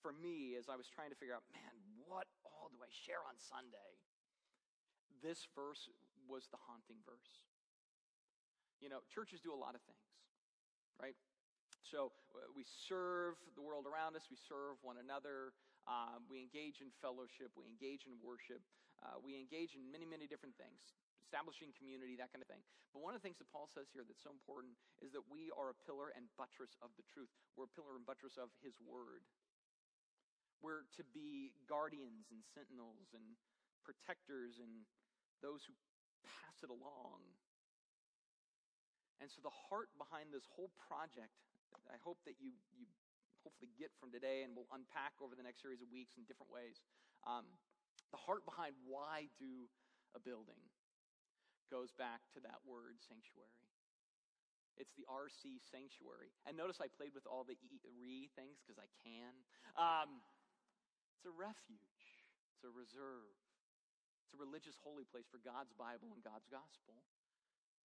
for 0.00 0.16
me 0.16 0.56
as 0.56 0.72
I 0.72 0.80
was 0.80 0.88
trying 0.88 1.12
to 1.12 1.18
figure 1.20 1.36
out, 1.36 1.44
man, 1.52 1.72
what 2.08 2.24
all 2.48 2.72
do 2.72 2.80
I 2.80 2.88
share 2.88 3.20
on 3.28 3.36
Sunday? 3.36 4.00
This 5.20 5.44
verse 5.52 5.92
was 6.24 6.48
the 6.48 6.60
haunting 6.64 7.00
verse. 7.04 7.44
You 8.80 8.88
know, 8.88 9.04
churches 9.12 9.40
do 9.40 9.52
a 9.52 9.56
lot 9.56 9.76
of 9.76 9.80
things, 9.84 10.08
right? 11.00 11.16
So 11.84 12.12
uh, 12.32 12.48
we 12.56 12.64
serve 12.64 13.36
the 13.56 13.64
world 13.64 13.84
around 13.84 14.16
us, 14.16 14.28
we 14.32 14.40
serve 14.40 14.80
one 14.80 14.96
another, 14.96 15.52
um, 15.84 16.24
we 16.32 16.40
engage 16.40 16.80
in 16.80 16.88
fellowship, 17.04 17.52
we 17.56 17.68
engage 17.68 18.08
in 18.08 18.16
worship, 18.24 18.64
uh, 19.04 19.20
we 19.20 19.36
engage 19.36 19.76
in 19.76 19.84
many, 19.92 20.08
many 20.08 20.24
different 20.24 20.56
things, 20.56 20.80
establishing 21.34 21.74
community, 21.74 22.14
that 22.14 22.30
kind 22.30 22.38
of 22.38 22.46
thing. 22.46 22.62
But 22.94 23.02
one 23.02 23.10
of 23.10 23.18
the 23.18 23.26
things 23.26 23.42
that 23.42 23.50
Paul 23.50 23.66
says 23.66 23.90
here 23.90 24.06
that's 24.06 24.22
so 24.22 24.30
important 24.30 24.78
is 25.02 25.10
that 25.18 25.26
we 25.26 25.50
are 25.58 25.74
a 25.74 25.78
pillar 25.82 26.14
and 26.14 26.30
buttress 26.38 26.78
of 26.78 26.94
the 26.94 27.02
truth. 27.10 27.26
We're 27.58 27.66
a 27.66 27.74
pillar 27.74 27.98
and 27.98 28.06
buttress 28.06 28.38
of 28.38 28.54
his 28.62 28.78
word. 28.78 29.26
We're 30.62 30.86
to 30.94 31.02
be 31.10 31.50
guardians 31.66 32.30
and 32.30 32.38
sentinels 32.54 33.10
and 33.18 33.34
protectors 33.82 34.62
and 34.62 34.86
those 35.42 35.66
who 35.66 35.74
pass 36.22 36.54
it 36.62 36.70
along. 36.70 37.26
And 39.18 39.26
so 39.26 39.42
the 39.42 39.50
heart 39.50 39.90
behind 39.98 40.30
this 40.30 40.46
whole 40.54 40.70
project 40.86 41.34
I 41.90 41.98
hope 42.06 42.22
that 42.22 42.38
you, 42.38 42.54
you 42.78 42.86
hopefully 43.42 43.74
get 43.74 43.90
from 43.98 44.14
today 44.14 44.46
and 44.46 44.54
we'll 44.54 44.70
unpack 44.70 45.18
over 45.18 45.34
the 45.34 45.42
next 45.42 45.58
series 45.58 45.82
of 45.82 45.90
weeks 45.90 46.14
in 46.14 46.22
different 46.30 46.54
ways. 46.54 46.78
Um, 47.26 47.44
the 48.14 48.22
heart 48.22 48.46
behind 48.46 48.78
why 48.86 49.26
do 49.42 49.66
a 50.14 50.22
building 50.22 50.62
goes 51.68 51.92
back 51.94 52.24
to 52.36 52.40
that 52.44 52.62
word 52.64 53.00
sanctuary. 53.00 53.64
It's 54.74 54.94
the 54.98 55.06
RC 55.06 55.62
sanctuary. 55.70 56.34
And 56.46 56.58
notice 56.58 56.82
I 56.82 56.90
played 56.90 57.14
with 57.14 57.26
all 57.30 57.46
the 57.46 57.54
re 57.94 58.26
things 58.34 58.58
because 58.58 58.78
I 58.78 58.90
can. 59.06 59.32
Um, 59.78 60.22
it's 61.14 61.26
a 61.30 61.34
refuge, 61.34 62.26
it's 62.52 62.66
a 62.66 62.72
reserve, 62.74 63.38
it's 64.26 64.34
a 64.34 64.40
religious 64.40 64.74
holy 64.82 65.06
place 65.06 65.30
for 65.30 65.38
God's 65.38 65.72
Bible 65.78 66.10
and 66.10 66.20
God's 66.26 66.50
gospel. 66.50 66.98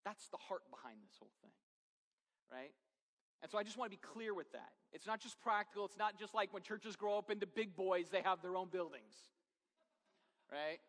That's 0.03 0.27
the 0.33 0.41
heart 0.41 0.65
behind 0.73 0.99
this 1.05 1.13
whole 1.21 1.33
thing, 1.45 1.53
right? 2.49 2.73
And 3.41 3.47
so 3.51 3.57
I 3.57 3.63
just 3.63 3.77
want 3.77 3.91
to 3.91 3.95
be 3.95 4.01
clear 4.01 4.33
with 4.33 4.51
that. 4.51 4.75
It's 4.91 5.07
not 5.07 5.21
just 5.21 5.39
practical. 5.39 5.85
It's 5.85 5.97
not 5.97 6.19
just 6.19 6.33
like 6.33 6.51
when 6.53 6.63
churches 6.63 6.95
grow 6.95 7.17
up 7.17 7.31
into 7.31 7.47
big 7.47 7.75
boys, 7.75 8.09
they 8.09 8.21
have 8.21 8.41
their 8.41 8.57
own 8.57 8.67
buildings. 8.67 9.15
Right? 10.51 10.79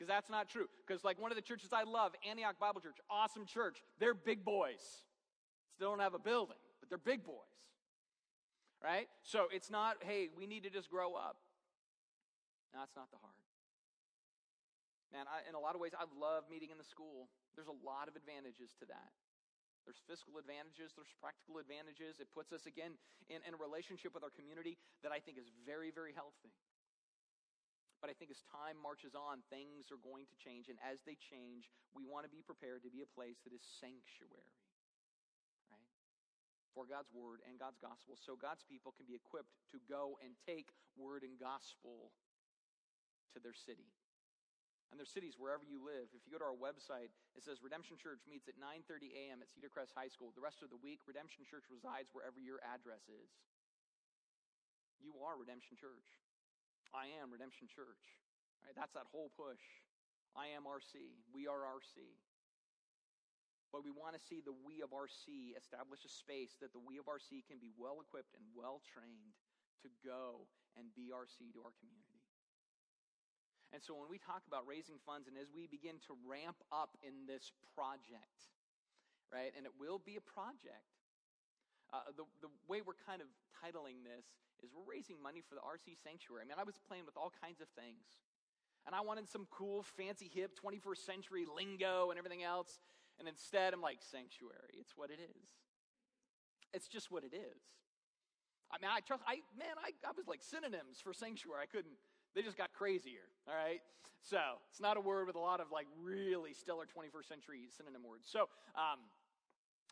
Because 0.00 0.08
that's 0.08 0.32
not 0.32 0.48
true. 0.48 0.64
Because, 0.80 1.04
like, 1.04 1.20
one 1.20 1.28
of 1.28 1.36
the 1.36 1.44
churches 1.44 1.76
I 1.76 1.84
love, 1.84 2.16
Antioch 2.24 2.56
Bible 2.56 2.80
Church, 2.80 2.96
awesome 3.12 3.44
church, 3.44 3.84
they're 4.00 4.16
big 4.16 4.48
boys. 4.48 4.80
Still 5.76 5.92
don't 5.92 6.00
have 6.00 6.16
a 6.16 6.24
building, 6.24 6.56
but 6.80 6.88
they're 6.88 6.96
big 6.96 7.20
boys. 7.20 7.52
Right? 8.80 9.12
So 9.28 9.52
it's 9.52 9.68
not, 9.68 10.00
hey, 10.00 10.32
we 10.32 10.48
need 10.48 10.64
to 10.64 10.72
just 10.72 10.88
grow 10.88 11.20
up. 11.20 11.36
No, 12.72 12.80
That's 12.80 12.96
not 12.96 13.12
the 13.12 13.20
heart. 13.20 13.36
Man, 15.12 15.28
I, 15.28 15.44
in 15.44 15.52
a 15.52 15.60
lot 15.60 15.76
of 15.76 15.84
ways, 15.84 15.92
I 15.92 16.08
love 16.16 16.48
meeting 16.48 16.72
in 16.72 16.80
the 16.80 16.88
school. 16.88 17.28
There's 17.52 17.68
a 17.68 17.76
lot 17.84 18.08
of 18.08 18.16
advantages 18.16 18.72
to 18.80 18.88
that. 18.88 19.12
There's 19.84 20.00
fiscal 20.08 20.40
advantages, 20.40 20.96
there's 20.96 21.12
practical 21.20 21.60
advantages. 21.60 22.24
It 22.24 22.32
puts 22.32 22.56
us 22.56 22.64
again 22.64 22.96
in, 23.28 23.44
in 23.44 23.52
a 23.52 23.60
relationship 23.60 24.16
with 24.16 24.24
our 24.24 24.32
community 24.32 24.80
that 25.04 25.12
I 25.12 25.20
think 25.20 25.36
is 25.36 25.52
very, 25.68 25.92
very 25.92 26.16
healthy. 26.16 26.56
But 28.00 28.08
I 28.08 28.16
think 28.16 28.32
as 28.32 28.40
time 28.48 28.80
marches 28.80 29.12
on, 29.12 29.44
things 29.52 29.92
are 29.92 30.00
going 30.00 30.24
to 30.32 30.36
change. 30.40 30.72
And 30.72 30.80
as 30.80 31.04
they 31.04 31.20
change, 31.20 31.68
we 31.92 32.08
want 32.08 32.24
to 32.24 32.32
be 32.32 32.40
prepared 32.40 32.80
to 32.88 32.90
be 32.90 33.04
a 33.04 33.10
place 33.12 33.44
that 33.44 33.52
is 33.52 33.60
sanctuary, 33.60 34.56
right? 35.68 35.88
For 36.72 36.88
God's 36.88 37.12
word 37.12 37.44
and 37.44 37.60
God's 37.60 37.76
gospel. 37.76 38.16
So 38.16 38.40
God's 38.40 38.64
people 38.64 38.96
can 38.96 39.04
be 39.04 39.12
equipped 39.12 39.52
to 39.76 39.78
go 39.84 40.16
and 40.24 40.32
take 40.48 40.72
word 40.96 41.28
and 41.28 41.36
gospel 41.36 42.16
to 43.36 43.38
their 43.38 43.54
city 43.54 43.92
and 44.90 44.98
their 44.98 45.06
cities 45.06 45.38
wherever 45.38 45.62
you 45.62 45.78
live. 45.78 46.10
If 46.10 46.26
you 46.26 46.34
go 46.34 46.42
to 46.42 46.50
our 46.50 46.58
website, 46.58 47.14
it 47.38 47.46
says 47.46 47.62
Redemption 47.62 47.94
Church 47.94 48.26
meets 48.26 48.50
at 48.50 48.58
9:30 48.58 49.14
a.m. 49.14 49.38
at 49.38 49.48
Cedarcrest 49.52 49.94
High 49.94 50.10
School. 50.10 50.34
The 50.34 50.42
rest 50.42 50.66
of 50.66 50.70
the 50.70 50.80
week, 50.82 51.06
Redemption 51.06 51.46
Church 51.46 51.70
resides 51.70 52.10
wherever 52.10 52.42
your 52.42 52.58
address 52.66 53.06
is. 53.06 53.30
You 54.98 55.14
are 55.22 55.38
Redemption 55.38 55.78
Church. 55.78 56.10
I 56.90 57.10
am 57.22 57.30
Redemption 57.30 57.70
Church. 57.70 58.04
Right? 58.62 58.74
That's 58.74 58.92
that 58.94 59.08
whole 59.10 59.30
push. 59.34 59.62
I 60.34 60.54
am 60.54 60.66
RC. 60.66 61.22
We 61.34 61.46
are 61.46 61.66
RC. 61.66 62.18
But 63.70 63.86
we 63.86 63.94
want 63.94 64.18
to 64.18 64.22
see 64.22 64.42
the 64.42 64.54
we 64.66 64.82
of 64.82 64.90
RC 64.90 65.54
establish 65.54 66.02
a 66.02 66.10
space 66.10 66.58
that 66.58 66.74
the 66.74 66.82
we 66.82 66.98
of 66.98 67.06
RC 67.06 67.46
can 67.46 67.62
be 67.62 67.70
well 67.78 68.02
equipped 68.02 68.34
and 68.34 68.42
well 68.50 68.82
trained 68.82 69.38
to 69.86 69.88
go 70.02 70.50
and 70.74 70.90
be 70.98 71.14
RC 71.14 71.54
to 71.54 71.62
our 71.62 71.74
community. 71.78 72.20
And 73.70 73.78
so 73.78 73.94
when 73.94 74.10
we 74.10 74.18
talk 74.18 74.42
about 74.50 74.66
raising 74.66 74.98
funds 75.06 75.30
and 75.30 75.38
as 75.38 75.54
we 75.54 75.70
begin 75.70 76.02
to 76.10 76.18
ramp 76.26 76.58
up 76.74 76.98
in 77.06 77.30
this 77.30 77.54
project, 77.78 78.50
right, 79.30 79.54
and 79.54 79.62
it 79.62 79.70
will 79.78 80.02
be 80.02 80.18
a 80.18 80.24
project, 80.26 80.90
uh, 81.92 82.10
the, 82.16 82.24
the 82.40 82.50
way 82.68 82.82
we're 82.82 82.98
kind 83.06 83.20
of 83.20 83.28
titling 83.58 84.06
this 84.06 84.26
is 84.62 84.70
we're 84.70 84.86
raising 84.86 85.18
money 85.20 85.42
for 85.42 85.54
the 85.54 85.64
RC 85.64 85.96
Sanctuary. 85.98 86.44
I 86.44 86.46
mean, 86.46 86.58
I 86.58 86.64
was 86.64 86.78
playing 86.86 87.06
with 87.06 87.16
all 87.16 87.32
kinds 87.42 87.60
of 87.60 87.68
things. 87.74 88.22
And 88.86 88.94
I 88.94 89.00
wanted 89.00 89.28
some 89.28 89.46
cool, 89.50 89.82
fancy, 89.82 90.30
hip, 90.32 90.56
21st 90.56 91.04
century 91.04 91.44
lingo 91.44 92.10
and 92.10 92.18
everything 92.18 92.42
else. 92.42 92.80
And 93.18 93.28
instead, 93.28 93.74
I'm 93.74 93.82
like, 93.82 93.98
sanctuary. 94.00 94.80
It's 94.80 94.96
what 94.96 95.10
it 95.10 95.20
is. 95.20 95.48
It's 96.72 96.88
just 96.88 97.10
what 97.10 97.24
it 97.24 97.34
is. 97.34 97.60
I 98.70 98.78
mean, 98.80 98.90
I 98.90 99.00
trust, 99.00 99.22
I, 99.26 99.42
man, 99.58 99.74
I, 99.82 99.90
I 100.06 100.12
was 100.16 100.28
like 100.28 100.40
synonyms 100.40 101.02
for 101.02 101.12
sanctuary. 101.12 101.60
I 101.60 101.66
couldn't, 101.66 101.98
they 102.34 102.42
just 102.42 102.56
got 102.56 102.72
crazier, 102.72 103.26
all 103.48 103.54
right? 103.54 103.82
So 104.22 104.38
it's 104.70 104.80
not 104.80 104.96
a 104.96 105.00
word 105.00 105.26
with 105.26 105.36
a 105.36 105.42
lot 105.42 105.60
of 105.60 105.72
like 105.72 105.86
really 106.00 106.54
stellar 106.54 106.84
21st 106.84 107.26
century 107.28 107.66
synonym 107.76 108.06
words. 108.06 108.28
So 108.30 108.46
um, 108.78 109.02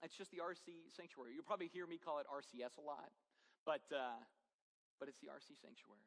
it's 0.03 0.16
just 0.16 0.30
the 0.30 0.38
RC 0.38 0.92
sanctuary. 0.94 1.32
You'll 1.34 1.49
probably 1.49 1.68
hear 1.68 1.86
me 1.86 1.99
call 1.99 2.18
it 2.18 2.26
RCS 2.26 2.78
a 2.78 2.84
lot, 2.84 3.11
but, 3.64 3.82
uh, 3.92 4.18
but 4.99 5.09
it's 5.09 5.18
the 5.18 5.28
RC 5.28 5.59
sanctuary. 5.61 6.07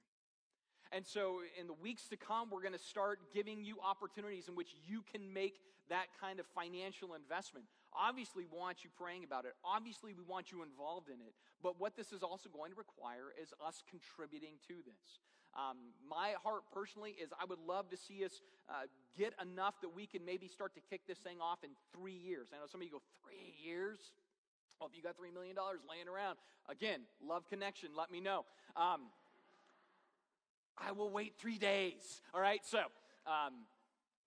And 0.91 1.07
so, 1.07 1.39
in 1.59 1.67
the 1.67 1.77
weeks 1.79 2.09
to 2.09 2.17
come, 2.17 2.49
we're 2.51 2.61
going 2.61 2.75
to 2.75 2.79
start 2.79 3.19
giving 3.33 3.63
you 3.63 3.77
opportunities 3.79 4.49
in 4.49 4.55
which 4.55 4.75
you 4.85 5.03
can 5.07 5.31
make 5.31 5.55
that 5.87 6.07
kind 6.19 6.39
of 6.39 6.45
financial 6.51 7.15
investment. 7.15 7.65
Obviously, 7.95 8.43
we 8.43 8.57
want 8.59 8.83
you 8.83 8.89
praying 8.97 9.23
about 9.23 9.45
it. 9.45 9.53
Obviously, 9.63 10.11
we 10.13 10.23
want 10.23 10.51
you 10.51 10.63
involved 10.63 11.07
in 11.07 11.19
it. 11.23 11.35
But 11.63 11.79
what 11.79 11.95
this 11.95 12.11
is 12.11 12.23
also 12.23 12.49
going 12.49 12.71
to 12.71 12.77
require 12.77 13.31
is 13.39 13.53
us 13.65 13.83
contributing 13.87 14.59
to 14.67 14.83
this. 14.83 15.19
Um, 15.55 15.77
my 16.09 16.33
heart 16.43 16.63
personally 16.73 17.15
is 17.21 17.29
I 17.39 17.45
would 17.45 17.59
love 17.67 17.89
to 17.89 17.97
see 17.97 18.23
us 18.23 18.41
uh, 18.69 18.87
get 19.17 19.33
enough 19.41 19.81
that 19.81 19.89
we 19.93 20.05
can 20.05 20.23
maybe 20.25 20.47
start 20.47 20.73
to 20.75 20.81
kick 20.89 21.01
this 21.07 21.17
thing 21.17 21.37
off 21.41 21.59
in 21.63 21.71
three 21.93 22.15
years. 22.15 22.49
I 22.53 22.57
know 22.57 22.67
some 22.71 22.81
of 22.81 22.85
you 22.85 22.91
go, 22.91 23.01
three 23.23 23.53
years? 23.63 23.99
Well, 24.79 24.89
if 24.91 24.95
you 24.97 25.03
got 25.03 25.17
$3 25.17 25.33
million 25.33 25.55
laying 25.89 26.07
around, 26.07 26.37
again, 26.69 27.01
love 27.23 27.47
connection, 27.49 27.89
let 27.95 28.11
me 28.11 28.19
know. 28.19 28.45
Um, 28.75 29.01
I 30.77 30.91
will 30.91 31.11
wait 31.11 31.33
three 31.37 31.57
days. 31.57 32.21
All 32.33 32.41
right, 32.41 32.61
so 32.65 32.79
um, 33.27 33.67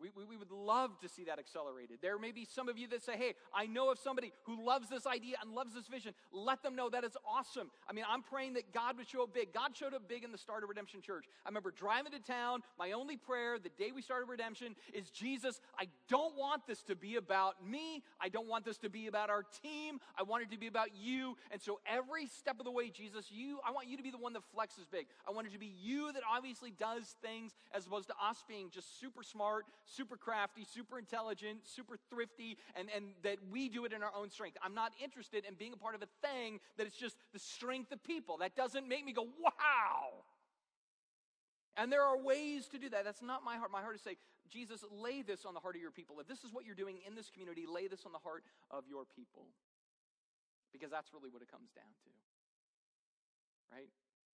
we, 0.00 0.10
we, 0.16 0.24
we, 0.24 0.36
would 0.36 0.50
love 0.50 0.98
to 1.00 1.08
see 1.08 1.24
that 1.24 1.38
accelerated. 1.38 1.98
There 2.02 2.18
may 2.18 2.32
be 2.32 2.44
some 2.44 2.68
of 2.68 2.76
you 2.76 2.88
that 2.88 3.02
say, 3.02 3.16
hey, 3.16 3.34
I 3.54 3.66
know 3.66 3.90
of 3.90 3.98
somebody 3.98 4.32
who 4.44 4.64
loves 4.64 4.88
this 4.88 5.06
idea 5.06 5.36
and 5.40 5.52
loves 5.52 5.74
this 5.74 5.86
vision. 5.86 6.14
Let 6.32 6.62
them 6.62 6.76
know 6.76 6.90
that 6.90 7.04
is 7.04 7.16
awesome. 7.26 7.70
I 7.88 7.92
mean, 7.92 8.04
I'm 8.08 8.22
praying 8.22 8.54
that 8.54 8.72
God 8.72 8.96
would 8.98 9.08
show 9.08 9.22
up 9.22 9.32
big. 9.32 9.52
God 9.52 9.76
showed 9.76 9.94
up 9.94 10.08
big 10.08 10.24
in 10.24 10.32
the 10.32 10.38
start 10.38 10.62
of 10.62 10.68
Redemption 10.68 11.00
Church. 11.00 11.26
I 11.44 11.48
remember 11.48 11.70
driving 11.70 12.12
to 12.12 12.18
town. 12.18 12.62
My 12.78 12.92
only 12.92 13.16
prayer 13.16 13.58
the 13.58 13.70
day 13.70 13.92
we 13.94 14.02
started 14.02 14.28
Redemption 14.28 14.74
is 14.92 15.10
Jesus, 15.10 15.60
I 15.78 15.86
don't 16.08 16.36
want 16.36 16.66
this 16.66 16.82
to 16.84 16.96
be 16.96 17.16
about 17.16 17.64
me. 17.66 18.02
I 18.20 18.28
don't 18.28 18.48
want 18.48 18.64
this 18.64 18.78
to 18.78 18.90
be 18.90 19.06
about 19.06 19.30
our 19.30 19.44
team. 19.62 20.00
I 20.18 20.22
want 20.22 20.42
it 20.42 20.50
to 20.50 20.58
be 20.58 20.66
about 20.66 20.88
you. 20.96 21.36
And 21.50 21.60
so 21.60 21.80
every 21.86 22.26
step 22.26 22.58
of 22.58 22.64
the 22.64 22.70
way, 22.70 22.90
Jesus, 22.90 23.30
you, 23.30 23.58
I 23.66 23.70
want 23.70 23.88
you 23.88 23.96
to 23.96 24.02
be 24.02 24.10
the 24.10 24.18
one 24.18 24.32
that 24.32 24.42
flexes 24.56 24.90
big. 24.90 25.06
I 25.28 25.32
want 25.32 25.46
it 25.46 25.52
to 25.52 25.58
be 25.58 25.72
you 25.80 26.12
that 26.12 26.22
obviously 26.30 26.72
does 26.78 27.14
things 27.22 27.52
as 27.74 27.86
opposed 27.86 28.08
to 28.08 28.14
us 28.22 28.44
being 28.48 28.70
just 28.70 29.00
super 29.00 29.22
smart, 29.22 29.66
super 29.84 30.16
crafty, 30.16 30.64
super 30.64 30.98
intelligent, 30.98 31.58
super 31.64 31.96
thrifty, 32.10 32.56
and, 32.74 32.88
and 32.94 33.06
that 33.22 33.38
we 33.50 33.68
do 33.68 33.84
it 33.84 33.92
in 33.92 34.02
our 34.02 34.12
own 34.16 34.30
strength. 34.30 34.56
I'm 34.62 34.74
not 34.74 34.92
interested 35.02 35.44
in 35.46 35.54
being 35.54 35.72
a 35.72 35.76
part 35.76 35.94
of 35.94 36.02
a 36.02 36.08
thing 36.26 36.60
that 36.76 36.86
it's 36.86 36.96
just 36.96 37.16
the 37.32 37.38
strength 37.38 37.92
of 37.92 38.02
people. 38.02 38.38
That 38.38 38.56
doesn't 38.56 38.88
make 38.88 39.04
me 39.04 39.12
go, 39.12 39.22
wow. 39.22 40.24
And 41.76 41.90
there 41.92 42.02
are 42.02 42.16
ways 42.16 42.66
to 42.68 42.78
do 42.78 42.88
that. 42.90 43.04
That's 43.04 43.22
not 43.22 43.44
my 43.44 43.56
heart. 43.56 43.70
My 43.70 43.80
heart 43.80 43.96
is 43.96 44.02
say, 44.02 44.16
Jesus, 44.48 44.84
lay 44.92 45.22
this 45.22 45.44
on 45.44 45.54
the 45.54 45.60
heart 45.60 45.74
of 45.74 45.82
your 45.82 45.90
people. 45.90 46.20
If 46.20 46.28
this 46.28 46.44
is 46.44 46.52
what 46.52 46.64
you're 46.64 46.78
doing 46.78 46.98
in 47.06 47.14
this 47.14 47.30
community, 47.30 47.64
lay 47.66 47.88
this 47.88 48.04
on 48.06 48.12
the 48.12 48.22
heart 48.22 48.44
of 48.70 48.84
your 48.88 49.04
people. 49.16 49.48
Because 50.72 50.90
that's 50.90 51.12
really 51.12 51.30
what 51.30 51.42
it 51.42 51.50
comes 51.50 51.70
down 51.74 51.90
to. 52.04 52.10
Right? 53.72 53.90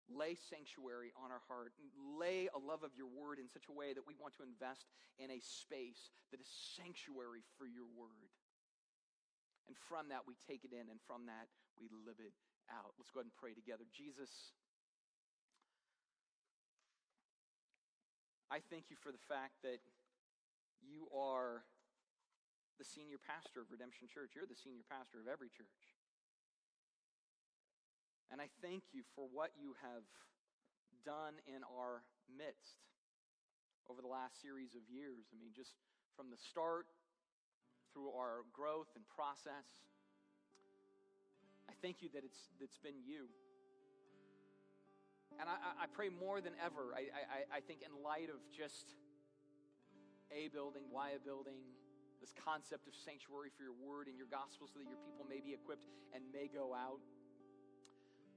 Lay 0.09 0.39
sanctuary 0.49 1.13
on 1.19 1.29
our 1.29 1.43
heart, 1.51 1.77
lay 2.17 2.49
a 2.51 2.61
love 2.61 2.83
of 2.83 2.97
your 2.97 3.11
word 3.11 3.37
in 3.37 3.51
such 3.51 3.69
a 3.69 3.75
way 3.75 3.93
that 3.93 4.07
we 4.07 4.17
want 4.17 4.33
to 4.41 4.47
invest 4.47 4.89
in 5.21 5.29
a 5.29 5.41
space 5.43 6.11
that 6.33 6.41
is 6.41 6.49
sanctuary 6.49 7.45
for 7.61 7.69
your 7.69 7.87
word. 7.93 8.33
And 9.69 9.79
from 9.87 10.11
that, 10.11 10.27
we 10.27 10.35
take 10.49 10.67
it 10.67 10.75
in, 10.75 10.91
and 10.91 10.99
from 11.07 11.31
that, 11.31 11.47
we 11.79 11.87
live 11.93 12.19
it 12.19 12.35
out. 12.73 12.97
Let's 12.99 13.15
go 13.15 13.23
ahead 13.23 13.31
and 13.31 13.39
pray 13.39 13.55
together. 13.55 13.87
Jesus, 13.95 14.31
I 18.51 18.59
thank 18.67 18.91
you 18.91 18.99
for 18.99 19.15
the 19.15 19.23
fact 19.31 19.63
that 19.63 19.79
you 20.83 21.07
are 21.15 21.63
the 22.83 22.89
senior 22.89 23.21
pastor 23.21 23.63
of 23.63 23.71
Redemption 23.71 24.09
Church. 24.09 24.35
You're 24.35 24.49
the 24.49 24.59
senior 24.59 24.83
pastor 24.89 25.23
of 25.23 25.29
every 25.29 25.53
church. 25.53 26.00
And 28.31 28.41
I 28.41 28.47
thank 28.63 28.95
you 28.95 29.03
for 29.15 29.27
what 29.27 29.51
you 29.59 29.75
have 29.83 30.07
done 31.05 31.35
in 31.51 31.67
our 31.67 32.07
midst 32.31 32.79
over 33.91 34.01
the 34.01 34.09
last 34.09 34.39
series 34.39 34.79
of 34.79 34.87
years. 34.87 35.27
I 35.35 35.37
mean, 35.43 35.51
just 35.51 35.75
from 36.15 36.31
the 36.31 36.39
start 36.39 36.87
through 37.93 38.15
our 38.15 38.47
growth 38.55 38.87
and 38.95 39.03
process. 39.11 39.67
I 41.67 41.75
thank 41.83 42.03
you 42.03 42.09
that 42.15 42.23
it's, 42.23 42.55
it's 42.63 42.79
been 42.79 43.03
you. 43.03 43.27
And 45.39 45.47
I, 45.47 45.87
I 45.87 45.87
pray 45.91 46.11
more 46.11 46.43
than 46.43 46.55
ever, 46.59 46.95
I, 46.95 47.11
I, 47.11 47.59
I 47.59 47.61
think, 47.63 47.87
in 47.87 47.91
light 48.03 48.31
of 48.31 48.43
just 48.51 48.95
a 50.31 50.51
building, 50.51 50.91
a 50.91 51.19
building, 51.23 51.59
this 52.19 52.35
concept 52.35 52.87
of 52.87 52.95
sanctuary 52.95 53.51
for 53.55 53.63
your 53.63 53.75
word 53.79 54.07
and 54.11 54.19
your 54.19 54.29
gospel 54.29 54.67
so 54.67 54.83
that 54.83 54.87
your 54.91 55.01
people 55.07 55.25
may 55.27 55.41
be 55.41 55.55
equipped 55.55 55.87
and 56.13 56.23
may 56.35 56.51
go 56.51 56.75
out. 56.75 57.01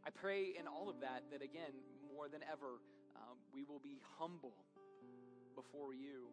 I 0.04 0.12
pray 0.12 0.52
in 0.60 0.68
all 0.68 0.92
of 0.92 1.00
that 1.00 1.24
that, 1.32 1.40
again, 1.40 1.72
more 2.12 2.28
than 2.28 2.44
ever, 2.44 2.84
um, 3.16 3.40
we 3.56 3.64
will 3.64 3.80
be 3.80 4.04
humble 4.20 4.52
before 5.56 5.96
you, 5.96 6.28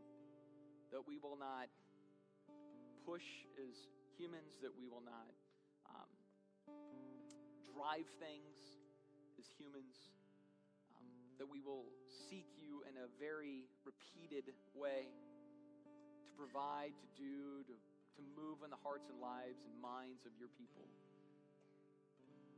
that 0.91 1.07
we 1.07 1.23
will 1.23 1.39
not 1.39 1.71
push 3.07 3.47
as 3.63 3.87
humans, 4.19 4.59
that 4.59 4.75
we 4.75 4.91
will 4.91 5.07
not 5.07 5.31
um, 5.87 6.11
drive 7.63 8.11
things 8.19 8.59
as 9.39 9.47
humans, 9.55 10.11
um, 10.99 11.07
that 11.39 11.47
we 11.47 11.63
will 11.63 11.87
seek 12.27 12.51
you 12.59 12.83
in 12.91 12.99
a 12.99 13.07
very 13.23 13.71
repeated 13.87 14.51
way 14.75 15.15
to 16.27 16.31
provide, 16.35 16.91
to 16.99 17.09
do, 17.15 17.63
to, 17.71 17.75
to 18.19 18.23
move 18.35 18.67
in 18.67 18.71
the 18.75 18.83
hearts 18.83 19.07
and 19.07 19.23
lives 19.23 19.63
and 19.63 19.71
minds 19.79 20.27
of 20.27 20.35
your 20.43 20.51
people 20.59 20.91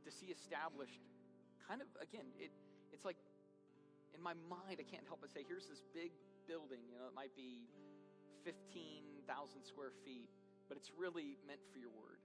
to 0.03 0.11
see 0.11 0.27
established 0.27 0.99
kind 1.67 1.81
of 1.81 1.87
again 2.01 2.27
it 2.39 2.51
it's 2.91 3.05
like 3.07 3.17
in 4.13 4.21
my 4.21 4.35
mind 4.51 4.77
i 4.79 4.85
can't 4.85 5.07
help 5.07 5.23
but 5.23 5.31
say 5.31 5.43
here's 5.47 5.67
this 5.67 5.81
big 5.95 6.11
building 6.47 6.83
you 6.91 6.99
know 6.99 7.07
it 7.07 7.15
might 7.15 7.33
be 7.35 7.65
15,000 8.43 9.23
square 9.63 9.95
feet 10.03 10.27
but 10.67 10.77
it's 10.81 10.91
really 10.97 11.37
meant 11.45 11.61
for 11.71 11.79
your 11.79 11.91
word. 11.93 12.17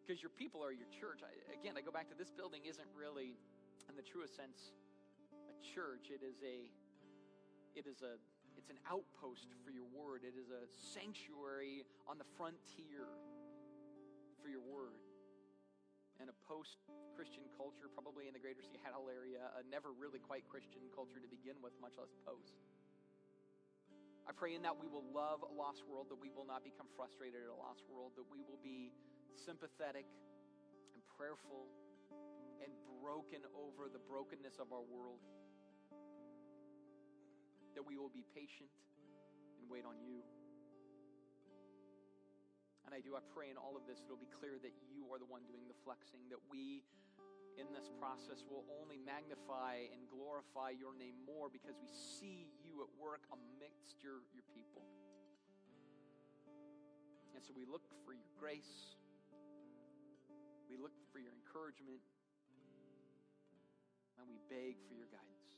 Because 0.00 0.24
your 0.24 0.34
people 0.34 0.64
are 0.64 0.72
your 0.72 0.88
church. 0.88 1.22
I, 1.22 1.30
again 1.54 1.78
i 1.78 1.82
go 1.84 1.92
back 1.92 2.10
to 2.10 2.16
this 2.18 2.30
building 2.30 2.66
isn't 2.66 2.88
really 2.96 3.38
in 3.88 3.94
the 3.94 4.02
truest 4.02 4.34
sense 4.34 4.72
a 5.52 5.54
church. 5.60 6.10
It 6.10 6.24
is 6.24 6.40
a 6.42 6.72
it 7.78 7.86
is 7.86 8.02
a 8.02 8.18
it's 8.56 8.68
an 8.68 8.80
outpost 8.88 9.52
for 9.64 9.70
your 9.70 9.86
word. 9.92 10.24
It 10.24 10.32
is 10.32 10.48
a 10.48 10.64
sanctuary 10.74 11.84
on 12.08 12.18
the 12.18 12.28
frontier 12.36 13.04
for 14.42 14.48
your 14.48 14.64
word 14.64 15.11
in 16.22 16.30
a 16.30 16.38
post 16.46 16.78
Christian 17.18 17.42
culture, 17.58 17.90
probably 17.90 18.30
in 18.30 18.32
the 18.32 18.38
greater 18.38 18.62
Seattle 18.62 19.10
area, 19.10 19.42
a 19.58 19.66
never 19.66 19.90
really 19.90 20.22
quite 20.22 20.46
Christian 20.46 20.86
culture 20.94 21.18
to 21.18 21.26
begin 21.26 21.58
with, 21.58 21.74
much 21.82 21.98
less 21.98 22.14
post. 22.22 22.54
I 24.22 24.30
pray 24.30 24.54
in 24.54 24.62
that 24.62 24.78
we 24.78 24.86
will 24.86 25.02
love 25.10 25.42
a 25.42 25.50
lost 25.50 25.82
world, 25.82 26.06
that 26.14 26.22
we 26.22 26.30
will 26.30 26.46
not 26.46 26.62
become 26.62 26.86
frustrated 26.94 27.42
at 27.42 27.50
a 27.50 27.58
lost 27.58 27.82
world, 27.90 28.14
that 28.14 28.28
we 28.30 28.46
will 28.46 28.62
be 28.62 28.94
sympathetic 29.34 30.06
and 30.94 31.02
prayerful 31.18 31.66
and 32.62 32.70
broken 33.02 33.42
over 33.58 33.90
the 33.90 33.98
brokenness 34.06 34.62
of 34.62 34.70
our 34.70 34.86
world, 34.86 35.18
that 37.74 37.82
we 37.82 37.98
will 37.98 38.14
be 38.14 38.22
patient 38.30 38.70
and 39.58 39.66
wait 39.66 39.82
on 39.82 39.98
you. 39.98 40.22
And 42.92 43.00
I 43.00 43.08
do, 43.08 43.16
I 43.16 43.24
pray 43.32 43.48
in 43.48 43.56
all 43.56 43.72
of 43.72 43.88
this, 43.88 44.04
it'll 44.04 44.20
be 44.20 44.28
clear 44.28 44.60
that 44.60 44.76
you 44.92 45.08
are 45.08 45.16
the 45.16 45.24
one 45.24 45.48
doing 45.48 45.64
the 45.64 45.80
flexing, 45.80 46.28
that 46.28 46.44
we 46.52 46.84
in 47.56 47.64
this 47.72 47.88
process 47.96 48.44
will 48.44 48.68
only 48.84 49.00
magnify 49.00 49.88
and 49.96 50.04
glorify 50.12 50.76
your 50.76 50.92
name 50.92 51.16
more 51.24 51.48
because 51.48 51.72
we 51.80 51.88
see 51.88 52.52
you 52.60 52.84
at 52.84 52.92
work 53.00 53.24
amidst 53.32 54.04
your, 54.04 54.20
your 54.36 54.44
people. 54.52 54.84
And 57.32 57.40
so 57.40 57.56
we 57.56 57.64
look 57.64 57.88
for 58.04 58.12
your 58.12 58.28
grace. 58.36 59.00
We 60.68 60.76
look 60.76 60.92
for 61.16 61.16
your 61.16 61.32
encouragement. 61.32 62.04
And 64.20 64.28
we 64.28 64.36
beg 64.52 64.76
for 64.84 64.92
your 64.92 65.08
guidance. 65.08 65.48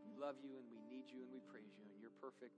We 0.00 0.16
love 0.16 0.40
you 0.40 0.56
and 0.56 0.64
we 0.72 0.80
need 0.88 1.12
you 1.12 1.20
and 1.20 1.28
we 1.28 1.44
praise 1.44 1.76
you 1.76 1.84
and 1.92 2.00
you're 2.00 2.16
perfect. 2.24 2.56